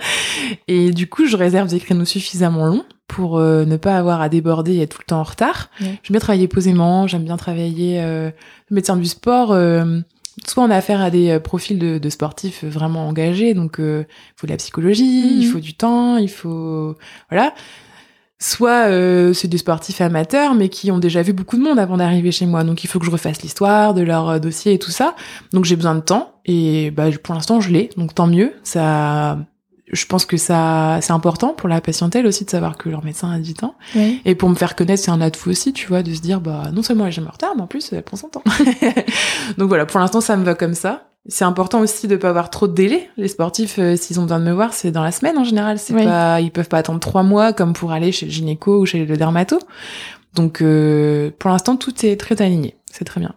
et 0.67 0.91
du 0.91 1.07
coup, 1.07 1.25
je 1.25 1.37
réserve 1.37 1.69
des 1.69 1.79
créneaux 1.79 2.05
suffisamment 2.05 2.65
longs 2.67 2.83
pour 3.07 3.37
euh, 3.39 3.63
ne 3.65 3.77
pas 3.77 3.97
avoir 3.97 4.21
à 4.21 4.27
déborder 4.29 4.73
et 4.75 4.81
être 4.81 4.95
tout 4.97 5.01
le 5.01 5.07
temps 5.07 5.19
en 5.21 5.23
retard. 5.23 5.69
Ouais. 5.79 5.87
J'aime 6.03 6.11
bien 6.11 6.19
travailler 6.19 6.47
posément, 6.49 7.07
j'aime 7.07 7.23
bien 7.23 7.37
travailler 7.37 8.01
euh, 8.01 8.29
médecin 8.69 8.97
du 8.97 9.05
sport. 9.05 9.51
euh, 9.53 9.99
soit 10.45 10.63
on 10.63 10.69
a 10.69 10.75
affaire 10.75 11.01
à 11.01 11.09
des 11.09 11.29
euh, 11.31 11.39
profils 11.39 11.79
de, 11.79 11.97
de 11.97 12.09
sportifs 12.09 12.63
vraiment 12.63 13.07
engagés, 13.07 13.53
donc 13.53 13.79
euh, 13.79 14.03
il 14.07 14.33
faut 14.39 14.47
de 14.47 14.51
la 14.51 14.57
psychologie, 14.57 15.23
Mhm. 15.35 15.41
il 15.41 15.47
faut 15.47 15.59
du 15.59 15.73
temps, 15.73 16.17
il 16.17 16.29
faut 16.29 16.95
voilà. 17.29 17.53
Soit 18.39 18.87
euh, 18.89 19.33
c'est 19.33 19.47
des 19.47 19.57
sportifs 19.57 19.99
amateurs, 19.99 20.53
mais 20.53 20.69
qui 20.69 20.91
ont 20.91 20.99
déjà 20.99 21.23
vu 21.23 21.33
beaucoup 21.33 21.57
de 21.57 21.63
monde 21.63 21.79
avant 21.79 21.97
d'arriver 21.97 22.31
chez 22.31 22.45
moi, 22.45 22.63
donc 22.63 22.83
il 22.83 22.87
faut 22.87 22.99
que 22.99 23.05
je 23.05 23.09
refasse 23.09 23.41
l'histoire 23.41 23.95
de 23.95 24.01
leur 24.01 24.29
euh, 24.29 24.39
dossier 24.39 24.73
et 24.73 24.79
tout 24.79 24.91
ça. 24.91 25.15
Donc 25.53 25.65
j'ai 25.65 25.75
besoin 25.75 25.95
de 25.95 26.01
temps 26.01 26.33
et 26.45 26.91
bah, 26.91 27.05
pour 27.23 27.33
l'instant 27.33 27.59
je 27.61 27.71
l'ai, 27.71 27.89
donc 27.97 28.13
tant 28.13 28.27
mieux. 28.27 28.53
Ça, 28.63 29.39
je 29.91 30.05
pense 30.05 30.25
que 30.25 30.37
ça 30.37 30.99
c'est 31.01 31.13
important 31.13 31.53
pour 31.53 31.69
la 31.69 31.79
patientèle 31.81 32.27
aussi 32.27 32.43
de 32.45 32.49
savoir 32.49 32.77
que 32.77 32.89
leur 32.89 33.03
médecin 33.05 33.31
a 33.31 33.39
du 33.39 33.53
temps. 33.53 33.75
Ouais. 33.95 34.17
Et 34.25 34.35
pour 34.35 34.49
me 34.49 34.55
faire 34.55 34.75
connaître, 34.75 35.01
c'est 35.03 35.11
un 35.11 35.21
atout 35.21 35.49
aussi, 35.49 35.71
tu 35.73 35.87
vois, 35.87 36.03
de 36.03 36.13
se 36.13 36.19
dire, 36.21 36.41
bah, 36.41 36.63
non 36.73 36.83
seulement 36.83 37.05
elle 37.05 37.11
jamais 37.13 37.27
en 37.27 37.31
retard, 37.31 37.53
mais 37.55 37.61
en 37.61 37.67
plus, 37.67 37.91
elle 37.93 38.03
prend 38.03 38.17
son 38.17 38.27
temps. 38.27 38.43
Donc 39.57 39.67
voilà, 39.69 39.85
pour 39.85 39.99
l'instant, 39.99 40.21
ça 40.21 40.35
me 40.37 40.43
va 40.43 40.55
comme 40.55 40.73
ça. 40.73 41.03
C'est 41.29 41.43
important 41.45 41.81
aussi 41.81 42.07
de 42.07 42.15
pas 42.15 42.29
avoir 42.29 42.49
trop 42.49 42.67
de 42.67 42.73
délai. 42.73 43.09
Les 43.17 43.27
sportifs, 43.27 43.79
euh, 43.79 43.97
s'ils 43.97 44.17
ont 44.19 44.23
besoin 44.23 44.39
de 44.39 44.45
me 44.45 44.53
voir, 44.53 44.73
c'est 44.73 44.91
dans 44.91 45.03
la 45.03 45.11
semaine 45.11 45.37
en 45.37 45.43
général. 45.43 45.77
C'est 45.77 45.93
Oui. 45.93 46.05
pas, 46.05 46.39
ils 46.39 46.51
peuvent 46.51 46.69
pas 46.69 46.77
attendre 46.77 46.99
trois 47.01 47.23
mois 47.23 47.51
comme 47.51 47.73
pour 47.73 47.91
aller 47.91 48.13
chez 48.13 48.25
le 48.27 48.31
gynéco 48.31 48.79
ou 48.79 48.85
chez 48.85 49.03
le 49.05 49.17
dermato. 49.17 49.59
Donc, 50.35 50.61
euh, 50.61 51.31
pour 51.37 51.49
l'instant, 51.49 51.75
tout 51.75 52.05
est 52.05 52.17
très 52.17 52.41
aligné. 52.41 52.77
C'est 52.91 53.03
très 53.03 53.19
bien. 53.19 53.33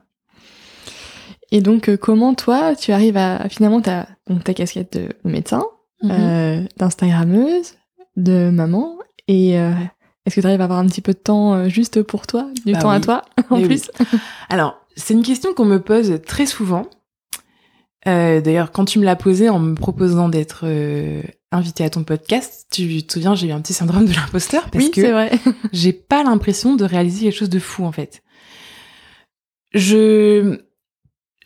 Et 1.51 1.61
donc, 1.61 1.89
euh, 1.89 1.97
comment 1.97 2.35
toi, 2.35 2.77
tu 2.77 2.93
arrives 2.93 3.17
à, 3.17 3.49
finalement, 3.49 3.81
t'as 3.81 4.07
donc 4.29 4.45
ta 4.45 4.55
casquette 4.55 4.97
de 4.97 5.09
médecin, 5.29 5.65
Mhm. 6.03 6.11
euh, 6.13 6.63
d'instagrammeuse, 6.77 7.75
de 8.17 8.51
maman, 8.51 8.99
et 9.29 9.59
euh, 9.59 9.73
est-ce 10.27 10.37
que 10.37 10.41
tu 10.41 10.47
arrives 10.47 10.61
à 10.61 10.65
avoir 10.65 10.79
un 10.79 10.87
petit 10.87 11.01
peu 11.03 11.13
de 11.13 11.19
temps 11.19 11.55
euh, 11.55 11.69
juste 11.69 12.03
pour 12.03 12.27
toi, 12.27 12.49
du 12.65 12.73
Bah 12.73 12.79
temps 12.81 12.91
à 12.91 13.01
toi, 13.01 13.23
en 13.51 13.57
oui. 13.61 13.67
plus? 13.67 13.91
Alors, 14.49 14.79
c'est 14.97 15.15
une 15.15 15.23
question 15.23 15.55
qu'on 15.55 15.65
me 15.67 15.81
pose 15.81 16.21
très 16.27 16.47
souvent. 16.47 16.87
Euh, 18.09 18.41
D'ailleurs, 18.41 18.73
quand 18.73 18.87
tu 18.87 18.99
me 18.99 19.05
l'as 19.05 19.17
posée 19.17 19.49
en 19.51 19.59
me 19.59 19.75
proposant 19.75 20.29
d'être 20.31 20.63
euh, 20.65 21.23
invitée 21.53 21.85
à 21.85 21.91
ton 21.91 22.03
podcast, 22.03 22.67
tu 22.73 23.03
te 23.03 23.13
souviens, 23.13 23.35
j'ai 23.35 23.49
eu 23.49 23.53
un 23.53 23.61
petit 23.61 23.75
syndrome 23.75 24.07
de 24.07 24.13
l'imposteur 24.15 24.71
parce 24.71 24.85
Oui, 24.87 24.91
que 24.91 25.29
j'ai 25.73 25.93
pas 25.93 26.23
l'impression 26.25 26.77
de 26.77 26.85
réaliser 26.85 27.27
quelque 27.27 27.37
chose 27.39 27.51
de 27.51 27.59
fou 27.59 27.85
en 27.85 27.93
fait. 27.93 28.23
Je 29.73 30.59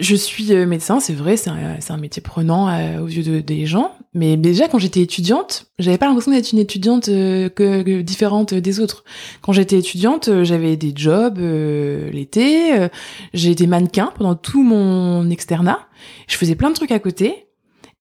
je 0.00 0.16
suis 0.16 0.52
médecin, 0.66 0.98
c'est 0.98 1.12
vrai, 1.12 1.36
c'est 1.36 1.50
un, 1.50 1.96
métier 1.96 2.20
prenant 2.22 2.68
euh, 2.68 3.00
aux 3.00 3.06
yeux 3.06 3.22
de- 3.22 3.40
des 3.40 3.64
gens, 3.66 3.92
mais 4.14 4.36
déjà 4.36 4.68
quand 4.68 4.78
j'étais 4.78 5.00
étudiante, 5.00 5.66
j'avais 5.78 5.98
pas 5.98 6.06
l'impression 6.06 6.32
d'être 6.32 6.52
une 6.52 6.58
étudiante 6.58 7.08
euh, 7.08 7.48
que, 7.48 7.82
que 7.82 8.00
différente 8.00 8.54
des 8.54 8.80
autres. 8.80 9.04
Quand 9.42 9.52
j'étais 9.52 9.78
étudiante, 9.78 10.28
euh, 10.28 10.44
j'avais 10.44 10.76
des 10.76 10.92
jobs 10.94 11.38
euh, 11.38 12.10
l'été, 12.10 12.78
euh, 12.78 12.88
j'ai 13.32 13.50
été 13.50 13.66
mannequin 13.66 14.12
pendant 14.16 14.34
tout 14.34 14.62
mon 14.62 15.28
externat, 15.30 15.80
je 16.28 16.36
faisais 16.36 16.54
plein 16.54 16.70
de 16.70 16.74
trucs 16.74 16.92
à 16.92 16.98
côté. 16.98 17.46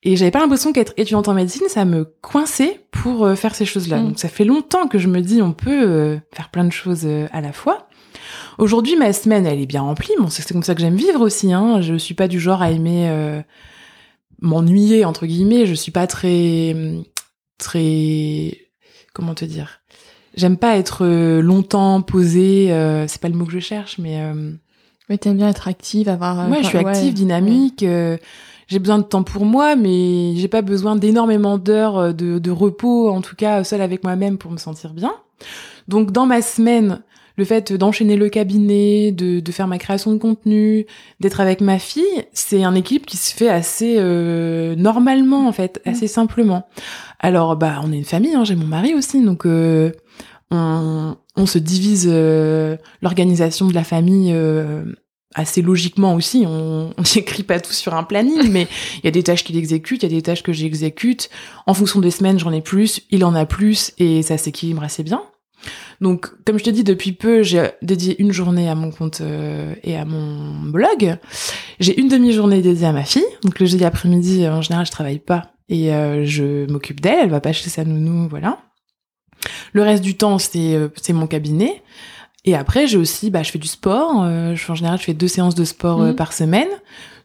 Et 0.05 0.17
j'avais 0.17 0.31
pas 0.31 0.39
l'impression 0.39 0.73
qu'être 0.73 0.93
étudiante 0.97 1.29
en 1.29 1.33
médecine, 1.33 1.63
ça 1.69 1.85
me 1.85 2.03
coinçait 2.03 2.81
pour 2.91 3.25
euh, 3.25 3.35
faire 3.35 3.55
ces 3.55 3.65
choses-là. 3.65 3.99
Mm. 3.99 4.07
Donc 4.07 4.19
ça 4.19 4.27
fait 4.27 4.43
longtemps 4.43 4.87
que 4.87 4.99
je 4.99 5.07
me 5.07 5.21
dis 5.21 5.41
on 5.41 5.53
peut 5.53 5.83
euh, 5.83 6.17
faire 6.33 6.49
plein 6.49 6.65
de 6.65 6.71
choses 6.71 7.03
euh, 7.05 7.27
à 7.31 7.41
la 7.41 7.53
fois. 7.53 7.87
Aujourd'hui, 8.57 8.95
ma 8.95 9.13
semaine, 9.13 9.45
elle 9.45 9.61
est 9.61 9.65
bien 9.65 9.81
remplie. 9.81 10.13
Bon, 10.19 10.29
c'est 10.29 10.41
c'est 10.41 10.53
comme 10.53 10.63
ça 10.63 10.75
que 10.75 10.81
j'aime 10.81 10.95
vivre 10.95 11.21
aussi. 11.21 11.53
Hein. 11.53 11.81
Je 11.81 11.95
suis 11.95 12.13
pas 12.13 12.27
du 12.27 12.39
genre 12.39 12.61
à 12.61 12.69
aimer 12.69 13.07
euh, 13.09 13.41
m'ennuyer 14.43 15.05
entre 15.05 15.25
guillemets. 15.25 15.65
Je 15.65 15.73
suis 15.73 15.91
pas 15.91 16.05
très 16.05 16.75
très 17.57 18.57
comment 19.13 19.33
te 19.33 19.45
dire? 19.45 19.79
J'aime 20.35 20.57
pas 20.57 20.77
être 20.77 21.05
euh, 21.05 21.41
longtemps 21.41 22.01
posée. 22.01 22.71
euh, 22.71 23.07
c'est 23.07 23.21
pas 23.21 23.29
le 23.29 23.35
mot 23.35 23.45
que 23.45 23.51
je 23.51 23.59
cherche, 23.59 23.97
mais 23.99 24.19
euh, 24.21 24.51
Oui, 25.09 25.17
t'aimes 25.19 25.37
bien 25.37 25.49
être 25.49 25.67
active, 25.67 26.09
avoir. 26.09 26.39
euh, 26.39 26.49
Ouais, 26.49 26.63
je 26.63 26.67
suis 26.67 26.77
active, 26.77 27.07
ouais, 27.09 27.11
dynamique. 27.13 27.83
euh, 27.83 28.17
j'ai 28.67 28.79
besoin 28.79 28.97
de 28.97 29.03
temps 29.03 29.23
pour 29.23 29.45
moi, 29.45 29.75
mais 29.75 30.33
j'ai 30.35 30.47
pas 30.47 30.61
besoin 30.63 30.95
d'énormément 30.95 31.57
d'heures 31.59 32.13
de, 32.13 32.39
de 32.39 32.51
repos, 32.51 33.09
en 33.09 33.21
tout 33.21 33.35
cas 33.35 33.63
seule 33.63 33.81
avec 33.81 34.03
moi-même 34.03 34.37
pour 34.39 34.49
me 34.51 34.57
sentir 34.57 34.93
bien. 34.93 35.13
Donc 35.87 36.11
dans 36.11 36.25
ma 36.25 36.41
semaine, 36.41 37.03
le 37.35 37.45
fait 37.45 37.73
d'enchaîner 37.73 38.15
le 38.15 38.29
cabinet, 38.29 39.11
de, 39.11 39.39
de 39.39 39.51
faire 39.51 39.67
ma 39.67 39.77
création 39.77 40.11
de 40.13 40.17
contenu, 40.17 40.85
d'être 41.19 41.39
avec 41.41 41.61
ma 41.61 41.79
fille, 41.79 42.03
c'est 42.33 42.63
un 42.63 42.75
équilibre 42.75 43.05
qui 43.05 43.17
se 43.17 43.33
fait 43.33 43.49
assez 43.49 43.95
euh, 43.97 44.75
normalement 44.75 45.47
en 45.47 45.51
fait, 45.51 45.81
Mm. 45.85 45.89
assez 45.89 46.07
simplement. 46.07 46.67
Alors 47.19 47.55
bah 47.55 47.79
on 47.83 47.91
est 47.91 47.97
une 47.97 48.05
famille, 48.05 48.33
hein, 48.35 48.43
j'ai 48.43 48.55
mon 48.55 48.65
mari 48.67 48.93
aussi, 48.93 49.23
donc 49.23 49.45
euh, 49.45 49.91
on, 50.51 51.15
on 51.35 51.45
se 51.45 51.57
divise 51.57 52.07
euh, 52.11 52.77
l'organisation 53.01 53.67
de 53.67 53.73
la 53.73 53.83
famille 53.83 54.31
euh, 54.33 54.83
assez 55.33 55.61
logiquement 55.61 56.13
aussi. 56.15 56.43
On 56.45 56.91
on 56.97 57.03
n'écrit 57.15 57.43
pas 57.43 57.59
tout 57.59 57.73
sur 57.73 57.95
un 57.95 58.03
planning, 58.03 58.49
mais 58.51 58.67
il 58.97 59.05
y 59.05 59.07
a 59.07 59.11
des 59.11 59.23
tâches 59.23 59.43
qu'il 59.43 59.57
exécute, 59.57 60.03
il 60.03 60.11
y 60.11 60.13
a 60.13 60.15
des 60.15 60.21
tâches 60.21 60.43
que 60.43 60.53
j'exécute. 60.53 61.29
En 61.65 61.73
fonction 61.73 61.99
des 62.01 62.11
semaines, 62.11 62.37
j'en 62.39 62.51
ai 62.51 62.61
plus, 62.61 63.01
il 63.09 63.23
en 63.25 63.33
a 63.35 63.45
plus, 63.45 63.93
et 63.97 64.21
ça 64.21 64.37
s'équilibre 64.37 64.83
assez 64.83 65.03
bien. 65.03 65.23
Donc, 66.01 66.29
comme 66.45 66.57
je 66.57 66.63
te 66.63 66.69
dis, 66.69 66.83
depuis 66.83 67.11
peu, 67.11 67.43
j'ai 67.43 67.71
dédié 67.81 68.19
une 68.21 68.31
journée 68.31 68.69
à 68.69 68.75
mon 68.75 68.91
compte 68.91 69.21
euh, 69.21 69.73
et 69.83 69.95
à 69.97 70.05
mon 70.05 70.69
blog. 70.69 71.17
J'ai 71.79 71.99
une 71.99 72.07
demi-journée 72.07 72.61
dédiée 72.61 72.87
à 72.87 72.91
ma 72.91 73.03
fille. 73.03 73.25
Donc, 73.43 73.59
le 73.59 73.65
jeudi 73.65 73.85
après-midi, 73.85 74.47
en 74.47 74.61
général, 74.61 74.85
je 74.85 74.91
travaille 74.91 75.19
pas 75.19 75.53
et 75.69 75.93
euh, 75.93 76.25
je 76.25 76.69
m'occupe 76.71 77.01
d'elle. 77.01 77.19
Elle 77.23 77.29
va 77.29 77.41
pas 77.41 77.53
chez 77.53 77.69
sa 77.69 77.83
nounou, 77.83 78.27
voilà. 78.29 78.59
Le 79.73 79.81
reste 79.81 80.03
du 80.03 80.15
temps, 80.15 80.37
c'est 80.39 80.75
euh, 80.75 80.89
c'est 81.01 81.13
mon 81.13 81.27
cabinet. 81.27 81.81
Et 82.45 82.55
après, 82.55 82.87
j'ai 82.87 82.97
aussi, 82.97 83.29
bah, 83.29 83.43
je 83.43 83.51
fais 83.51 83.59
du 83.59 83.67
sport. 83.67 84.23
Euh, 84.23 84.55
en 84.67 84.75
général, 84.75 84.99
je 84.99 85.03
fais 85.03 85.13
deux 85.13 85.27
séances 85.27 85.55
de 85.55 85.63
sport 85.63 86.01
euh, 86.01 86.07
Mhm. 86.09 86.15
par 86.15 86.33
semaine. 86.33 86.67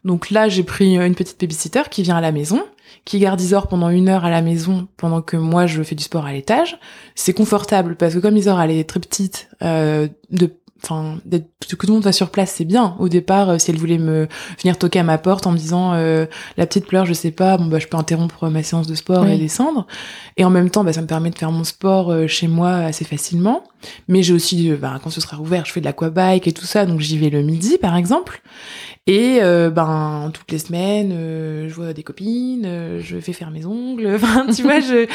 Donc 0.04 0.30
là, 0.30 0.48
j'ai 0.48 0.62
pris 0.62 0.96
euh, 0.98 1.06
une 1.06 1.14
petite 1.14 1.40
babysitter 1.40 1.82
qui 1.90 2.02
vient 2.02 2.16
à 2.16 2.20
la 2.20 2.30
maison, 2.32 2.62
qui 3.04 3.18
garde 3.18 3.40
Isor 3.40 3.66
pendant 3.66 3.88
une 3.88 4.08
heure 4.08 4.24
à 4.24 4.30
la 4.30 4.42
maison 4.42 4.86
pendant 4.96 5.22
que 5.22 5.36
moi, 5.36 5.66
je 5.66 5.82
fais 5.82 5.96
du 5.96 6.04
sport 6.04 6.24
à 6.24 6.32
l'étage. 6.32 6.78
C'est 7.16 7.32
confortable 7.32 7.96
parce 7.96 8.14
que 8.14 8.20
comme 8.20 8.36
Isor, 8.36 8.60
elle 8.60 8.70
est 8.70 8.88
très 8.88 9.00
petite, 9.00 9.48
euh, 9.62 10.06
de 10.30 10.50
enfin 10.84 11.18
que 11.28 11.74
tout 11.74 11.86
le 11.88 11.92
monde 11.94 12.02
soit 12.04 12.12
sur 12.12 12.30
place 12.30 12.52
c'est 12.56 12.64
bien 12.64 12.94
au 13.00 13.08
départ 13.08 13.50
euh, 13.50 13.58
si 13.58 13.72
elle 13.72 13.78
voulait 13.78 13.98
me 13.98 14.28
venir 14.62 14.78
toquer 14.78 15.00
à 15.00 15.02
ma 15.02 15.18
porte 15.18 15.44
en 15.48 15.50
me 15.50 15.56
disant 15.58 15.94
euh, 15.94 16.26
la 16.56 16.66
petite 16.66 16.86
pleure 16.86 17.04
je 17.04 17.12
sais 17.14 17.32
pas 17.32 17.56
bon 17.58 17.66
bah 17.66 17.80
je 17.80 17.88
peux 17.88 17.96
interrompre 17.96 18.48
ma 18.48 18.62
séance 18.62 18.86
de 18.86 18.94
sport 18.94 19.26
et 19.26 19.36
descendre 19.38 19.88
et 20.36 20.44
en 20.44 20.50
même 20.50 20.70
temps 20.70 20.84
bah 20.84 20.92
ça 20.92 21.02
me 21.02 21.08
permet 21.08 21.30
de 21.30 21.36
faire 21.36 21.50
mon 21.50 21.64
sport 21.64 22.12
euh, 22.12 22.28
chez 22.28 22.46
moi 22.46 22.70
assez 22.76 23.04
facilement 23.04 23.64
mais 24.08 24.22
j'ai 24.22 24.32
aussi 24.32 24.70
bah, 24.72 25.00
quand 25.02 25.10
ce 25.10 25.20
sera 25.20 25.38
ouvert 25.38 25.64
je 25.64 25.72
fais 25.72 25.80
de 25.80 25.84
l'aquabike 25.84 26.46
et 26.46 26.52
tout 26.52 26.66
ça 26.66 26.86
donc 26.86 27.00
j'y 27.00 27.18
vais 27.18 27.30
le 27.30 27.42
midi 27.42 27.78
par 27.78 27.96
exemple. 27.96 28.42
Et 29.06 29.40
ben 29.40 30.30
toutes 30.34 30.52
les 30.52 30.58
semaines 30.58 31.12
je 31.66 31.72
vois 31.72 31.94
des 31.94 32.02
copines 32.02 32.98
je 33.00 33.18
fais 33.20 33.32
faire 33.32 33.50
mes 33.50 33.64
ongles. 33.64 34.06
Enfin 34.16 34.46
tu 34.54 34.62
vois 34.62 34.80
je 34.80 35.06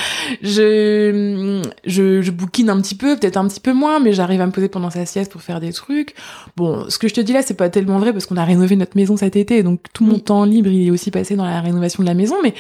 je 0.42 1.62
je 1.86 2.22
je 2.24 2.32
bouquine 2.32 2.72
un 2.72 2.82
petit 2.82 2.96
peu 2.96 3.16
peut-être 3.16 3.38
un 3.38 3.48
petit 3.48 3.60
peu 3.60 3.74
moins 3.74 4.00
mais 4.00 4.14
j'arrive 4.14 4.42
à 4.42 4.48
me 4.48 4.52
poser 4.52 4.68
pendant 4.68 4.90
sa 4.90 5.06
sieste 5.06 5.32
pour 5.32 5.42
faire 5.42 5.60
des 5.60 5.74
trucs. 5.74 6.16
Bon, 6.56 6.90
ce 6.90 6.98
que 6.98 7.08
je 7.08 7.14
te 7.14 7.22
dis 7.22 7.34
là, 7.34 7.42
c'est 7.42 7.54
pas 7.54 7.70
tellement 7.70 8.00
vrai 8.00 8.14
parce 8.14 8.26
qu'on 8.26 8.38
a 8.38 8.46
rénové 8.46 8.76
notre 8.76 8.96
maison 8.96 9.18
cet 9.18 9.36
été, 9.36 9.64
donc 9.64 9.82
tout 9.94 10.06
mon 10.06 10.20
temps 10.20 10.46
libre, 10.46 10.70
il 10.70 10.88
est 10.88 10.92
aussi 10.92 11.12
passé 11.12 11.36
dans 11.36 11.46
la 11.46 11.62
rénovation 11.62 12.04
de 12.04 12.08
la 12.08 12.14
maison, 12.14 12.36
mais 12.44 12.54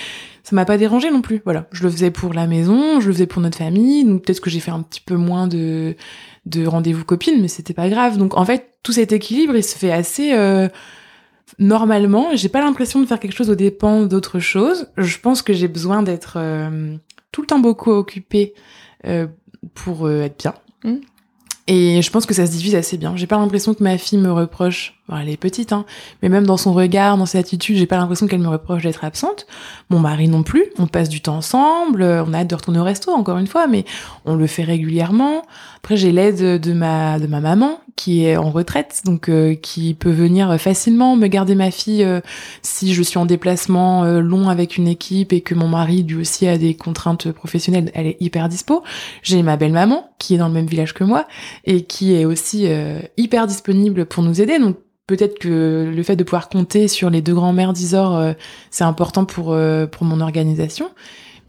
ça 0.43 0.55
m'a 0.55 0.65
pas 0.65 0.77
dérangé 0.77 1.09
non 1.09 1.21
plus. 1.21 1.41
Voilà, 1.45 1.67
je 1.71 1.83
le 1.83 1.89
faisais 1.89 2.11
pour 2.11 2.33
la 2.33 2.47
maison, 2.47 2.99
je 2.99 3.07
le 3.07 3.13
faisais 3.13 3.27
pour 3.27 3.41
notre 3.41 3.57
famille, 3.57 4.03
donc 4.03 4.23
peut-être 4.23 4.41
que 4.41 4.49
j'ai 4.49 4.59
fait 4.59 4.71
un 4.71 4.81
petit 4.81 5.01
peu 5.01 5.15
moins 5.15 5.47
de 5.47 5.95
de 6.45 6.65
rendez-vous 6.65 7.05
copines, 7.05 7.41
mais 7.41 7.47
c'était 7.47 7.73
pas 7.73 7.89
grave. 7.89 8.17
Donc 8.17 8.37
en 8.37 8.43
fait, 8.43 8.75
tout 8.83 8.91
cet 8.91 9.13
équilibre, 9.13 9.55
il 9.55 9.63
se 9.63 9.77
fait 9.77 9.93
assez 9.93 10.33
euh, 10.33 10.67
normalement. 11.57 12.35
J'ai 12.35 12.49
pas 12.49 12.59
l'impression 12.59 12.99
de 12.99 13.05
faire 13.05 13.19
quelque 13.19 13.35
chose 13.35 13.49
au 13.49 13.55
dépens 13.55 14.03
d'autre 14.03 14.39
chose. 14.39 14.89
Je 14.97 15.17
pense 15.19 15.41
que 15.41 15.53
j'ai 15.53 15.69
besoin 15.69 16.03
d'être 16.03 16.33
euh, 16.35 16.97
tout 17.31 17.41
le 17.41 17.47
temps 17.47 17.59
beaucoup 17.59 17.91
occupée 17.91 18.53
euh, 19.05 19.27
pour 19.73 20.09
être 20.09 20.37
bien. 20.37 20.53
Mmh. 20.83 20.97
Et 21.67 22.01
je 22.01 22.11
pense 22.11 22.25
que 22.25 22.33
ça 22.33 22.45
se 22.45 22.51
divise 22.51 22.75
assez 22.75 22.97
bien. 22.97 23.15
J'ai 23.15 23.27
pas 23.27 23.37
l'impression 23.37 23.73
que 23.73 23.81
ma 23.81 23.97
fille 23.97 24.19
me 24.19 24.33
reproche 24.33 25.01
elle 25.11 25.29
est 25.29 25.37
petite, 25.37 25.73
hein, 25.73 25.85
mais 26.21 26.29
même 26.29 26.45
dans 26.45 26.57
son 26.57 26.73
regard, 26.73 27.17
dans 27.17 27.25
ses 27.25 27.37
attitudes, 27.37 27.77
j'ai 27.77 27.85
pas 27.85 27.97
l'impression 27.97 28.25
qu'elle 28.25 28.39
me 28.39 28.47
reproche 28.47 28.83
d'être 28.83 29.03
absente. 29.03 29.45
Mon 29.89 29.99
mari 29.99 30.27
non 30.27 30.43
plus. 30.43 30.65
On 30.79 30.87
passe 30.87 31.09
du 31.09 31.21
temps 31.21 31.37
ensemble, 31.37 32.03
on 32.03 32.33
a 32.33 32.39
hâte 32.39 32.49
de 32.49 32.55
retourner 32.55 32.79
au 32.79 32.83
resto, 32.83 33.11
encore 33.11 33.37
une 33.37 33.47
fois, 33.47 33.67
mais 33.67 33.85
on 34.25 34.35
le 34.35 34.47
fait 34.47 34.63
régulièrement. 34.63 35.43
Après, 35.77 35.97
j'ai 35.97 36.11
l'aide 36.11 36.61
de 36.61 36.73
ma 36.73 37.19
de 37.19 37.27
ma 37.27 37.41
maman 37.41 37.79
qui 37.95 38.25
est 38.25 38.37
en 38.37 38.49
retraite, 38.49 39.01
donc 39.05 39.29
euh, 39.29 39.55
qui 39.55 39.93
peut 39.93 40.11
venir 40.11 40.59
facilement 40.59 41.15
me 41.15 41.27
garder 41.27 41.55
ma 41.55 41.71
fille 41.71 42.03
euh, 42.03 42.21
si 42.61 42.93
je 42.93 43.03
suis 43.03 43.17
en 43.17 43.25
déplacement 43.25 44.03
euh, 44.03 44.19
long 44.19 44.49
avec 44.49 44.77
une 44.77 44.87
équipe 44.87 45.33
et 45.33 45.41
que 45.41 45.53
mon 45.53 45.67
mari 45.67 46.03
lui 46.03 46.21
aussi 46.21 46.47
a 46.47 46.57
des 46.57 46.75
contraintes 46.75 47.31
professionnelles. 47.31 47.91
Elle 47.93 48.07
est 48.07 48.17
hyper 48.19 48.49
dispo. 48.49 48.83
J'ai 49.21 49.43
ma 49.43 49.57
belle 49.57 49.73
maman 49.73 50.09
qui 50.17 50.35
est 50.35 50.37
dans 50.37 50.47
le 50.47 50.53
même 50.53 50.65
village 50.65 50.93
que 50.93 51.03
moi 51.03 51.27
et 51.65 51.83
qui 51.83 52.15
est 52.15 52.25
aussi 52.25 52.67
hyper 53.17 53.47
disponible 53.47 54.05
pour 54.05 54.23
nous 54.23 54.41
aider. 54.41 54.57
Peut-être 55.07 55.39
que 55.39 55.91
le 55.93 56.03
fait 56.03 56.15
de 56.15 56.23
pouvoir 56.23 56.49
compter 56.49 56.87
sur 56.87 57.09
les 57.09 57.21
deux 57.21 57.33
grands-mères 57.33 57.73
d'Isor, 57.73 58.15
euh, 58.15 58.33
c'est 58.71 58.83
important 58.83 59.25
pour 59.25 59.53
euh, 59.53 59.85
pour 59.85 60.05
mon 60.05 60.21
organisation. 60.21 60.89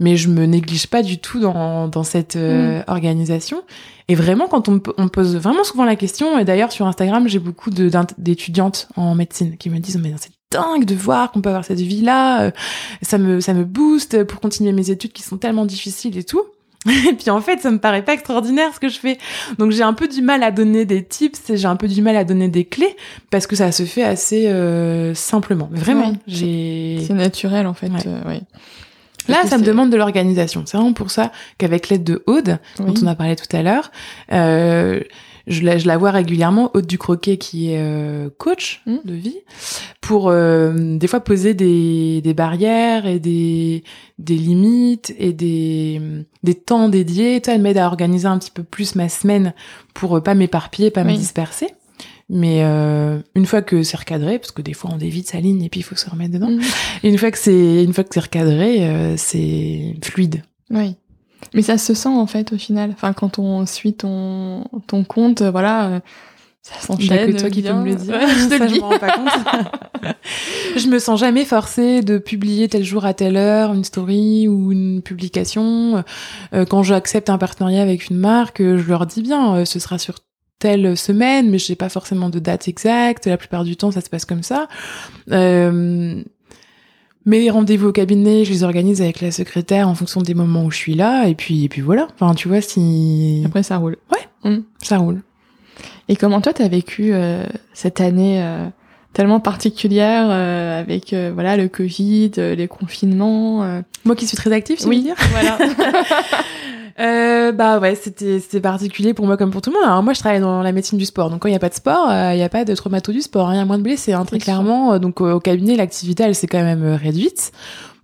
Mais 0.00 0.16
je 0.16 0.28
me 0.28 0.44
néglige 0.44 0.88
pas 0.88 1.02
du 1.02 1.18
tout 1.18 1.38
dans, 1.38 1.86
dans 1.86 2.02
cette 2.02 2.34
euh, 2.34 2.80
mm. 2.80 2.84
organisation. 2.88 3.62
Et 4.08 4.16
vraiment, 4.16 4.48
quand 4.48 4.68
on, 4.68 4.82
on 4.98 5.06
pose 5.06 5.36
vraiment 5.36 5.62
souvent 5.62 5.84
la 5.84 5.94
question, 5.94 6.36
et 6.36 6.44
d'ailleurs 6.44 6.72
sur 6.72 6.86
Instagram, 6.86 7.28
j'ai 7.28 7.38
beaucoup 7.38 7.70
d'étudiantes 7.70 8.88
en 8.96 9.14
médecine 9.14 9.56
qui 9.56 9.70
me 9.70 9.78
disent 9.78 9.98
mais 9.98 10.12
c'est 10.18 10.32
dingue 10.50 10.84
de 10.84 10.96
voir 10.96 11.30
qu'on 11.30 11.40
peut 11.40 11.48
avoir 11.48 11.64
cette 11.64 11.80
vie-là, 11.80 12.50
ça 13.02 13.18
me 13.18 13.40
ça 13.40 13.54
me 13.54 13.64
booste 13.64 14.24
pour 14.24 14.40
continuer 14.40 14.72
mes 14.72 14.90
études 14.90 15.12
qui 15.12 15.22
sont 15.22 15.36
tellement 15.36 15.64
difficiles 15.64 16.16
et 16.18 16.24
tout. 16.24 16.42
Et 17.08 17.14
puis 17.14 17.30
en 17.30 17.40
fait, 17.40 17.60
ça 17.60 17.70
me 17.70 17.78
paraît 17.78 18.02
pas 18.02 18.14
extraordinaire 18.14 18.74
ce 18.74 18.80
que 18.80 18.88
je 18.88 18.98
fais. 18.98 19.18
Donc 19.58 19.70
j'ai 19.70 19.82
un 19.82 19.94
peu 19.94 20.08
du 20.08 20.22
mal 20.22 20.42
à 20.42 20.50
donner 20.50 20.84
des 20.84 21.04
tips 21.04 21.50
et 21.50 21.56
j'ai 21.56 21.66
un 21.66 21.76
peu 21.76 21.88
du 21.88 22.02
mal 22.02 22.16
à 22.16 22.24
donner 22.24 22.48
des 22.48 22.64
clés 22.64 22.96
parce 23.30 23.46
que 23.46 23.56
ça 23.56 23.72
se 23.72 23.84
fait 23.84 24.02
assez 24.02 24.48
euh, 24.48 25.14
simplement. 25.14 25.68
Vraiment, 25.72 26.12
j'ai. 26.26 27.02
C'est 27.06 27.14
naturel 27.14 27.66
en 27.66 27.74
fait. 27.74 27.90
Euh, 28.06 28.20
oui. 28.26 28.40
Là, 29.28 29.46
ça 29.46 29.56
me 29.56 29.64
demande 29.64 29.90
de 29.90 29.96
l'organisation. 29.96 30.64
C'est 30.66 30.76
vraiment 30.76 30.92
pour 30.92 31.10
ça 31.10 31.32
qu'avec 31.56 31.88
l'aide 31.88 32.04
de 32.04 32.22
Aude, 32.26 32.58
dont 32.78 32.94
on 33.02 33.06
a 33.06 33.14
parlé 33.14 33.36
tout 33.36 33.56
à 33.56 33.62
l'heure, 33.62 33.90
euh, 34.32 35.00
je 35.46 35.62
la, 35.62 35.78
je 35.78 35.86
la 35.86 35.96
vois 35.96 36.10
régulièrement, 36.10 36.70
Aude 36.74 36.86
du 36.86 36.98
Croquet, 36.98 37.36
qui 37.36 37.70
est 37.70 37.78
euh, 37.78 38.30
coach 38.38 38.82
mmh. 38.86 38.96
de 39.04 39.14
vie, 39.14 39.38
pour 40.00 40.28
euh, 40.28 40.96
des 40.96 41.06
fois 41.06 41.20
poser 41.20 41.54
des, 41.54 42.20
des 42.22 42.34
barrières 42.34 43.06
et 43.06 43.18
des, 43.18 43.84
des 44.18 44.36
limites 44.36 45.14
et 45.18 45.32
des, 45.32 46.00
des 46.42 46.54
temps 46.54 46.88
dédiés. 46.88 47.40
Toi, 47.40 47.54
elle 47.54 47.62
m'aide 47.62 47.78
à 47.78 47.86
organiser 47.86 48.26
un 48.26 48.38
petit 48.38 48.50
peu 48.50 48.62
plus 48.62 48.94
ma 48.94 49.08
semaine 49.08 49.54
pour 49.92 50.16
euh, 50.16 50.20
pas 50.20 50.34
m'éparpiller, 50.34 50.90
pas 50.90 51.04
me 51.04 51.14
disperser. 51.14 51.68
Mais 52.30 52.64
euh, 52.64 53.20
une 53.34 53.44
fois 53.44 53.60
que 53.60 53.82
c'est 53.82 53.98
recadré, 53.98 54.38
parce 54.38 54.50
que 54.50 54.62
des 54.62 54.72
fois 54.72 54.90
on 54.94 54.96
dévite 54.96 55.28
sa 55.28 55.40
ligne 55.40 55.62
et 55.62 55.68
puis 55.68 55.80
il 55.80 55.82
faut 55.82 55.94
se 55.94 56.08
remettre 56.08 56.32
dedans. 56.32 56.50
Mmh. 56.50 56.60
une 57.02 57.18
fois 57.18 57.30
que 57.30 57.38
c'est 57.38 57.84
une 57.84 57.92
fois 57.92 58.02
que 58.02 58.10
c'est 58.14 58.20
recadré, 58.20 58.88
euh, 58.88 59.14
c'est 59.18 59.94
fluide. 60.02 60.42
Oui. 60.70 60.96
Mais 61.54 61.62
ça 61.62 61.78
se 61.78 61.94
sent 61.94 62.08
en 62.08 62.26
fait 62.26 62.52
au 62.52 62.58
final. 62.58 62.90
Enfin, 62.92 63.12
quand 63.12 63.38
on 63.38 63.64
suit 63.66 63.94
ton, 63.94 64.64
ton 64.86 65.04
compte, 65.04 65.42
euh, 65.42 65.50
voilà, 65.50 65.86
euh, 65.86 66.00
ça 66.62 66.74
s'enchaîne. 66.80 67.32
que 67.32 67.38
toi 67.38 67.50
qui 67.50 67.62
peux 67.62 67.72
me 67.72 67.84
le 67.84 67.94
dire. 67.94 68.14
je 68.20 68.48
te 68.48 68.62
le 68.62 68.68
dis. 68.68 68.74
Je 68.74 68.80
me 68.80 68.84
rends 68.84 68.98
pas 68.98 69.10
compte. 69.10 69.28
je 70.76 70.88
me 70.88 70.98
sens 70.98 71.20
jamais 71.20 71.44
forcée 71.44 72.02
de 72.02 72.18
publier 72.18 72.68
tel 72.68 72.84
jour 72.84 73.04
à 73.04 73.14
telle 73.14 73.36
heure 73.36 73.72
une 73.72 73.84
story 73.84 74.48
ou 74.48 74.72
une 74.72 75.00
publication. 75.02 76.04
Euh, 76.52 76.64
quand 76.64 76.82
j'accepte 76.82 77.30
un 77.30 77.38
partenariat 77.38 77.82
avec 77.82 78.10
une 78.10 78.18
marque, 78.18 78.60
je 78.60 78.88
leur 78.88 79.06
dis 79.06 79.22
bien, 79.22 79.64
ce 79.64 79.78
sera 79.78 79.98
sur 79.98 80.16
telle 80.64 80.96
semaine, 80.96 81.50
mais 81.50 81.58
je 81.58 81.70
n'ai 81.70 81.76
pas 81.76 81.90
forcément 81.90 82.30
de 82.30 82.38
date 82.38 82.68
exacte. 82.68 83.26
La 83.26 83.36
plupart 83.36 83.64
du 83.64 83.76
temps, 83.76 83.90
ça 83.90 84.00
se 84.00 84.08
passe 84.08 84.24
comme 84.24 84.42
ça. 84.42 84.66
Euh, 85.30 86.22
mes 87.26 87.50
rendez-vous 87.50 87.88
au 87.88 87.92
cabinet, 87.92 88.44
je 88.44 88.52
les 88.52 88.64
organise 88.64 89.00
avec 89.00 89.20
la 89.20 89.30
secrétaire 89.30 89.88
en 89.88 89.94
fonction 89.94 90.20
des 90.20 90.34
moments 90.34 90.64
où 90.64 90.70
je 90.70 90.76
suis 90.76 90.94
là, 90.94 91.26
et 91.26 91.34
puis, 91.34 91.64
et 91.64 91.68
puis 91.68 91.80
voilà. 91.80 92.08
Enfin, 92.14 92.34
tu 92.34 92.48
vois, 92.48 92.60
si... 92.60 93.42
Après, 93.46 93.62
ça 93.62 93.78
roule. 93.78 93.96
Ouais, 94.12 94.50
mmh. 94.50 94.62
ça 94.78 94.98
roule. 94.98 95.22
Et 96.08 96.16
comment 96.16 96.40
toi, 96.40 96.52
t'as 96.52 96.68
vécu 96.68 97.10
euh, 97.12 97.46
cette 97.72 98.00
année 98.00 98.42
euh, 98.42 98.66
tellement 99.12 99.40
particulière 99.40 100.26
euh, 100.28 100.80
avec 100.80 101.14
voilà 101.34 101.56
le 101.56 101.68
Covid, 101.68 102.32
les 102.36 102.68
confinements 102.68 103.82
Moi 104.04 104.16
qui 104.16 104.26
suis 104.26 104.36
très 104.36 104.52
active, 104.52 104.78
tu 104.78 104.86
oui, 104.86 105.02
dire 105.02 105.16
voilà. 105.30 105.58
Euh, 107.00 107.50
bah 107.50 107.80
ouais, 107.80 107.96
c'était 107.96 108.38
c'était 108.38 108.60
particulier 108.60 109.14
pour 109.14 109.26
moi 109.26 109.36
comme 109.36 109.50
pour 109.50 109.62
tout 109.62 109.70
le 109.70 109.76
monde. 109.76 109.84
Alors 109.84 110.02
moi, 110.02 110.12
je 110.12 110.20
travaille 110.20 110.40
dans 110.40 110.62
la 110.62 110.72
médecine 110.72 110.98
du 110.98 111.04
sport, 111.04 111.30
donc 111.30 111.40
quand 111.42 111.48
il 111.48 111.52
y 111.52 111.56
a 111.56 111.60
pas 111.60 111.68
de 111.68 111.74
sport, 111.74 112.08
il 112.32 112.38
y 112.38 112.42
a 112.42 112.48
pas 112.48 112.64
de 112.64 112.74
traumato 112.74 113.12
du 113.12 113.20
sport, 113.20 113.48
hein. 113.48 113.56
y 113.56 113.58
a 113.58 113.64
moins 113.64 113.78
de 113.78 113.82
blessés, 113.82 114.12
hein, 114.12 114.24
très 114.24 114.38
clairement. 114.38 114.98
Donc 114.98 115.20
au 115.20 115.40
cabinet, 115.40 115.76
l'activité 115.76 116.22
elle 116.22 116.34
s'est 116.34 116.46
quand 116.46 116.62
même 116.62 116.84
réduite. 116.94 117.52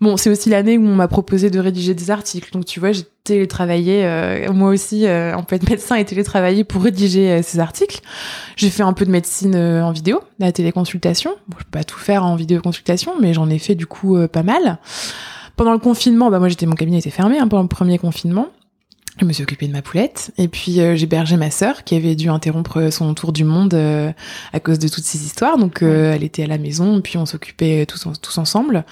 Bon, 0.00 0.16
c'est 0.16 0.30
aussi 0.30 0.48
l'année 0.48 0.78
où 0.78 0.86
on 0.86 0.94
m'a 0.94 1.08
proposé 1.08 1.50
de 1.50 1.60
rédiger 1.60 1.92
des 1.92 2.10
articles. 2.10 2.50
Donc 2.52 2.64
tu 2.64 2.80
vois, 2.80 2.92
j'ai 2.92 3.02
télétravaillé 3.22 4.02
euh, 4.06 4.50
moi 4.50 4.70
aussi 4.70 5.06
euh, 5.06 5.36
en 5.36 5.44
fait 5.44 5.62
médecin 5.70 5.96
et 5.96 6.04
télétravaillé 6.06 6.64
pour 6.64 6.82
rédiger 6.82 7.42
ces 7.42 7.60
articles. 7.60 8.00
J'ai 8.56 8.70
fait 8.70 8.82
un 8.82 8.94
peu 8.94 9.04
de 9.04 9.10
médecine 9.10 9.54
en 9.56 9.92
vidéo, 9.92 10.20
la 10.38 10.52
téléconsultation. 10.52 11.32
Bon, 11.48 11.56
je 11.58 11.64
peux 11.64 11.70
pas 11.70 11.84
tout 11.84 11.98
faire 11.98 12.24
en 12.24 12.34
vidéoconsultation, 12.34 13.12
mais 13.20 13.34
j'en 13.34 13.50
ai 13.50 13.58
fait 13.58 13.74
du 13.74 13.86
coup 13.86 14.16
pas 14.32 14.42
mal. 14.42 14.78
Pendant 15.56 15.72
le 15.72 15.78
confinement, 15.78 16.30
bah 16.30 16.38
moi 16.38 16.48
j'étais 16.48 16.64
mon 16.64 16.74
cabinet 16.74 16.98
était 16.98 17.10
fermé 17.10 17.38
hein, 17.38 17.46
pendant 17.46 17.62
le 17.62 17.68
premier 17.68 17.98
confinement. 17.98 18.48
Je 19.18 19.24
me 19.24 19.32
suis 19.32 19.42
occupée 19.42 19.66
de 19.66 19.72
ma 19.72 19.82
poulette 19.82 20.32
et 20.38 20.48
puis 20.48 20.80
euh, 20.80 20.94
j'ai 20.94 21.06
bergé 21.06 21.36
ma 21.36 21.50
sœur 21.50 21.84
qui 21.84 21.94
avait 21.94 22.14
dû 22.14 22.30
interrompre 22.30 22.90
son 22.90 23.12
tour 23.12 23.32
du 23.32 23.44
monde 23.44 23.74
euh, 23.74 24.12
à 24.52 24.60
cause 24.60 24.78
de 24.78 24.88
toutes 24.88 25.04
ces 25.04 25.24
histoires. 25.24 25.58
Donc 25.58 25.82
euh, 25.82 26.14
elle 26.14 26.22
était 26.22 26.44
à 26.44 26.46
la 26.46 26.58
maison 26.58 26.98
et 26.98 27.02
puis 27.02 27.18
on 27.18 27.26
s'occupait 27.26 27.84
tous, 27.86 28.06
tous 28.22 28.38
ensemble. 28.38 28.84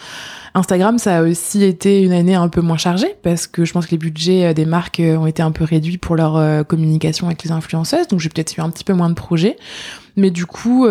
Instagram, 0.55 0.99
ça 0.99 1.19
a 1.19 1.23
aussi 1.23 1.62
été 1.64 2.03
une 2.03 2.12
année 2.12 2.35
un 2.35 2.49
peu 2.49 2.61
moins 2.61 2.77
chargée 2.77 3.14
parce 3.23 3.47
que 3.47 3.64
je 3.64 3.73
pense 3.73 3.87
que 3.87 3.93
les 3.93 3.99
budgets 3.99 4.53
des 4.55 4.66
marques 4.66 5.01
ont 5.01 5.27
été 5.27 5.43
un 5.43 5.53
peu 5.53 5.64
réduits 5.64 5.99
pour 5.99 6.16
leur 6.16 6.66
communication 6.66 7.27
avec 7.29 7.43
les 7.45 7.53
influenceuses. 7.53 8.09
Donc 8.09 8.21
j'ai 8.21 8.29
peut-être 8.29 8.57
eu 8.57 8.61
un 8.61 8.71
petit 8.71 8.85
peu 8.85 8.95
moins 8.95 9.09
de 9.09 9.14
projets. 9.14 9.57
Mais 10.16 10.31
du 10.31 10.47
coup, 10.47 10.87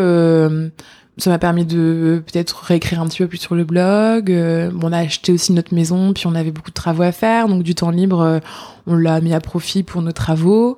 ça 1.18 1.32
m'a 1.32 1.40
permis 1.40 1.66
de 1.66 2.24
peut-être 2.26 2.58
réécrire 2.64 3.02
un 3.02 3.08
petit 3.08 3.20
peu 3.20 3.28
plus 3.28 3.40
sur 3.40 3.56
le 3.56 3.64
blog. 3.64 4.32
Euh, 4.32 4.72
on 4.82 4.94
a 4.94 5.00
acheté 5.00 5.32
aussi 5.32 5.52
notre 5.52 5.74
maison, 5.74 6.14
puis 6.14 6.28
on 6.28 6.36
avait 6.36 6.52
beaucoup 6.52 6.70
de 6.70 6.76
travaux 6.76 7.04
à 7.04 7.12
faire, 7.12 7.48
donc 7.48 7.64
du 7.64 7.74
temps 7.74 7.90
libre, 7.90 8.22
euh, 8.22 8.40
on 8.86 8.96
l'a 8.96 9.20
mis 9.22 9.34
à 9.34 9.40
profit 9.40 9.84
pour 9.84 10.02
nos 10.02 10.12
travaux. 10.12 10.78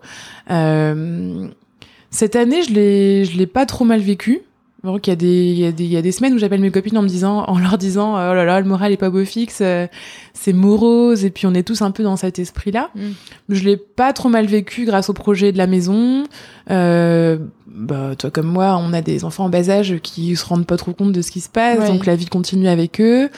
Euh, 0.49 1.47
cette 2.09 2.35
année, 2.35 2.63
je 2.63 2.73
l'ai, 2.73 3.25
je 3.25 3.37
l'ai 3.37 3.47
pas 3.47 3.65
trop 3.65 3.83
mal 3.83 3.99
vécu. 3.99 4.41
Donc 4.83 5.07
il 5.07 5.09
y 5.09 5.13
a 5.13 5.15
des 5.15 5.45
il 5.45 5.59
y 5.59 5.65
a 5.65 5.71
des 5.71 5.83
il 5.83 5.91
y 5.91 5.97
a 5.97 6.01
des 6.01 6.11
semaines 6.11 6.33
où 6.33 6.37
j'appelle 6.37 6.61
mes 6.61 6.71
copines 6.71 6.97
en 6.97 7.01
me 7.01 7.07
disant 7.07 7.43
en 7.45 7.59
leur 7.59 7.77
disant 7.77 8.13
oh 8.13 8.33
là 8.33 8.45
là 8.45 8.59
le 8.61 8.65
moral 8.65 8.91
est 8.91 8.97
pas 8.97 9.09
beau 9.09 9.25
fixe 9.25 9.61
c'est 10.33 10.53
morose 10.53 11.25
et 11.25 11.31
puis 11.31 11.47
on 11.47 11.53
est 11.53 11.63
tous 11.63 11.81
un 11.81 11.91
peu 11.91 12.03
dans 12.03 12.15
cet 12.15 12.39
esprit 12.39 12.71
là. 12.71 12.89
Mm. 12.95 13.09
Je 13.49 13.63
l'ai 13.65 13.77
pas 13.77 14.13
trop 14.13 14.29
mal 14.29 14.45
vécu 14.45 14.85
grâce 14.85 15.09
au 15.09 15.13
projet 15.13 15.51
de 15.51 15.57
la 15.57 15.67
maison. 15.67 16.23
Euh, 16.71 17.37
bah 17.67 18.15
toi 18.17 18.31
comme 18.31 18.47
moi 18.47 18.79
on 18.81 18.93
a 18.93 19.01
des 19.01 19.25
enfants 19.25 19.45
en 19.45 19.49
bas 19.49 19.69
âge 19.69 19.97
qui 20.01 20.35
se 20.35 20.45
rendent 20.45 20.65
pas 20.65 20.77
trop 20.77 20.93
compte 20.93 21.11
de 21.11 21.21
ce 21.21 21.31
qui 21.31 21.39
se 21.39 21.49
passe 21.49 21.87
donc 21.87 22.05
la 22.05 22.15
vie 22.15 22.25
continue 22.25 22.67
avec 22.67 22.99
eux 22.99 23.29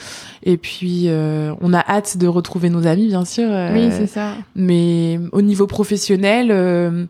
et 0.42 0.56
puis 0.56 1.04
euh, 1.06 1.54
on 1.60 1.72
a 1.72 1.78
hâte 1.78 2.16
de 2.16 2.26
retrouver 2.26 2.68
nos 2.68 2.86
amis 2.86 3.08
bien 3.08 3.24
sûr. 3.24 3.48
oui 3.72 3.88
c'est 3.90 4.06
ça. 4.06 4.34
Mais 4.56 5.20
au 5.32 5.42
niveau 5.42 5.66
professionnel 5.66 7.08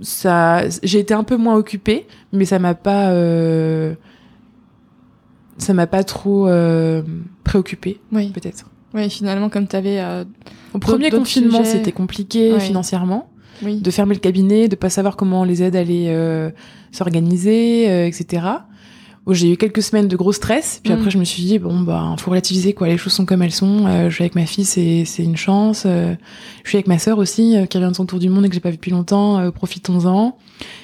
ça, 0.00 0.62
j'ai 0.82 0.98
été 1.00 1.14
un 1.14 1.24
peu 1.24 1.36
moins 1.36 1.56
occupée, 1.56 2.06
mais 2.32 2.44
ça 2.44 2.58
m'a 2.58 2.74
pas, 2.74 3.10
euh, 3.10 3.94
ça 5.58 5.72
m'a 5.74 5.86
pas 5.86 6.04
trop 6.04 6.48
euh, 6.48 7.02
préoccupée, 7.44 8.00
Oui. 8.12 8.30
peut-être. 8.30 8.70
Oui, 8.94 9.08
finalement, 9.10 9.48
comme 9.48 9.66
tu 9.66 9.74
avais. 9.76 10.02
Au 10.72 10.78
premier 10.78 11.10
confinement, 11.10 11.64
c'était 11.64 11.92
compliqué 11.92 12.52
Ouais. 12.52 12.60
financièrement, 12.60 13.28
oui. 13.62 13.80
de 13.80 13.90
fermer 13.90 14.14
le 14.14 14.20
cabinet, 14.20 14.68
de 14.68 14.76
pas 14.76 14.90
savoir 14.90 15.16
comment 15.16 15.44
les 15.44 15.62
aides 15.62 15.76
allaient 15.76 16.08
euh, 16.14 16.50
s'organiser, 16.92 17.90
euh, 17.90 18.06
etc. 18.06 18.46
J'ai 19.30 19.52
eu 19.52 19.56
quelques 19.56 19.80
semaines 19.82 20.06
de 20.06 20.16
gros 20.16 20.32
stress, 20.32 20.80
puis 20.84 20.92
Mm. 20.92 20.96
après 20.96 21.10
je 21.10 21.16
me 21.18 21.24
suis 21.24 21.42
dit 21.42 21.58
bon 21.58 21.80
bah 21.80 22.14
faut 22.18 22.30
relativiser 22.30 22.74
quoi, 22.74 22.88
les 22.88 22.98
choses 22.98 23.14
sont 23.14 23.24
comme 23.24 23.40
elles 23.42 23.52
sont. 23.52 23.86
Euh, 23.86 24.10
je 24.10 24.14
suis 24.14 24.22
avec 24.22 24.34
ma 24.34 24.44
fille, 24.44 24.66
c'est 24.66 25.04
c'est 25.06 25.22
une 25.24 25.36
chance. 25.36 25.84
Euh, 25.86 26.14
je 26.62 26.68
suis 26.68 26.76
avec 26.76 26.86
ma 26.88 26.98
sœur 26.98 27.16
aussi 27.18 27.56
euh, 27.56 27.64
qui 27.64 27.78
revient 27.78 27.88
de 27.90 27.96
son 27.96 28.04
tour 28.04 28.18
du 28.18 28.28
monde 28.28 28.44
et 28.44 28.48
que 28.48 28.54
j'ai 28.54 28.60
pas 28.60 28.68
vu 28.70 28.76
depuis 28.76 28.90
longtemps. 28.90 29.50
Profitons-en. 29.50 30.36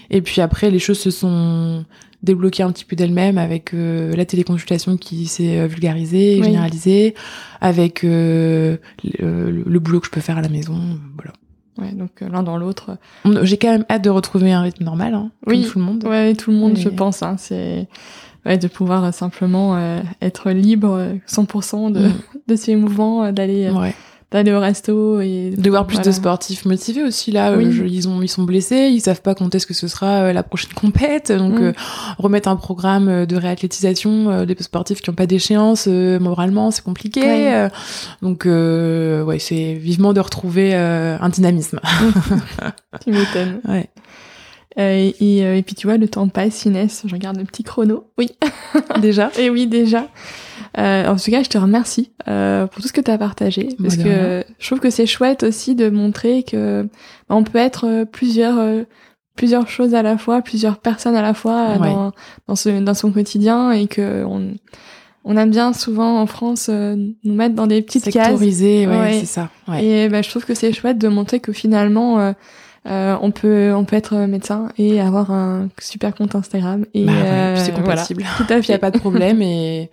Et 0.08 0.22
puis 0.22 0.40
après 0.40 0.70
les 0.70 0.78
choses 0.78 0.98
se 0.98 1.10
sont 1.10 1.84
débloquées 2.22 2.62
un 2.62 2.70
petit 2.72 2.84
peu 2.86 2.96
d'elles-mêmes 2.96 3.36
avec 3.38 3.72
la 3.74 4.24
téléconsultation 4.24 4.96
qui 4.96 5.26
s'est 5.26 5.66
vulgarisée, 5.66 6.36
et 6.36 6.40
Oui. 6.40 6.44
généralisée, 6.44 7.14
avec 7.62 8.02
le, 8.02 8.78
le 9.18 9.78
boulot 9.78 10.00
que 10.00 10.06
je 10.06 10.10
peux 10.10 10.20
faire 10.20 10.38
à 10.38 10.42
la 10.42 10.48
maison. 10.48 10.78
Voilà. 11.16 11.32
Ouais, 11.78 11.92
donc 11.96 12.20
l'un 12.20 12.42
dans 12.42 12.58
l'autre. 12.58 12.98
J'ai 13.42 13.56
quand 13.56 13.70
même 13.70 13.86
hâte 13.88 14.04
de 14.04 14.10
retrouver 14.10 14.52
un 14.52 14.60
rythme 14.60 14.84
normal, 14.84 15.14
hein, 15.14 15.30
Oui. 15.46 15.62
comme 15.62 15.70
tout 15.72 15.78
le 15.78 15.84
monde. 15.84 16.04
Ouais, 16.04 16.34
tout 16.34 16.50
le 16.50 16.56
monde, 16.58 16.72
Mais- 16.74 16.80
je 16.80 16.88
pense. 16.90 17.22
Hein, 17.22 17.36
c'est 17.38 17.88
ouais, 18.46 18.58
de 18.58 18.68
pouvoir 18.68 19.04
euh, 19.04 19.12
simplement 19.12 19.76
euh, 19.76 20.00
être 20.22 20.50
libre 20.50 20.94
euh, 20.98 21.14
100% 21.28 21.92
de, 21.92 22.08
Mm. 22.08 22.12
de 22.48 22.56
ses 22.56 22.76
mouvements, 22.76 23.24
euh, 23.24 23.32
d'aller 23.32 23.66
euh, 23.66 23.72
Ouais. 23.72 23.94
d'aller 24.32 24.52
au 24.52 24.60
resto 24.60 25.20
et 25.20 25.50
De 25.58 25.70
voir 25.70 25.88
plus 25.88 26.00
de 26.00 26.12
sportifs 26.12 26.64
motivés 26.64 27.02
aussi 27.02 27.32
là. 27.32 27.52
Oui. 27.56 27.64
euh, 27.66 27.72
je- 27.72 27.82
ils 27.84 28.08
ont 28.08 28.22
ils 28.22 28.28
sont 28.28 28.44
blessés, 28.44 28.88
ils 28.92 29.00
savent 29.00 29.22
pas 29.22 29.34
quand 29.34 29.52
est-ce 29.56 29.66
que 29.66 29.74
ce 29.74 29.88
sera 29.88 30.20
euh, 30.22 30.32
la 30.32 30.44
prochaine 30.44 30.72
compète. 30.72 31.32
Donc 31.32 31.54
Mm. 31.58 31.62
euh, 31.64 31.72
remettre 32.18 32.48
un 32.48 32.54
programme 32.54 33.08
euh, 33.08 33.26
de 33.26 33.34
réathlétisation 33.34 34.30
euh, 34.30 34.44
des 34.46 34.54
sportifs 34.60 35.00
qui 35.00 35.10
ont 35.10 35.14
pas 35.14 35.26
d'échéance 35.26 35.86
euh, 35.88 36.20
moralement 36.20 36.70
c'est 36.70 36.84
compliqué. 36.84 37.22
Ouais. 37.22 37.52
Euh, 37.54 37.68
donc 38.22 38.46
euh, 38.46 39.24
ouais 39.24 39.40
c'est 39.40 39.74
vivement 39.74 40.12
de 40.12 40.20
retrouver 40.20 40.74
euh, 40.74 41.16
un 41.20 41.28
dynamisme. 41.28 41.80
Tu 43.04 43.10
m'étonnes. 43.12 43.60
ouais. 43.68 43.88
Euh, 44.80 45.10
et, 45.20 45.44
euh, 45.44 45.56
et 45.56 45.62
puis 45.62 45.74
tu 45.74 45.86
vois, 45.86 45.96
le 45.98 46.08
temps 46.08 46.26
passe, 46.28 46.64
Inès. 46.64 47.02
Je 47.06 47.12
regarde 47.14 47.36
le 47.38 47.44
petit 47.44 47.62
chrono. 47.62 48.04
Oui. 48.18 48.30
Déjà. 49.02 49.30
Et 49.38 49.50
oui, 49.50 49.66
déjà. 49.66 50.08
Euh, 50.78 51.06
en 51.06 51.16
tout 51.16 51.30
cas, 51.30 51.42
je 51.42 51.48
te 51.48 51.58
remercie 51.58 52.12
euh, 52.28 52.66
pour 52.66 52.80
tout 52.80 52.88
ce 52.88 52.92
que 52.92 53.00
tu 53.00 53.10
as 53.10 53.18
partagé. 53.18 53.68
Parce 53.82 53.96
Bah, 53.96 54.04
de 54.04 54.08
que 54.08 54.44
je 54.58 54.66
trouve 54.66 54.80
que 54.80 54.90
c'est 54.90 55.06
chouette 55.06 55.42
aussi 55.42 55.74
de 55.74 55.90
montrer 55.90 56.42
que 56.44 56.84
bah, 57.28 57.34
on 57.36 57.42
peut 57.44 57.58
être 57.58 57.86
euh, 57.86 58.04
plusieurs, 58.04 58.58
euh, 58.58 58.84
plusieurs 59.36 59.68
choses 59.68 59.94
à 59.94 60.02
la 60.02 60.16
fois, 60.16 60.40
plusieurs 60.42 60.78
personnes 60.78 61.16
à 61.16 61.22
la 61.22 61.34
fois 61.34 61.76
Ouais. 61.80 61.88
dans, 61.90 62.12
dans, 62.46 62.56
ce, 62.56 62.80
dans 62.82 62.94
son 62.94 63.10
quotidien 63.10 63.72
et 63.72 63.88
que 63.88 64.24
on, 64.24 64.54
on 65.24 65.36
aime 65.36 65.50
bien 65.50 65.72
souvent 65.72 66.20
en 66.20 66.26
France 66.26 66.68
euh, 66.70 66.94
nous 67.24 67.34
mettre 67.34 67.56
dans 67.56 67.66
des 67.66 67.82
petites 67.82 68.04
cases. 68.04 68.28
Sectorisé, 68.28 68.86
ouais, 68.86 68.96
Ouais. 68.96 69.16
c'est 69.20 69.26
ça. 69.26 69.50
Ouais. 69.66 69.84
Et 69.84 70.08
bah, 70.08 70.22
je 70.22 70.30
trouve 70.30 70.44
que 70.44 70.54
c'est 70.54 70.72
chouette 70.72 70.98
de 70.98 71.08
montrer 71.08 71.40
que 71.40 71.52
finalement, 71.52 72.32
euh, 72.86 73.16
on 73.20 73.30
peut 73.30 73.72
on 73.74 73.84
peut 73.84 73.96
être 73.96 74.16
médecin 74.26 74.68
et 74.78 75.00
avoir 75.00 75.30
un 75.30 75.68
super 75.78 76.14
compte 76.14 76.34
Instagram. 76.34 76.84
Et 76.94 77.04
Bah 77.04 77.12
ouais, 77.12 77.18
euh, 77.22 77.56
c'est 77.56 77.72
voilà. 77.72 77.82
compatible. 77.96 78.24
Tout 78.36 78.46
à 78.48 78.54
Il 78.54 78.58
n'y 78.58 78.62
fait. 78.64 78.72
a 78.74 78.78
pas 78.78 78.90
de 78.90 78.98
problème 78.98 79.42
et 79.42 79.90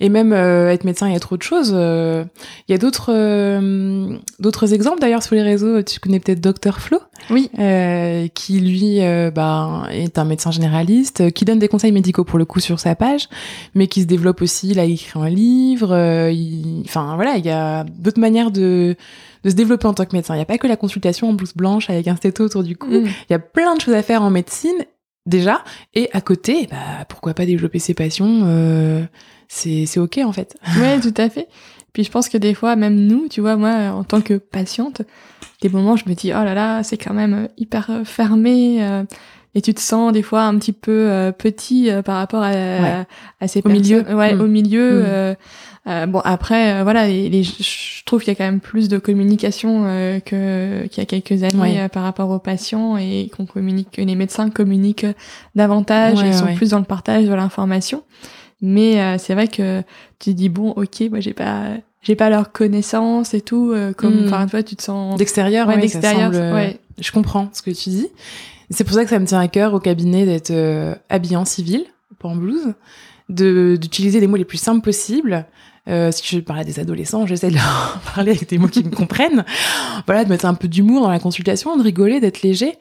et 0.00 0.08
même 0.08 0.32
euh, 0.32 0.70
être 0.70 0.84
médecin, 0.84 1.08
il 1.08 1.12
y 1.12 1.16
a 1.16 1.20
trop 1.20 1.36
de 1.36 1.42
choses. 1.42 1.72
Euh, 1.74 2.24
Il 2.68 2.72
y 2.72 2.74
a 2.74 2.78
d'autres 2.78 3.12
euh, 3.12 4.16
d'autres 4.38 4.72
exemples 4.74 5.00
d'ailleurs 5.00 5.22
sur 5.22 5.34
les 5.34 5.42
réseaux. 5.42 5.82
Tu 5.82 6.00
connais 6.00 6.20
peut-être 6.20 6.40
Dr 6.40 6.78
Flo, 6.80 6.98
Oui. 7.30 7.50
euh, 7.58 8.28
qui 8.28 8.60
lui 8.60 9.00
bah, 9.34 9.84
est 9.90 10.18
un 10.18 10.24
médecin 10.24 10.50
généraliste, 10.50 11.20
euh, 11.22 11.30
qui 11.30 11.44
donne 11.44 11.58
des 11.58 11.68
conseils 11.68 11.92
médicaux 11.92 12.24
pour 12.24 12.38
le 12.38 12.44
coup 12.44 12.60
sur 12.60 12.78
sa 12.80 12.94
page, 12.94 13.28
mais 13.74 13.86
qui 13.88 14.02
se 14.02 14.06
développe 14.06 14.42
aussi. 14.42 14.70
Il 14.70 14.78
a 14.78 14.84
écrit 14.84 15.18
un 15.20 15.28
livre. 15.28 15.92
euh, 15.92 16.30
il- 16.30 16.82
Enfin 16.84 17.14
voilà, 17.16 17.36
il 17.36 17.44
y 17.44 17.50
a 17.50 17.84
d'autres 17.84 18.20
manières 18.20 18.50
de 18.50 18.96
de 19.44 19.50
se 19.50 19.54
développer 19.54 19.86
en 19.86 19.94
tant 19.94 20.04
que 20.04 20.16
médecin. 20.16 20.34
Il 20.34 20.38
n'y 20.38 20.42
a 20.42 20.46
pas 20.46 20.58
que 20.58 20.66
la 20.66 20.76
consultation 20.76 21.28
en 21.28 21.32
blouse 21.32 21.54
blanche 21.54 21.90
avec 21.90 22.08
un 22.08 22.16
stéto 22.16 22.44
autour 22.44 22.64
du 22.64 22.76
cou. 22.76 22.88
Mm. 22.88 23.04
Il 23.06 23.30
y 23.30 23.34
a 23.34 23.38
plein 23.38 23.76
de 23.76 23.80
choses 23.80 23.94
à 23.94 24.02
faire 24.02 24.22
en 24.22 24.30
médecine 24.30 24.74
déjà, 25.26 25.62
et 25.94 26.08
à 26.12 26.20
côté, 26.20 26.66
bah 26.70 27.04
pourquoi 27.08 27.34
pas 27.34 27.46
développer 27.46 27.78
ses 27.78 27.94
passions 27.94 28.42
euh, 28.46 29.04
C'est 29.48 29.86
c'est 29.86 30.00
ok 30.00 30.20
en 30.24 30.32
fait. 30.32 30.56
Ouais, 30.78 31.00
tout 31.00 31.14
à 31.16 31.28
fait. 31.28 31.48
Puis 31.92 32.04
je 32.04 32.10
pense 32.10 32.28
que 32.28 32.38
des 32.38 32.54
fois, 32.54 32.76
même 32.76 32.94
nous, 32.96 33.28
tu 33.28 33.40
vois, 33.40 33.56
moi, 33.56 33.72
en 33.92 34.04
tant 34.04 34.20
que 34.20 34.34
patiente, 34.34 35.02
des 35.62 35.68
moments, 35.68 35.96
je 35.96 36.04
me 36.08 36.14
dis, 36.14 36.30
oh 36.32 36.44
là 36.44 36.54
là, 36.54 36.82
c'est 36.82 36.98
quand 36.98 37.14
même 37.14 37.34
euh, 37.34 37.48
hyper 37.56 37.86
euh, 37.90 38.04
fermé. 38.04 38.78
euh, 38.84 39.02
et 39.54 39.62
tu 39.62 39.72
te 39.74 39.80
sens 39.80 40.12
des 40.12 40.22
fois 40.22 40.42
un 40.42 40.56
petit 40.58 40.72
peu 40.74 40.92
euh, 41.10 41.32
petit 41.32 41.90
euh, 41.90 42.02
par 42.02 42.16
rapport 42.18 42.42
à, 42.42 42.50
Ouais. 42.52 43.06
à 43.40 43.48
ces 43.48 43.62
Au 43.64 43.70
milieu. 43.70 44.02
Ouais, 44.14 44.34
Mm. 44.34 44.40
au 44.42 44.46
milieu. 44.46 45.00
Mm. 45.00 45.36
euh, 45.88 46.06
bon, 46.06 46.20
après, 46.24 46.82
voilà, 46.84 47.08
les, 47.08 47.30
les- 47.30 47.42
je 47.42 48.04
trouve 48.04 48.20
qu'il 48.22 48.28
y 48.28 48.36
a 48.36 48.38
quand 48.38 48.44
même 48.44 48.60
plus 48.60 48.88
de 48.90 48.98
communication 48.98 49.84
euh, 49.86 50.20
que 50.20 50.86
qu'il 50.88 50.98
y 51.02 51.02
a 51.02 51.06
quelques 51.06 51.42
années 51.42 51.80
Ouais. 51.80 51.88
par 51.88 52.02
rapport 52.04 52.28
aux 52.30 52.38
patients 52.38 52.98
et 52.98 53.30
qu'on 53.34 53.46
communique, 53.46 53.90
que 53.92 54.02
les 54.02 54.14
médecins 54.14 54.50
communiquent 54.50 55.06
davantage 55.54 56.18
Ouais, 56.20 56.28
et 56.28 56.32
sont 56.34 56.54
plus 56.54 56.70
dans 56.70 56.78
le 56.78 56.84
partage 56.84 57.24
de 57.24 57.34
l'information. 57.34 58.02
Mais 58.60 59.00
euh, 59.00 59.16
c'est 59.18 59.34
vrai 59.34 59.48
que 59.48 59.82
tu 60.18 60.34
dis 60.34 60.48
bon, 60.48 60.70
ok, 60.70 61.02
moi 61.10 61.20
j'ai 61.20 61.32
pas, 61.34 61.64
j'ai 62.02 62.16
pas 62.16 62.28
leur 62.30 62.50
connaissance 62.52 63.34
et 63.34 63.40
tout. 63.40 63.70
euh, 63.72 63.92
comme, 63.92 64.24
Mm. 64.24 64.26
enfin, 64.26 64.46
toi, 64.46 64.62
tu 64.62 64.74
te 64.76 64.82
sens 64.82 65.16
D'extérieur, 65.18 65.68
ouais, 65.68 65.78
d'extérieur. 65.78 66.32
semble- 66.32 66.54
ouais. 66.54 66.78
Je 67.00 67.12
comprends 67.12 67.48
ce 67.52 67.62
que 67.62 67.70
tu 67.70 67.90
dis. 67.90 68.08
C'est 68.70 68.84
pour 68.84 68.94
ça 68.94 69.04
que 69.04 69.10
ça 69.10 69.18
me 69.18 69.26
tient 69.26 69.38
à 69.40 69.48
cœur 69.48 69.72
au 69.74 69.80
cabinet 69.80 70.26
d'être 70.26 70.50
euh, 70.50 70.94
habillé 71.08 71.36
en 71.36 71.44
civil, 71.44 71.84
pas 72.18 72.28
en 72.28 72.36
blouse, 72.36 72.74
de 73.28 73.76
d'utiliser 73.80 74.20
les 74.20 74.26
mots 74.26 74.36
les 74.36 74.44
plus 74.44 74.58
simples 74.58 74.82
possibles. 74.82 75.46
Euh, 75.88 76.10
si 76.12 76.22
je 76.36 76.40
parle 76.40 76.58
à 76.60 76.64
des 76.64 76.80
adolescents, 76.80 77.26
j'essaie 77.26 77.48
de 77.48 77.54
leur 77.54 78.00
parler 78.14 78.32
avec 78.32 78.48
des 78.48 78.58
mots 78.58 78.68
qui 78.68 78.84
me 78.84 78.90
comprennent. 78.90 79.44
Voilà, 80.06 80.24
de 80.24 80.28
mettre 80.28 80.44
un 80.44 80.52
peu 80.54 80.68
d'humour 80.68 81.02
dans 81.02 81.10
la 81.10 81.18
consultation, 81.18 81.76
de 81.78 81.82
rigoler, 81.82 82.20
d'être 82.20 82.42
léger 82.42 82.74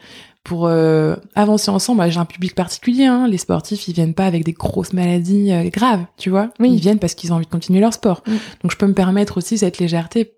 pour 0.48 0.68
euh, 0.68 1.16
avancer 1.36 1.70
ensemble. 1.70 2.00
Bah, 2.00 2.10
J'ai 2.10 2.20
un 2.20 2.26
public 2.26 2.56
particulier. 2.56 3.06
Hein. 3.06 3.28
Les 3.28 3.38
sportifs, 3.38 3.88
ils 3.88 3.94
viennent 3.94 4.14
pas 4.14 4.26
avec 4.26 4.44
des 4.46 4.54
grosses 4.54 4.94
maladies 4.94 5.52
euh, 5.52 5.70
graves, 5.70 6.06
tu 6.18 6.30
vois. 6.30 6.50
Oui. 6.60 6.72
Ils 6.72 6.80
viennent 6.80 7.00
parce 7.00 7.14
qu'ils 7.16 7.34
ont 7.34 7.36
envie 7.36 7.46
de 7.46 7.52
continuer 7.52 7.80
leur 7.82 7.94
sport. 7.94 8.24
Donc 8.64 8.72
je 8.72 8.78
peux 8.78 8.88
me 8.88 8.94
permettre 8.94 9.38
aussi 9.38 9.58
cette 9.58 9.78
légèreté 9.78 10.34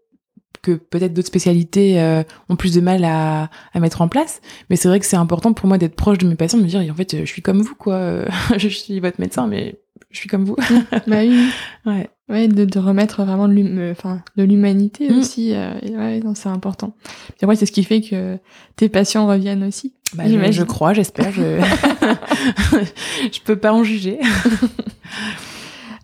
que 0.61 0.71
peut-être 0.73 1.13
d'autres 1.13 1.27
spécialités 1.27 2.01
euh, 2.01 2.23
ont 2.49 2.55
plus 2.57 2.73
de 2.73 2.81
mal 2.81 3.05
à, 3.05 3.49
à 3.73 3.79
mettre 3.79 4.01
en 4.01 4.07
place. 4.09 4.41
Mais 4.69 4.75
c'est 4.75 4.87
vrai 4.89 4.99
que 4.99 5.05
c'est 5.05 5.15
important 5.15 5.53
pour 5.53 5.67
moi 5.67 5.77
d'être 5.77 5.95
proche 5.95 6.17
de 6.17 6.27
mes 6.27 6.35
patients, 6.35 6.57
de 6.57 6.63
me 6.63 6.67
dire 6.67 6.81
en 6.91 6.95
fait 6.95 7.17
je 7.19 7.25
suis 7.31 7.41
comme 7.41 7.61
vous 7.61 7.75
quoi. 7.75 8.25
Je 8.57 8.67
suis 8.67 8.99
votre 8.99 9.21
médecin, 9.21 9.47
mais 9.47 9.79
je 10.11 10.17
suis 10.17 10.27
comme 10.27 10.43
vous. 10.43 10.55
Bah 11.07 11.19
oui, 11.21 11.45
ouais. 11.85 12.09
ouais, 12.29 12.47
de, 12.47 12.65
de 12.65 12.79
remettre 12.79 13.23
vraiment 13.23 13.47
de 13.47 13.55
euh, 13.57 13.91
enfin, 13.91 14.21
de 14.37 14.43
l'humanité 14.43 15.09
Mm. 15.09 15.19
aussi. 15.19 15.53
euh, 15.53 15.71
et 15.83 15.95
ouais, 15.95 16.19
c'est 16.35 16.49
important. 16.49 16.93
Puis 17.27 17.37
après, 17.43 17.55
c'est 17.55 17.65
ce 17.67 17.71
qui 17.71 17.83
fait 17.83 18.01
que 18.01 18.37
tes 18.75 18.89
patients 18.89 19.27
reviennent 19.27 19.63
aussi. 19.63 19.93
Bah, 20.15 20.23
je, 20.27 20.51
je 20.51 20.63
crois, 20.63 20.93
j'espère. 20.93 21.31
Je... 21.31 21.59
je 23.31 23.39
peux 23.45 23.55
pas 23.55 23.73
en 23.73 23.83
juger. 23.83 24.19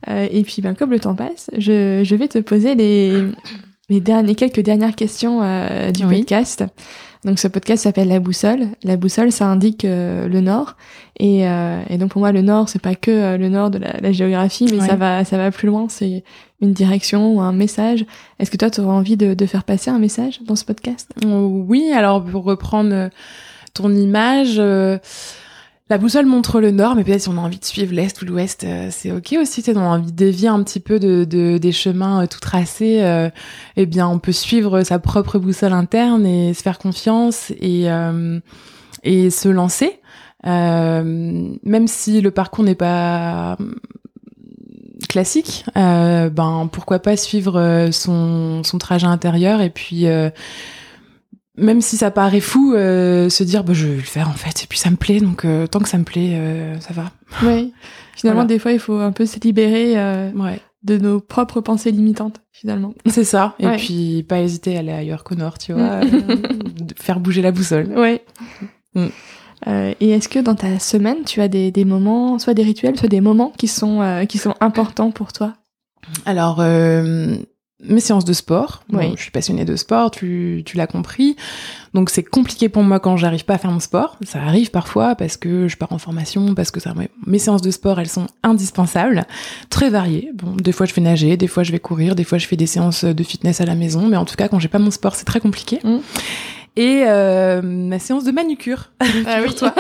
Euh, 0.08 0.28
et 0.32 0.44
puis, 0.44 0.62
ben, 0.62 0.76
comme 0.76 0.92
le 0.92 1.00
temps 1.00 1.16
passe, 1.16 1.50
je, 1.58 2.02
je 2.04 2.16
vais 2.16 2.28
te 2.28 2.38
poser 2.40 2.76
les, 2.76 3.24
les, 3.90 4.00
derniers, 4.00 4.36
quelques 4.36 4.60
dernières 4.60 4.96
questions 4.96 5.42
euh, 5.42 5.92
du 5.92 6.06
Oui. 6.06 6.20
podcast. 6.20 6.64
Donc, 7.24 7.40
ce 7.40 7.48
podcast 7.48 7.84
s'appelle 7.84 8.10
La 8.10 8.20
Boussole. 8.20 8.68
La 8.84 8.98
boussole, 8.98 9.32
ça 9.32 9.48
indique 9.48 9.84
euh, 9.84 10.28
le 10.28 10.42
nord. 10.42 10.76
Et, 11.20 11.48
euh, 11.48 11.82
et 11.90 11.98
donc, 11.98 12.12
pour 12.12 12.20
moi, 12.20 12.32
le 12.32 12.44
nord, 12.44 12.70
c'est 12.70 12.82
pas 12.82 12.94
que 12.94 13.10
euh, 13.10 13.38
le 13.38 13.50
nord 13.50 13.72
de 13.72 13.80
la, 13.80 13.94
la 14.00 14.12
géographie, 14.12 14.68
mais 14.72 14.86
ça 14.86 14.96
va, 14.96 15.26
ça 15.26 15.38
va 15.38 15.50
plus 15.50 15.68
loin. 15.68 15.88
C'est 15.90 16.24
une 16.62 16.74
direction 16.74 17.34
ou 17.34 17.42
un 17.42 17.52
message. 17.52 18.06
Est-ce 18.38 18.52
que 18.52 18.58
toi, 18.58 18.70
tu 18.70 18.82
aurais 18.82 18.94
envie 18.94 19.18
de, 19.18 19.34
de 19.34 19.46
faire 19.48 19.64
passer 19.64 19.90
un 19.90 19.98
message 19.98 20.40
dans 20.46 20.56
ce 20.56 20.66
podcast? 20.66 21.10
Oui, 21.26 21.92
alors 21.96 22.24
pour 22.24 22.44
reprendre 22.44 22.94
euh, 22.94 23.10
ton 23.76 23.94
image, 23.94 24.56
euh, 24.58 24.98
la 25.90 26.00
boussole 26.00 26.26
montre 26.26 26.60
le 26.60 26.72
nord, 26.72 26.96
mais 26.96 27.04
peut-être 27.04 27.22
si 27.22 27.30
on 27.30 27.38
a 27.38 27.42
envie 27.42 27.60
de 27.60 27.66
suivre 27.66 27.94
l'est 27.94 28.20
ou 28.22 28.26
l'ouest, 28.26 28.64
euh, 28.64 28.88
c'est 28.90 29.12
ok 29.12 29.36
aussi. 29.40 29.62
Si 29.62 29.72
on 29.76 29.80
a 29.80 29.84
envie 29.84 30.12
de 30.12 30.16
dévier 30.18 30.48
un 30.48 30.64
petit 30.64 30.80
peu 30.80 30.98
de, 31.00 31.26
de- 31.26 31.60
des 31.60 31.72
chemins 31.72 32.24
euh, 32.24 32.28
tout 32.28 32.40
tracés, 32.40 33.04
euh, 33.04 33.30
eh 33.78 33.86
bien 33.86 34.08
on 34.08 34.18
peut 34.18 34.32
suivre 34.32 34.82
sa 34.82 34.98
propre 34.98 35.38
boussole 35.38 35.74
interne 35.74 36.26
et 36.26 36.56
se 36.56 36.64
faire 36.64 36.80
confiance 36.80 37.52
et 37.62 37.86
et 39.04 39.30
se 39.30 39.50
lancer, 39.50 40.00
même 40.44 41.88
si 41.88 42.22
le 42.22 42.32
parcours 42.32 42.64
n'est 42.64 42.74
pas 42.74 43.56
classique, 45.10 45.66
ben 45.76 46.70
pourquoi 46.72 46.98
pas 47.00 47.16
suivre 47.18 47.90
son, 47.92 48.64
son 48.64 48.78
trajet 48.80 49.06
intérieur 49.06 49.62
et 49.62 49.70
puis 49.70 50.06
même 51.58 51.82
si 51.82 51.98
ça 51.98 52.12
paraît 52.12 52.40
fou, 52.42 52.74
euh, 52.74 53.30
se 53.30 53.44
dire 53.44 53.64
bah, 53.64 53.74
je 53.74 53.88
vais 53.88 53.96
le 53.96 54.02
faire 54.02 54.30
en 54.30 54.34
fait 54.34 54.64
et 54.64 54.68
puis 54.68 54.78
ça 54.78 54.90
me 54.90 54.96
plaît 54.98 55.20
donc 55.20 55.46
euh, 55.46 55.68
tant 55.68 55.80
que 55.80 55.88
ça 55.90 55.98
me 55.98 56.04
plaît 56.04 56.32
euh, 56.36 56.80
ça 56.80 56.94
va. 56.94 57.12
Oui. 57.44 57.74
Finalement, 58.16 58.42
Voilà. 58.42 58.48
des 58.48 58.60
fois, 58.60 58.72
il 58.72 58.80
faut 58.80 58.98
un 59.00 59.12
peu 59.12 59.26
se 59.26 59.40
libérer 59.40 59.94
Ouais, 60.36 60.60
de 60.84 60.98
nos 60.98 61.20
propres 61.20 61.60
pensées 61.62 61.92
limitantes, 61.92 62.42
finalement. 62.52 62.94
c'est 63.08 63.24
ça 63.26 63.56
et 63.60 63.68
Ouais. 63.68 63.78
puis 63.78 64.24
pas 64.24 64.40
hésiter 64.40 64.76
à 64.78 64.80
aller 64.80 64.92
ailleurs 64.94 65.24
qu'au 65.24 65.36
nord, 65.36 65.58
tu 65.58 65.74
vois, 65.74 66.00
de 66.02 66.94
faire 66.98 67.20
bouger 67.20 67.42
la 67.42 67.52
boussole. 67.52 67.88
Ouais. 67.98 68.24
Mm. 68.94 69.08
et 70.00 70.10
est-ce 70.12 70.30
que 70.30 70.40
dans 70.40 70.56
ta 70.56 70.80
semaine, 70.80 71.24
tu 71.26 71.42
as 71.42 71.48
des, 71.50 71.72
des, 71.72 71.84
moments, 71.86 72.40
soit 72.40 72.54
des 72.54 72.64
rituels, 72.64 72.98
soit 72.98 73.10
des 73.10 73.20
moments 73.22 73.52
qui 73.58 73.68
sont, 73.68 74.26
qui 74.30 74.38
sont 74.38 74.54
importants 74.62 75.12
pour 75.12 75.34
toi? 75.34 75.54
Alors, 76.26 76.62
mes 77.88 78.00
séances 78.00 78.26
de 78.26 78.34
sport. 78.34 78.84
Oui. 78.92 79.14
je 79.16 79.22
suis 79.22 79.32
passionnée 79.32 79.66
de 79.66 79.76
sport, 79.76 80.12
tu, 80.12 80.64
tu 80.66 80.78
l'as 80.78 80.88
compris. 80.88 81.36
Donc 81.94 82.10
c'est 82.10 82.24
compliqué 82.24 82.68
pour 82.68 82.84
moi 82.84 83.00
quand 83.00 83.18
j'arrive 83.18 83.46
pas 83.46 83.56
à 83.56 83.58
faire 83.58 83.72
mon 83.72 83.80
sport. 83.80 84.18
Ça 84.26 84.42
arrive 84.42 84.72
parfois 84.72 85.16
parce 85.16 85.38
que 85.38 85.68
je 85.68 85.78
pars 85.78 85.92
en 85.92 85.98
formation, 85.98 86.54
parce 86.54 86.72
que 86.72 86.80
ça. 86.80 86.94
Mes 87.26 87.40
séances 87.40 87.62
de 87.62 87.72
sport, 87.72 88.00
elles 88.00 88.10
sont 88.10 88.28
indispensables, 88.44 89.26
très 89.70 89.90
variées. 89.90 90.32
Bon, 90.34 90.56
des 90.56 90.72
fois 90.72 90.86
je 90.86 90.94
vais 90.94 91.02
nager, 91.02 91.38
des 91.38 91.48
fois 91.48 91.64
je 91.64 91.72
vais 91.72 91.80
courir, 91.80 92.16
des 92.16 92.24
fois 92.24 92.38
je 92.38 92.48
fais 92.48 92.58
des 92.58 92.68
séances 92.68 93.06
de 93.06 93.24
fitness 93.24 93.62
à 93.62 93.66
la 93.66 93.76
maison, 93.76 94.08
mais 94.08 94.18
en 94.18 94.26
tout 94.26 94.36
cas 94.36 94.48
quand 94.48 94.60
j'ai 94.60 94.68
pas 94.68 94.80
mon 94.80 94.92
sport, 94.92 95.16
c'est 95.16 95.26
très 95.26 95.40
compliqué. 95.40 95.80
Mmh. 95.84 95.98
Et 96.78 97.04
euh, 97.08 97.62
ma 97.62 98.00
séance 98.00 98.26
de 98.26 98.32
manucure 98.32 98.92
ah, 99.00 99.40
oui. 99.42 99.56
toi. 99.58 99.74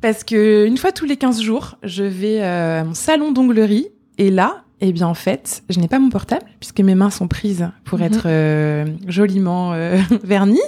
parce 0.00 0.24
que 0.24 0.66
une 0.66 0.76
fois 0.76 0.92
tous 0.92 1.06
les 1.06 1.16
15 1.16 1.40
jours, 1.40 1.78
je 1.82 2.04
vais 2.04 2.42
euh, 2.42 2.80
à 2.80 2.84
mon 2.84 2.94
salon 2.94 3.32
d'onglerie 3.32 3.88
et 4.18 4.30
là, 4.30 4.64
eh 4.80 4.92
bien, 4.92 5.06
en 5.06 5.14
fait, 5.14 5.62
je 5.68 5.78
n'ai 5.78 5.88
pas 5.88 5.98
mon 5.98 6.08
portable 6.08 6.46
puisque 6.58 6.80
mes 6.80 6.94
mains 6.94 7.10
sont 7.10 7.28
prises 7.28 7.68
pour 7.84 7.98
mhm. 7.98 8.04
être 8.04 8.22
euh, 8.26 8.86
joliment 9.06 9.72
euh, 9.72 9.98
vernies. 10.24 10.58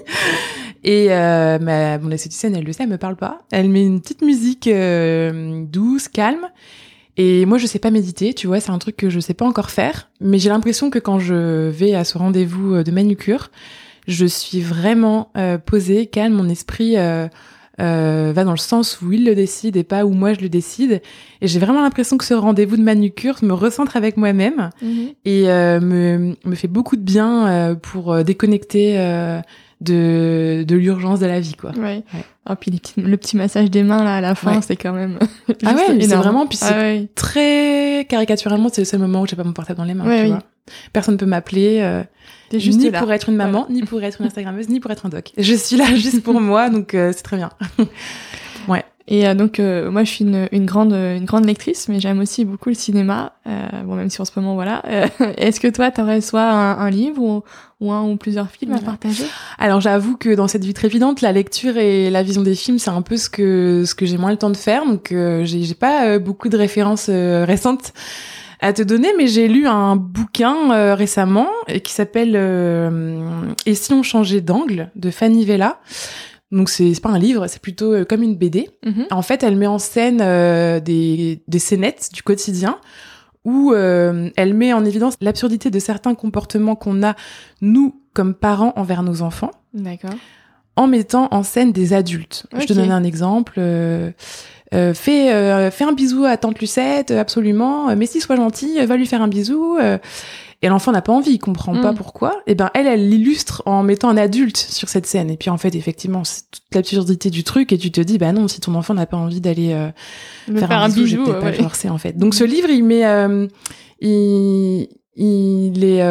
Et 0.85 1.07
euh, 1.11 1.59
ma, 1.59 1.99
mon 1.99 2.11
esthéticienne, 2.11 2.55
elle 2.57 2.65
le 2.65 2.73
sait, 2.73 2.83
elle 2.83 2.91
me 2.91 2.99
parle 2.99 3.17
pas. 3.17 3.43
Elle 3.53 3.69
met 3.69 3.85
une 3.85 4.01
petite 4.01 4.23
musique 4.23 4.67
euh, 4.67 5.65
douce, 5.65 6.09
calme. 6.09 6.49
Et 7.17 7.47
moi, 7.47 7.59
je 7.59 7.67
sais 7.67 7.79
pas 7.79 7.91
méditer, 7.91 8.35
tu 8.35 8.47
vois, 8.47 8.59
c'est 8.59 8.71
un 8.71 8.79
truc 8.79 8.97
que 8.97 9.11
je 9.11 9.21
sais 9.21 9.35
pas 9.35 9.45
encore 9.45 9.71
faire. 9.71 10.09
Mais 10.21 10.39
j'ai 10.39 10.49
l'impression 10.49 10.91
que 10.91 10.99
quand 10.99 11.19
je 11.19 11.69
vais 11.69 11.95
à 11.95 12.05
ce 12.05 12.17
rendez-vous 12.17 12.83
de 12.83 12.91
manucure, 12.91 13.51
je 14.09 14.25
suis 14.25 14.63
vraiment 14.63 15.31
posée, 15.67 16.07
calme, 16.07 16.33
mon 16.33 16.49
esprit 16.49 16.97
euh, 17.81 18.33
va 18.35 18.45
dans 18.45 18.53
le 18.53 18.59
sens 18.59 19.01
où 19.01 19.13
il 19.13 19.25
le 19.25 19.35
décide 19.35 19.77
et 19.77 19.85
pas 19.85 20.05
où 20.05 20.11
moi 20.11 20.35
je 20.35 20.41
le 20.41 20.49
décide. 20.49 21.01
Et 21.41 21.49
j'ai 21.49 21.59
vraiment 21.59 21.83
l'impression 21.83 22.19
que 22.19 22.25
ce 22.25 22.35
rendez-vous 22.35 22.77
de 22.77 22.83
manucure 22.83 23.37
me 23.43 23.53
recentre 23.55 23.97
avec 23.97 24.17
moi-même 24.17 24.71
mhm. 24.83 25.09
et 25.25 25.51
euh, 25.51 25.81
me, 25.81 26.35
me 26.45 26.55
fait 26.55 26.69
beaucoup 26.69 26.97
de 26.97 27.03
bien 27.03 27.49
euh, 27.49 27.75
pour 27.75 28.13
euh, 28.13 28.23
déconnecter 28.23 28.97
de, 29.81 30.63
de 30.63 30.77
l'urgence 30.77 31.21
de 31.21 31.27
la 31.27 31.41
vie, 31.41 31.55
quoi. 31.55 31.73
Ouais. 31.73 32.05
ouais. 32.15 32.25
Oh, 32.49 32.55
puis 32.59 32.81
le 32.97 33.17
petit 33.17 33.37
massage 33.37 33.71
des 33.71 33.83
mains 33.83 34.03
là 34.03 34.17
à 34.17 34.21
la 34.21 34.35
fin, 34.35 34.61
c'est 34.61 34.77
quand 34.77 34.93
même. 34.93 35.19
ah 35.65 35.75
ouais, 35.75 36.01
c'est 36.01 36.15
vraiment. 36.15 36.47
Puis 36.47 36.59
c'est 36.59 37.05
ah 37.05 37.07
très 37.15 38.07
caricaturalement, 38.09 38.69
c'est 38.73 38.81
le 38.81 38.85
seul 38.85 39.01
moment 39.01 39.23
où 39.23 39.27
j'ai 39.27 39.37
pas 39.37 39.45
mon 39.45 39.53
portable 39.53 39.79
dans 39.79 39.85
les 39.85 39.95
mains. 39.95 40.05
tu 40.05 40.29
vois. 40.29 40.41
Personne 40.93 41.17
peut 41.17 41.27
m'appeler. 41.27 41.81
Euh, 41.81 42.03
juste 42.59 42.79
ni 42.79 42.91
pour 42.91 43.13
être 43.13 43.29
une 43.29 43.37
maman, 43.37 43.67
ni 43.71 43.83
pour 43.83 44.03
être 44.03 44.21
une 44.21 44.27
Instagrammeuse, 44.27 44.69
ni 44.69 44.81
pour 44.81 44.91
être 44.91 45.07
un 45.07 45.09
doc. 45.09 45.33
Je 45.39 45.55
suis 45.55 45.77
là 45.77 45.87
juste 45.95 46.23
pour 46.23 46.41
moi, 46.41 46.71
donc 46.71 46.95
euh, 46.95 47.13
c'est 47.15 47.23
très 47.23 47.37
bien. 47.37 47.51
ouais. 48.69 48.85
Et 49.09 49.27
euh, 49.27 49.35
donc 49.35 49.59
euh, 49.59 49.91
moi 49.91 50.05
je 50.05 50.11
suis 50.11 50.25
une, 50.25 50.49
une, 50.53 50.65
grande 50.65 50.93
une 50.93 51.25
grande 51.25 51.45
lectrice, 51.45 51.89
mais 51.89 51.99
j'aime 51.99 52.21
aussi 52.21 52.45
beaucoup 52.45 52.69
le 52.69 52.77
cinéma. 52.77 53.33
bon 53.85 53.97
même 53.97 54.09
si 54.09 54.23
en 54.23 54.25
ce 54.25 54.31
moment 54.37 54.55
voilà. 54.55 54.83
Est-ce 55.37 55.59
que 55.59 55.67
toi 55.67 55.91
t'aurais 55.91 56.21
soit 56.21 56.45
un, 56.45 56.79
un 56.79 56.89
livre 56.89 57.21
ou, 57.21 57.43
ou, 57.81 57.91
un 57.91 58.09
ou 58.09 58.17
plusieurs 58.17 58.49
films 58.49 58.75
à 58.75 58.79
partager? 58.79 59.25
Alors 59.59 59.81
j'avoue 59.81 60.17
que 60.17 60.33
dans 60.33 60.47
cette 60.47 60.65
vie 60.65 60.73
très 60.73 60.87
évidente, 60.87 61.21
la 61.21 61.33
lecture 61.33 61.79
et 61.79 62.11
la 62.11 62.23
vision 62.23 62.43
des 62.43 62.55
films 62.55 62.79
c'est 62.79 62.91
un 62.91 63.03
peu 63.03 63.17
ce 63.17 63.29
que 63.29 63.83
ce 63.85 63.97
que 63.97 64.07
j'ai 64.07 64.19
moins 64.19 64.31
le 64.31 64.39
temps 64.39 64.51
de 64.51 64.57
faire, 64.57 64.87
donc 64.87 65.09
j'ai 65.11 65.75
pas 65.75 66.21
beaucoup 66.21 66.49
de 66.49 66.57
références 66.57 67.11
récentes 67.11 67.93
à 68.63 68.73
te 68.73 68.83
donner, 68.83 69.13
mais 69.19 69.27
j'ai 69.27 69.49
lu 69.49 69.67
un 69.67 69.97
bouquin 69.97 70.71
euh, 70.71 70.95
récemment 70.95 71.49
qui 71.83 71.93
s'appelle 71.93 72.33
euh, 72.37 73.53
Et 73.67 73.75
si 73.75 73.93
on 73.93 74.03
changeait 74.03 74.41
d'angle 74.41 74.91
de 74.97 75.11
Fanny 75.11 75.45
Vella. 75.45 75.81
Donc 76.53 76.69
c'est 76.69 76.93
pas 77.03 77.09
un 77.09 77.19
livre, 77.19 77.47
c'est 77.47 77.61
plutôt 77.61 77.93
euh, 77.93 78.05
comme 78.05 78.23
une 78.23 78.37
BD. 78.37 78.71
Mhm. 78.85 79.07
En 79.11 79.23
fait, 79.23 79.43
elle 79.43 79.57
met 79.57 79.67
en 79.67 79.79
scène 79.79 80.19
des, 80.81 81.43
des 81.47 81.59
scénettes 81.59 82.11
du 82.15 82.23
quotidien 82.23 82.79
où 83.45 83.75
elle 83.75 84.55
met 84.55 84.73
en 84.73 84.85
évidence 84.85 85.17
l'absurdité 85.21 85.69
de 85.69 85.81
certains 85.81 86.15
comportements 86.15 86.77
qu'on 86.77 87.03
a 87.03 87.17
nous 87.61 88.01
comme 88.15 88.35
parents 88.35 88.73
envers 88.77 89.03
nos 89.03 89.23
enfants. 89.23 89.51
D'accord. 89.75 90.15
En 90.77 90.87
mettant 90.87 91.29
en 91.33 91.43
scène 91.43 91.73
des 91.73 91.93
adultes. 91.93 92.47
Je 92.59 92.67
te 92.67 92.73
donne 92.73 92.93
un 92.93 93.05
exemple. 93.05 93.55
Euh, 93.59 94.13
fais, 94.95 95.33
euh, 95.33 95.71
fais 95.71 95.85
un 95.85 95.93
bisou 95.93 96.25
à 96.25 96.37
tante 96.37 96.59
Lucette, 96.61 97.11
euh, 97.11 97.21
absolument. 97.21 97.95
Mais 97.97 98.07
si 98.07 98.21
sois 98.21 98.37
gentil, 98.37 98.85
va 98.85 98.97
lui 98.97 99.07
faire 99.07 99.23
un 99.23 99.29
bisou. 99.29 99.79
et 100.63 100.69
l'enfant 100.69 100.93
n'a 100.93 101.03
pas 101.03 101.13
envie, 101.13 101.33
il 101.33 101.39
comprend 101.39 101.81
pas 101.81 101.93
mm. 101.93 101.97
pourquoi. 101.97 102.41
Et 102.47 102.55
ben 102.55 102.71
elle, 102.75 102.87
elle 102.87 103.09
l'illustre 103.09 103.63
en 103.67 103.83
mettant 103.83 104.09
un 104.09 104.17
adulte 104.17 104.57
sur 104.57 104.89
cette 104.89 105.07
scène. 105.07 105.31
Et 105.31 105.37
puis 105.37 105.51
en 105.51 105.59
fait, 105.59 105.75
effectivement, 105.75 106.25
c'est 106.25 106.51
toute 106.51 106.75
l'absurdité 106.75 107.31
du 107.31 107.45
truc. 107.45 107.73
Et 107.73 107.79
tu 107.79 107.91
te 107.91 108.01
dis, 108.01 108.19
bah 108.19 108.33
non, 108.33 108.49
si 108.49 108.61
ton 108.61 108.75
enfant 108.75 108.95
n'a 108.95 109.07
pas 109.07 109.17
envie 109.17 109.41
d'aller 109.41 109.77
faire, 110.57 110.71
un, 110.71 110.89
bisou, 110.89 111.07
je 111.07 111.17
vais 111.17 111.41
pas 111.41 111.51
le 111.51 111.57
forcer 111.57 111.89
en 111.89 111.99
fait. 111.99 112.17
Donc 112.17 112.35
ce 112.35 112.45
livre, 112.45 112.71
il 112.71 112.85
met, 112.85 113.03
il, 114.01 114.89
il 115.17 115.85
est 115.85 116.03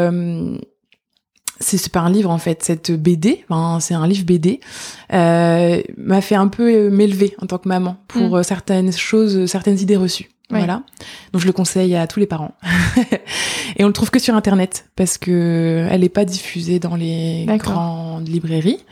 c'est 1.62 1.92
pas 1.92 2.02
un 2.02 2.10
livre 2.10 2.30
en 2.30 2.38
fait, 2.38 2.64
cette 2.64 2.92
BD, 2.92 3.44
enfin, 3.50 3.80
c'est 3.80 3.94
un 3.94 4.08
livre 4.08 4.26
BD, 4.26 4.60
euh, 5.14 5.82
m'a 5.98 6.22
fait 6.22 6.36
un 6.36 6.48
peu 6.48 6.74
euh, 6.74 6.90
m'élever 6.90 7.36
en 7.42 7.46
tant 7.46 7.58
que 7.58 7.68
maman 7.68 7.98
pour 8.08 8.32
mm. 8.32 8.36
euh, 8.36 8.44
certaines 8.44 8.92
choses, 8.92 9.46
certaines 9.46 9.80
idées 9.80 9.96
reçues. 9.96 10.30
Voilà. 10.50 10.84
Donc 11.32 11.42
je 11.42 11.48
le 11.48 11.54
conseille 11.54 11.96
à 11.96 12.08
tous 12.08 12.20
les 12.20 12.26
parents. 12.26 12.56
et 13.78 13.86
on 13.86 13.88
le 13.88 13.94
trouve 13.94 14.12
que 14.12 14.20
sur 14.20 14.36
internet 14.36 14.90
parce 14.98 15.18
que 15.18 15.88
elle 15.90 16.04
est 16.04 16.10
pas 16.10 16.26
diffusée 16.26 16.78
dans 16.78 16.98
les 16.98 17.46
grandes 17.58 18.28
librairies. 18.28 18.84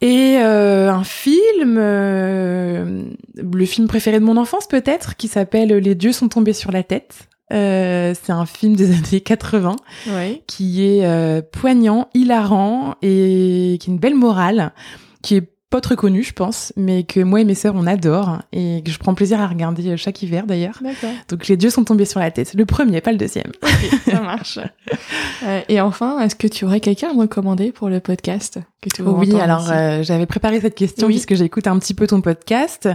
Et 0.00 0.38
euh, 0.38 0.90
un 0.90 1.04
film, 1.04 1.74
le 1.76 3.64
film 3.66 3.88
préféré 3.88 4.20
de 4.20 4.24
mon 4.24 4.38
enfance 4.38 4.66
peut-être, 4.66 5.16
qui 5.16 5.28
s'appelle 5.28 5.68
Les 5.68 5.94
dieux 5.94 6.12
sont 6.12 6.28
tombés 6.28 6.54
sur 6.54 6.72
la 6.72 6.82
tête 6.82 7.28
euh, 7.52 8.14
c'est 8.20 8.32
un 8.32 8.46
film 8.46 8.76
des 8.76 8.92
années 8.96 9.20
80 9.20 9.76
qui 10.46 10.84
est 10.84 11.04
euh, 11.04 11.42
poignant, 11.42 12.08
hilarant 12.14 12.94
et 13.02 13.78
qui 13.80 13.90
a 13.90 13.92
une 13.92 13.98
belle 13.98 14.14
morale, 14.14 14.72
qui 15.22 15.36
est 15.36 15.52
pas 15.70 15.82
très 15.82 15.96
connu, 15.96 16.22
je 16.22 16.32
pense, 16.32 16.72
mais 16.76 17.02
que 17.02 17.20
moi 17.20 17.42
et 17.42 17.44
mes 17.44 17.54
sœurs 17.54 17.74
on 17.76 17.86
adore 17.86 18.38
et 18.52 18.82
que 18.84 18.90
je 18.90 18.98
prends 18.98 19.14
plaisir 19.14 19.38
à 19.40 19.46
regarder 19.46 19.96
chaque 19.98 20.22
hiver 20.22 20.46
d'ailleurs. 20.46 20.80
Donc 21.28 21.46
les 21.46 21.58
dieux 21.58 21.68
sont 21.68 21.84
tombés 21.84 22.06
sur 22.06 22.20
la 22.20 22.30
tête. 22.30 22.54
Le 22.54 22.64
premier, 22.64 23.02
pas 23.02 23.12
le 23.12 23.18
deuxième. 23.18 23.52
ça 24.06 24.20
marche. 24.20 24.58
Euh, 25.44 25.60
et 25.68 25.80
enfin, 25.80 26.18
est-ce 26.20 26.34
que 26.34 26.48
tu 26.48 26.64
aurais 26.64 26.80
quelqu'un 26.80 27.10
à 27.10 27.14
me 27.14 27.20
recommander 27.20 27.70
pour 27.70 27.88
le 27.88 28.00
podcast 28.00 28.58
que 28.82 28.88
tu 28.88 29.02
Oui, 29.02 29.38
alors 29.38 29.70
euh, 29.70 30.02
j'avais 30.02 30.26
préparé 30.26 30.60
cette 30.60 30.74
question 30.74 31.06
puisque 31.06 31.34
j'écoute 31.34 31.68
un 31.68 31.78
petit 31.78 31.94
peu 31.94 32.08
ton 32.08 32.20
podcast. 32.20 32.88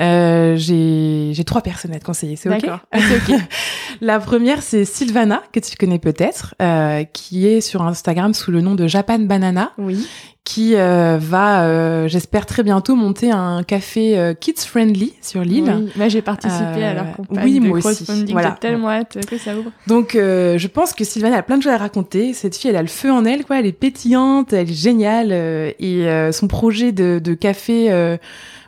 Euh, 0.00 0.56
j'ai 0.56 1.30
j'ai 1.32 1.44
trois 1.44 1.62
personnes 1.62 1.92
à 1.92 2.00
te 2.00 2.04
conseiller. 2.04 2.34
C'est 2.34 2.48
ok. 2.48 2.68
ok. 2.92 3.36
la 4.00 4.18
première 4.18 4.62
c'est 4.62 4.84
Sylvana 4.84 5.42
que 5.52 5.60
tu 5.60 5.76
connais 5.76 6.00
peut-être, 6.00 6.56
euh, 6.60 7.04
qui 7.04 7.46
est 7.46 7.60
sur 7.60 7.82
Instagram 7.82 8.34
sous 8.34 8.50
le 8.50 8.60
nom 8.60 8.74
de 8.74 8.88
Japan 8.88 9.20
Banana. 9.20 9.72
Oui 9.78 10.08
qui 10.46 10.76
euh, 10.76 11.18
va, 11.20 11.64
euh, 11.64 12.06
j'espère 12.06 12.46
très 12.46 12.62
bientôt 12.62 12.94
monter 12.94 13.32
un 13.32 13.64
café 13.64 14.16
euh, 14.16 14.32
kids 14.32 14.64
friendly 14.64 15.12
sur 15.20 15.42
l'île. 15.42 15.90
Oui, 15.98 16.08
j'ai 16.08 16.22
participé 16.22 16.84
à 16.84 16.94
leur 16.94 17.16
campagne 17.16 17.44
oui, 17.44 17.58
de 17.58 17.66
moi 17.66 17.78
aussi. 17.78 18.26
Voilà. 18.30 18.50
J'ai 18.50 18.68
tellement 18.68 18.90
hâte 18.90 19.26
que 19.26 19.38
ça 19.38 19.56
ouvre. 19.58 19.72
Donc, 19.88 20.12
je 20.14 20.66
pense 20.68 20.92
que 20.92 21.02
Sylvane 21.02 21.34
a 21.34 21.42
plein 21.42 21.58
de 21.58 21.64
choses 21.64 21.72
à 21.72 21.78
raconter. 21.78 22.32
Cette 22.32 22.56
fille, 22.56 22.70
elle 22.70 22.76
a 22.76 22.82
le 22.82 22.88
feu 22.88 23.10
en 23.10 23.24
elle, 23.24 23.44
quoi. 23.44 23.58
Elle 23.58 23.66
est 23.66 23.72
pétillante, 23.72 24.52
elle 24.52 24.70
est 24.70 24.72
géniale, 24.72 25.32
et 25.32 26.30
son 26.30 26.46
projet 26.46 26.92
de, 26.92 27.18
de 27.18 27.34
café 27.34 27.90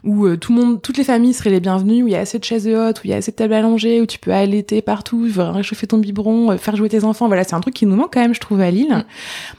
où 0.05 0.27
euh, 0.27 0.37
tout 0.37 0.55
le 0.55 0.61
monde, 0.61 0.83
toutes 0.83 0.97
les 0.99 1.05
familles 1.05 1.35
seraient 1.35 1.51
les 1.51 1.61
bienvenues, 1.61 2.03
où 2.03 2.07
il 2.07 2.13
y 2.13 2.17
a 2.17 2.21
assez 2.21 2.39
de 2.39 2.45
chaises 2.45 2.69
hautes, 2.69 2.99
où 2.99 3.03
il 3.05 3.11
y 3.11 3.15
a 3.15 3.17
assez 3.17 3.31
de 3.31 3.37
tables 3.37 3.55
allongées, 3.55 4.01
où 4.01 4.07
tu 4.07 4.19
peux 4.19 4.33
allaiter 4.33 4.83
partout, 4.83 5.29
réchauffer 5.37 5.87
ton 5.87 5.99
biberon, 5.99 6.53
euh, 6.53 6.57
faire 6.57 6.77
jouer 6.77 6.89
tes 6.89 7.05
enfants. 7.05 7.27
Voilà, 7.29 7.45
c'est 7.45 7.55
un 7.55 7.61
truc 7.61 7.75
qui 7.75 7.87
nous 7.87 7.97
manque 7.97 8.13
quand 8.13 8.21
même, 8.21 8.35
je 8.35 8.41
trouve, 8.41 8.61
à 8.61 8.71
Lille. 8.71 9.05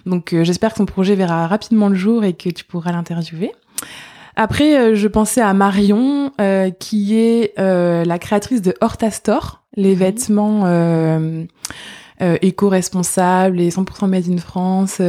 Mm. 0.06 0.10
Donc 0.10 0.34
euh, 0.34 0.44
j'espère 0.44 0.74
que 0.74 0.78
ton 0.80 0.86
projet 0.86 1.16
verra 1.16 1.48
rapidement 1.48 1.90
le 1.90 1.96
jour 1.96 2.24
et 2.24 2.34
que 2.34 2.50
tu 2.50 2.64
pourras 2.64 2.92
l'interviewer. 2.92 3.52
Après, 4.36 4.96
je 4.96 5.08
pensais 5.10 5.42
à 5.42 5.54
Marion, 5.54 6.32
qui 6.80 7.20
est 7.20 7.54
la 7.58 8.20
créatrice 8.20 8.62
de 8.62 8.74
Horta 8.80 9.12
Store, 9.12 9.64
les 9.76 9.96
vêtements 9.96 10.66
éco-responsables 12.22 13.60
et 13.60 13.70
100% 13.70 14.08
made 14.08 14.30
in 14.30 14.38
France, 14.38 15.02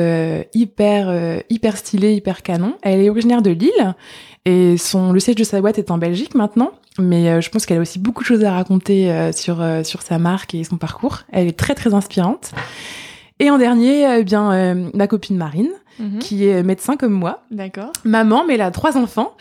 hyper 0.53 1.43
hyper 1.49 1.77
stylé, 1.77 2.15
hyper 2.15 2.43
canon. 2.43 2.75
Elle 2.83 3.01
est 3.01 3.11
originaire 3.11 3.43
de 3.43 3.51
Lille 3.51 3.95
et 4.47 4.79
son, 4.79 5.13
le 5.13 5.21
siège 5.21 5.37
de 5.37 5.45
sa 5.45 5.61
boîte 5.61 5.79
est 5.79 5.91
en 5.91 5.99
Belgique 5.99 6.35
maintenant, 6.35 6.73
mais 6.99 7.29
euh, 7.29 7.41
je 7.41 7.51
pense 7.51 7.67
qu'elle 7.67 7.79
a 7.79 7.81
aussi 7.81 7.99
beaucoup 7.99 8.23
de 8.23 8.27
choses 8.27 8.45
à 8.45 8.53
raconter 8.53 9.11
euh, 9.11 9.33
sur, 9.33 9.61
euh, 9.61 9.85
sur 9.85 10.03
sa 10.03 10.19
marque 10.19 10.55
et 10.55 10.65
son 10.65 10.79
parcours. 10.79 11.21
Elle 11.31 11.47
est 11.47 11.59
très 11.59 11.75
très 11.75 11.93
inspirante. 11.93 12.53
Et 13.39 13.51
en 13.51 13.57
dernier, 13.57 14.19
eh 14.19 14.23
bien 14.23 14.75
ma 14.93 15.07
copine 15.07 15.39
Marine, 15.39 15.71
mhm. 15.99 16.19
qui 16.19 16.47
est 16.47 16.63
médecin 16.63 16.99
comme 16.99 17.15
moi. 17.15 17.43
D'accord. 17.51 17.91
Maman, 18.05 18.45
mais 18.47 18.55
elle 18.55 18.61
a 18.61 18.71
trois 18.71 18.99
enfants. 18.99 19.35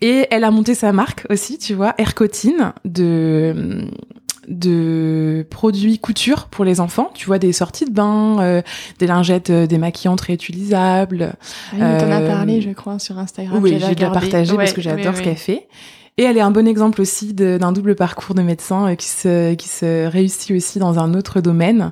Et 0.00 0.26
elle 0.30 0.44
a 0.44 0.50
monté 0.50 0.74
sa 0.74 0.92
marque 0.92 1.26
aussi, 1.28 1.58
tu 1.58 1.74
vois, 1.74 1.94
Aircotine, 1.98 2.72
de 2.86 3.86
de 4.48 5.46
produits 5.50 5.98
couture 5.98 6.46
pour 6.46 6.64
les 6.64 6.80
enfants. 6.80 7.10
Tu 7.14 7.26
vois, 7.26 7.38
des 7.38 7.52
sorties 7.52 7.84
de 7.84 7.90
bain, 7.92 8.38
euh, 8.40 8.62
des 8.98 9.06
lingettes 9.06 9.50
euh, 9.50 9.66
démaquillantes 9.66 10.20
réutilisables. 10.20 11.34
Oui, 11.72 11.78
on 11.82 11.98
t'en 11.98 12.10
as 12.10 12.20
Euh, 12.20 12.26
parlé, 12.28 12.60
je 12.60 12.70
crois, 12.70 12.98
sur 12.98 13.18
Instagram. 13.18 13.62
Oui, 13.62 13.78
j'ai 13.80 13.94
déjà 13.94 14.10
partagé 14.10 14.56
parce 14.56 14.72
que 14.72 14.80
j'adore 14.80 15.12
oui, 15.12 15.18
ce 15.18 15.22
qu'elle 15.22 15.36
fait. 15.36 15.68
Et 16.16 16.22
elle 16.22 16.36
est 16.36 16.40
un 16.42 16.52
bon 16.52 16.68
exemple 16.68 17.00
aussi 17.00 17.34
d'un 17.34 17.72
double 17.72 17.96
parcours 17.96 18.36
de 18.36 18.42
médecin 18.42 18.90
euh, 18.90 18.94
qui 18.94 19.08
se, 19.08 19.54
qui 19.54 19.68
se 19.68 20.06
réussit 20.06 20.52
aussi 20.52 20.78
dans 20.78 20.98
un 21.00 21.12
autre 21.14 21.40
domaine 21.40 21.90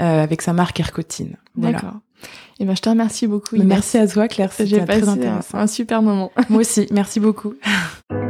euh, 0.00 0.22
avec 0.24 0.42
sa 0.42 0.52
marque 0.52 0.80
Ercotine. 0.80 1.36
Voilà. 1.56 1.78
D'accord. 1.78 1.94
Et 2.58 2.64
ben, 2.64 2.74
je 2.76 2.82
te 2.82 2.88
remercie 2.90 3.26
beaucoup. 3.26 3.56
Merci 3.56 3.96
à 3.96 4.06
toi, 4.08 4.26
Claire. 4.28 4.50
J'ai 4.58 4.66
C'était 4.66 4.84
passé 4.84 5.00
très 5.02 5.08
intéressant. 5.10 5.56
un 5.58 5.66
super 5.66 6.02
moment. 6.02 6.30
Moi 6.50 6.60
aussi. 6.60 6.88
Merci 6.90 7.20
beaucoup. 7.20 7.54